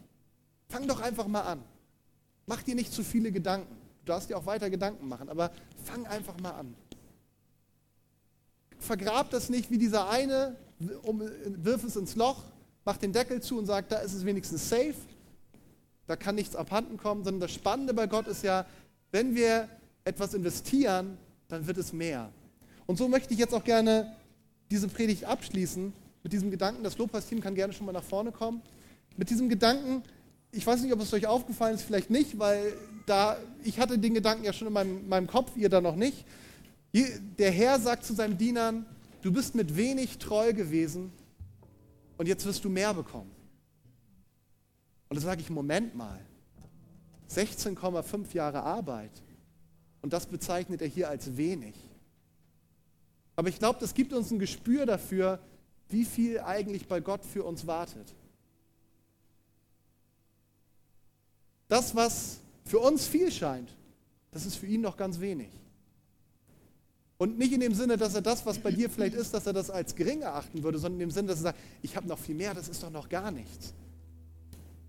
Fang 0.69 0.87
doch 0.87 1.01
einfach 1.01 1.27
mal 1.27 1.41
an. 1.41 1.59
Mach 2.47 2.63
dir 2.63 2.73
nicht 2.73 2.93
zu 2.93 3.03
viele 3.03 3.31
Gedanken. 3.31 3.82
Du 4.03 4.11
darfst 4.11 4.29
dir 4.29 4.37
auch 4.37 4.45
weiter 4.45 4.69
Gedanken 4.69 5.07
machen, 5.07 5.29
aber 5.29 5.51
fang 5.83 6.05
einfach 6.07 6.39
mal 6.39 6.51
an. 6.51 6.75
Vergrab 8.79 9.29
das 9.31 9.49
nicht 9.49 9.71
wie 9.71 9.77
dieser 9.77 10.09
eine, 10.09 10.57
wirf 10.79 11.83
es 11.83 11.95
ins 11.95 12.15
Loch, 12.15 12.43
mach 12.83 12.97
den 12.97 13.13
Deckel 13.13 13.41
zu 13.41 13.57
und 13.57 13.65
sag, 13.65 13.87
da 13.89 13.99
ist 13.99 14.13
es 14.13 14.25
wenigstens 14.25 14.69
safe 14.69 14.95
da 16.07 16.15
kann 16.15 16.35
nichts 16.35 16.55
abhanden 16.55 16.97
kommen, 16.97 17.23
sondern 17.23 17.41
das 17.41 17.53
Spannende 17.53 17.93
bei 17.93 18.07
Gott 18.07 18.27
ist 18.27 18.43
ja, 18.43 18.65
wenn 19.11 19.35
wir 19.35 19.69
etwas 20.03 20.33
investieren, 20.33 21.17
dann 21.47 21.65
wird 21.65 21.77
es 21.77 21.93
mehr. 21.93 22.29
Und 22.85 22.97
so 22.97 23.07
möchte 23.07 23.33
ich 23.33 23.39
jetzt 23.39 23.53
auch 23.53 23.63
gerne 23.63 24.15
diese 24.69 24.87
Predigt 24.87 25.25
abschließen 25.25 25.93
mit 26.23 26.33
diesem 26.33 26.51
Gedanken, 26.51 26.83
das 26.83 26.97
Lobpreisteam 26.97 27.41
kann 27.41 27.55
gerne 27.55 27.73
schon 27.73 27.85
mal 27.85 27.91
nach 27.91 28.03
vorne 28.03 28.31
kommen, 28.31 28.61
mit 29.15 29.29
diesem 29.29 29.47
Gedanken, 29.47 30.03
ich 30.51 30.65
weiß 30.65 30.81
nicht, 30.81 30.93
ob 30.93 31.01
es 31.01 31.13
euch 31.13 31.27
aufgefallen 31.27 31.75
ist, 31.75 31.83
vielleicht 31.83 32.09
nicht, 32.09 32.37
weil 32.37 32.73
da, 33.05 33.37
ich 33.63 33.79
hatte 33.79 33.97
den 33.97 34.13
Gedanken 34.13 34.43
ja 34.43 34.53
schon 34.53 34.67
in 34.67 34.73
meinem, 34.73 35.07
meinem 35.07 35.27
Kopf, 35.27 35.55
ihr 35.55 35.69
da 35.69 35.81
noch 35.81 35.95
nicht. 35.95 36.25
Der 36.93 37.51
Herr 37.51 37.79
sagt 37.79 38.05
zu 38.05 38.13
seinen 38.13 38.37
Dienern, 38.37 38.85
du 39.21 39.31
bist 39.31 39.55
mit 39.55 39.75
wenig 39.75 40.19
treu 40.19 40.53
gewesen 40.53 41.11
und 42.17 42.27
jetzt 42.27 42.45
wirst 42.45 42.63
du 42.63 42.69
mehr 42.69 42.93
bekommen. 42.93 43.31
Und 45.09 45.17
da 45.17 45.21
sage 45.21 45.41
ich, 45.41 45.49
Moment 45.49 45.95
mal, 45.95 46.19
16,5 47.29 48.33
Jahre 48.33 48.63
Arbeit. 48.63 49.11
Und 50.01 50.13
das 50.13 50.25
bezeichnet 50.25 50.81
er 50.81 50.87
hier 50.87 51.09
als 51.09 51.37
wenig. 51.37 51.75
Aber 53.35 53.49
ich 53.49 53.57
glaube, 53.57 53.79
das 53.79 53.93
gibt 53.93 54.13
uns 54.13 54.31
ein 54.31 54.39
Gespür 54.39 54.85
dafür, 54.85 55.39
wie 55.89 56.05
viel 56.05 56.39
eigentlich 56.39 56.87
bei 56.87 56.99
Gott 56.99 57.25
für 57.25 57.43
uns 57.43 57.65
wartet. 57.65 58.13
Das, 61.67 61.95
was 61.95 62.39
für 62.73 62.79
uns 62.79 63.05
viel 63.05 63.31
scheint, 63.31 63.69
das 64.31 64.47
ist 64.47 64.55
für 64.55 64.65
ihn 64.65 64.81
noch 64.81 64.97
ganz 64.97 65.19
wenig. 65.19 65.51
Und 67.19 67.37
nicht 67.37 67.53
in 67.53 67.59
dem 67.59 67.75
Sinne, 67.75 67.97
dass 67.97 68.15
er 68.15 68.23
das, 68.23 68.43
was 68.47 68.57
bei 68.57 68.71
dir 68.71 68.89
vielleicht 68.89 69.13
ist, 69.13 69.31
dass 69.31 69.45
er 69.45 69.53
das 69.53 69.69
als 69.69 69.93
gering 69.93 70.21
erachten 70.21 70.63
würde, 70.63 70.79
sondern 70.79 70.99
in 70.99 71.07
dem 71.07 71.11
Sinne, 71.11 71.27
dass 71.27 71.37
er 71.37 71.43
sagt, 71.43 71.59
ich 71.83 71.95
habe 71.95 72.07
noch 72.07 72.17
viel 72.17 72.33
mehr, 72.33 72.55
das 72.55 72.69
ist 72.69 72.81
doch 72.81 72.89
noch 72.89 73.07
gar 73.07 73.29
nichts. 73.29 73.75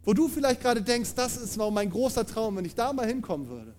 Wo 0.03 0.15
du 0.15 0.29
vielleicht 0.29 0.63
gerade 0.63 0.81
denkst, 0.81 1.11
das 1.15 1.37
ist 1.37 1.59
mein 1.59 1.91
großer 1.91 2.25
Traum, 2.25 2.57
wenn 2.57 2.65
ich 2.65 2.75
da 2.75 2.91
mal 2.91 3.07
hinkommen 3.07 3.51
würde. 3.51 3.75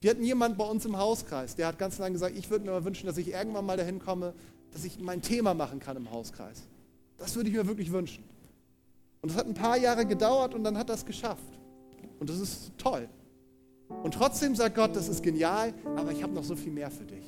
Wir 0.00 0.12
hatten 0.12 0.24
jemanden 0.24 0.56
bei 0.56 0.64
uns 0.64 0.86
im 0.86 0.96
Hauskreis, 0.96 1.54
der 1.54 1.66
hat 1.66 1.78
ganz 1.78 1.98
lange 1.98 2.14
gesagt, 2.14 2.34
ich 2.34 2.48
würde 2.48 2.64
mir 2.64 2.70
mal 2.70 2.84
wünschen, 2.86 3.06
dass 3.06 3.18
ich 3.18 3.28
irgendwann 3.28 3.66
mal 3.66 3.76
dahin 3.76 3.98
komme, 3.98 4.32
dass 4.72 4.84
ich 4.84 5.00
mein 5.00 5.20
Thema 5.20 5.52
machen 5.52 5.80
kann 5.80 5.98
im 5.98 6.10
Hauskreis. 6.10 6.62
Das 7.18 7.36
würde 7.36 7.50
ich 7.50 7.56
mir 7.56 7.66
wirklich 7.66 7.92
wünschen. 7.92 8.24
Und 9.20 9.32
das 9.32 9.36
hat 9.36 9.46
ein 9.46 9.52
paar 9.52 9.76
Jahre 9.76 10.06
gedauert 10.06 10.54
und 10.54 10.64
dann 10.64 10.78
hat 10.78 10.88
das 10.88 11.04
geschafft. 11.04 11.58
Und 12.18 12.30
das 12.30 12.40
ist 12.40 12.72
toll. 12.78 13.06
Und 13.88 14.14
trotzdem 14.14 14.54
sagt 14.54 14.74
Gott, 14.74 14.94
das 14.94 15.08
ist 15.08 15.22
genial, 15.22 15.72
aber 15.96 16.12
ich 16.12 16.22
habe 16.22 16.32
noch 16.32 16.44
so 16.44 16.56
viel 16.56 16.72
mehr 16.72 16.90
für 16.90 17.04
dich. 17.04 17.24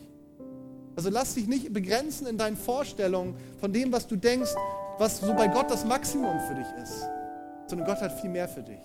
Also 0.96 1.08
lass 1.10 1.34
dich 1.34 1.46
nicht 1.46 1.72
begrenzen 1.72 2.26
in 2.26 2.36
deinen 2.36 2.56
Vorstellungen 2.56 3.34
von 3.60 3.72
dem, 3.72 3.92
was 3.92 4.06
du 4.06 4.16
denkst, 4.16 4.50
was 4.98 5.20
so 5.20 5.34
bei 5.34 5.48
Gott 5.48 5.70
das 5.70 5.84
Maximum 5.84 6.38
für 6.40 6.54
dich 6.54 6.66
ist, 6.82 7.06
sondern 7.66 7.88
Gott 7.88 8.00
hat 8.00 8.20
viel 8.20 8.30
mehr 8.30 8.48
für 8.48 8.62
dich. 8.62 8.80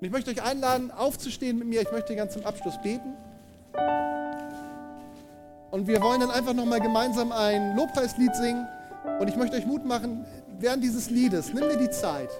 Und 0.00 0.06
ich 0.06 0.10
möchte 0.10 0.30
euch 0.30 0.42
einladen, 0.42 0.90
aufzustehen 0.90 1.58
mit 1.58 1.68
mir. 1.68 1.80
Ich 1.82 1.92
möchte 1.92 2.16
ganz 2.16 2.32
zum 2.32 2.44
Abschluss 2.44 2.74
beten. 2.82 3.14
Und 5.70 5.86
wir 5.86 6.00
wollen 6.02 6.20
dann 6.20 6.30
einfach 6.30 6.52
nochmal 6.52 6.80
gemeinsam 6.80 7.32
ein 7.32 7.76
Lobpreislied 7.76 8.34
singen. 8.34 8.66
Und 9.20 9.28
ich 9.28 9.36
möchte 9.36 9.56
euch 9.56 9.66
Mut 9.66 9.84
machen, 9.84 10.24
während 10.58 10.82
dieses 10.82 11.10
Liedes, 11.10 11.52
nimm 11.52 11.68
dir 11.68 11.78
die 11.78 11.90
Zeit. 11.90 12.30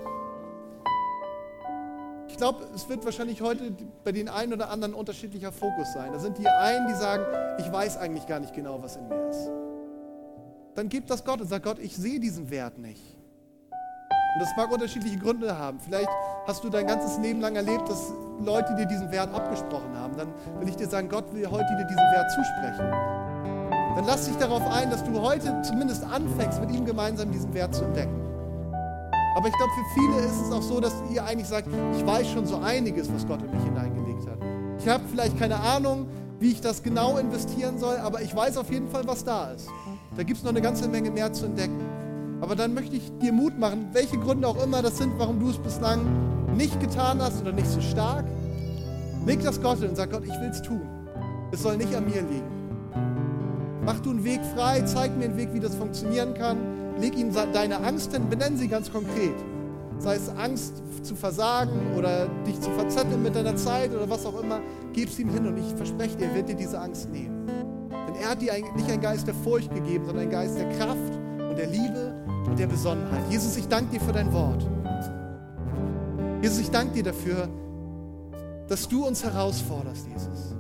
Ich 2.35 2.39
glaube, 2.39 2.67
es 2.75 2.89
wird 2.89 3.05
wahrscheinlich 3.05 3.41
heute 3.43 3.71
bei 4.03 4.11
den 4.11 4.29
einen 4.29 4.53
oder 4.53 4.69
anderen 4.69 4.93
unterschiedlicher 4.93 5.53
Fokus 5.53 5.93
sein. 5.93 6.13
Da 6.13 6.19
sind 6.19 6.37
die 6.37 6.49
einen, 6.49 6.89
die 6.89 6.95
sagen, 6.95 7.23
ich 7.61 7.73
weiß 7.73 7.97
eigentlich 7.99 8.27
gar 8.27 8.41
nicht 8.41 8.53
genau, 8.53 8.83
was 8.83 8.97
in 8.97 9.07
mir 9.07 9.29
ist. 9.31 9.53
Dann 10.75 10.89
gib 10.89 11.07
das 11.07 11.25
Gott 11.25 11.41
und 11.41 11.47
sag 11.47 11.63
Gott, 11.63 11.79
ich 11.79 11.97
sehe 11.97 12.19
diesen 12.19 12.51
Wert 12.51 12.77
nicht. 12.77 13.01
Und 14.35 14.41
das 14.41 14.49
mag 14.57 14.73
unterschiedliche 14.73 15.17
Gründe 15.17 15.57
haben. 15.57 15.79
Vielleicht 15.79 16.09
hast 16.45 16.65
du 16.65 16.71
dein 16.71 16.89
ganzes 16.89 17.19
Leben 17.19 17.41
lang 17.41 17.55
erlebt, 17.55 17.89
dass 17.89 18.13
Leute 18.41 18.75
dir 18.75 18.87
diesen 18.87 19.13
Wert 19.13 19.33
abgesprochen 19.33 19.97
haben. 19.97 20.17
Dann 20.17 20.35
will 20.59 20.69
ich 20.69 20.75
dir 20.75 20.89
sagen, 20.89 21.09
Gott 21.09 21.33
will 21.33 21.49
heute 21.49 21.69
dir 21.79 21.85
diesen 21.85 22.11
Wert 22.15 22.33
zusprechen. 22.33 22.91
Dann 23.95 24.05
lass 24.07 24.27
dich 24.27 24.37
darauf 24.39 24.67
ein, 24.73 24.91
dass 24.91 25.05
du 25.05 25.21
heute 25.21 25.63
zumindest 25.63 26.03
anfängst, 26.03 26.61
mit 26.61 26.73
ihm 26.73 26.85
gemeinsam 26.85 27.31
diesen 27.31 27.55
Wert 27.55 27.77
zu 27.77 27.85
entdecken. 27.85 28.24
Aber 29.35 29.49
ich 29.49 29.57
glaube, 29.57 29.73
für 29.73 30.01
viele 30.01 30.21
ist 30.21 30.47
es 30.47 30.53
auch 30.53 30.63
so, 30.63 30.81
dass 30.81 30.95
ihr 31.13 31.25
eigentlich 31.25 31.49
sagt, 31.49 31.69
ich 31.97 32.07
weiß 32.07 32.29
schon 32.29 32.47
so 32.47 32.59
einiges, 32.59 33.13
was 33.13 33.27
Gott 33.27 33.43
in 33.43 33.51
mich 33.51 33.65
hineingelegt 33.65 34.27
hat. 34.29 34.39
Ich 34.79 34.89
habe 34.89 35.03
vielleicht 35.11 35.39
keine 35.39 35.59
Ahnung, 35.59 36.07
wie 36.39 36.53
ich 36.53 36.61
das 36.61 36.83
genau 36.83 37.19
investieren 37.19 37.79
soll, 37.79 37.97
aber 37.97 38.23
ich 38.23 38.35
weiß 38.35 38.57
auf 38.59 38.71
jeden 38.71 38.89
Fall, 38.89 39.07
was 39.07 39.25
da 39.25 39.51
ist. 39.51 39.69
Da 40.17 40.23
gibt 40.23 40.39
es 40.39 40.45
noch 40.45 40.51
eine 40.51 40.63
ganze 40.63 40.89
Menge 40.89 41.11
mehr 41.11 41.33
zu 41.33 41.47
entdecken. 41.47 41.81
Aber 42.41 42.55
dann 42.55 42.75
möchte 42.75 42.97
ich 42.97 43.11
dir 43.19 43.33
Mut 43.33 43.59
machen, 43.59 43.89
welche 43.93 44.19
Gründe 44.19 44.47
auch 44.47 44.63
immer 44.63 44.83
das 44.83 44.99
sind, 44.99 45.19
warum 45.19 45.41
du 45.41 45.51
es 45.51 45.59
bislang 45.59 46.01
nicht 46.57 46.79
getan 46.81 47.21
hast 47.21 47.41
oder 47.41 47.53
nicht 47.53 47.69
so 47.69 47.81
stark. 47.81 48.27
Leg 49.27 49.43
das 49.43 49.61
Gott 49.61 49.83
und 49.83 49.97
sag 49.97 50.11
Gott, 50.13 50.25
ich 50.25 50.41
will 50.41 50.51
es 50.51 50.63
tun. 50.63 50.83
Es 51.51 51.63
soll 51.63 51.77
nicht 51.77 51.95
an 51.95 52.05
mir 52.05 52.23
liegen. 52.23 53.81
Mach 53.85 53.99
du 54.01 54.11
einen 54.11 54.25
Weg 54.25 54.41
frei, 54.55 54.83
zeig 54.83 55.17
mir 55.17 55.25
einen 55.25 55.37
Weg, 55.37 55.53
wie 55.53 55.61
das 55.61 55.75
funktionieren 55.75 56.35
kann 56.35 56.84
leg 56.99 57.17
ihm 57.17 57.33
deine 57.53 57.79
Angst 57.79 58.13
hin, 58.13 58.29
benenn 58.29 58.57
sie 58.57 58.69
ganz 58.69 58.93
konkret. 58.93 59.35
Sei 59.99 60.17
es 60.17 60.29
Angst 60.29 60.83
zu 61.03 61.15
versagen 61.15 61.95
oder 61.97 62.27
dich 62.47 62.61
zu 62.61 62.71
verzetteln 62.71 63.23
mit 63.23 63.37
deiner 63.37 63.57
Zeit 63.57 63.95
oder 63.95 64.09
was 64.09 64.27
auch 64.27 64.41
immer, 64.43 64.61
gib 64.93 65.09
es 65.09 65.19
ihm 65.19 65.31
hin 65.31 65.47
und 65.47 65.57
ich 65.57 65.75
verspreche 65.77 66.17
dir, 66.17 66.27
er 66.27 66.35
wird 66.35 66.49
dir 66.49 66.57
diese 66.57 66.81
Angst 66.81 67.11
nehmen. 67.11 67.47
Denn 67.91 68.17
er 68.21 68.31
hat 68.31 68.43
dir 68.43 68.53
nicht 68.77 68.91
einen 68.91 69.01
Geist 69.01 69.27
der 69.27 69.35
Furcht 69.35 69.73
gegeben, 69.75 70.05
sondern 70.05 70.23
einen 70.23 70.33
Geist 70.33 70.59
der 70.59 70.69
Kraft 70.71 71.13
und 71.39 71.57
der 71.57 71.67
Liebe 71.67 72.15
und 72.47 72.59
der 72.59 72.67
Besonnenheit. 72.67 73.23
Jesus, 73.31 73.57
ich 73.57 73.69
danke 73.69 73.93
dir 73.93 74.01
für 74.01 74.13
dein 74.13 74.33
Wort. 74.33 74.67
Jesus, 76.43 76.59
ich 76.59 76.71
danke 76.71 76.95
dir 76.95 77.05
dafür, 77.05 77.49
dass 78.69 78.89
du 78.89 79.07
uns 79.07 79.23
herausforderst, 79.23 80.07
Jesus. 80.07 80.55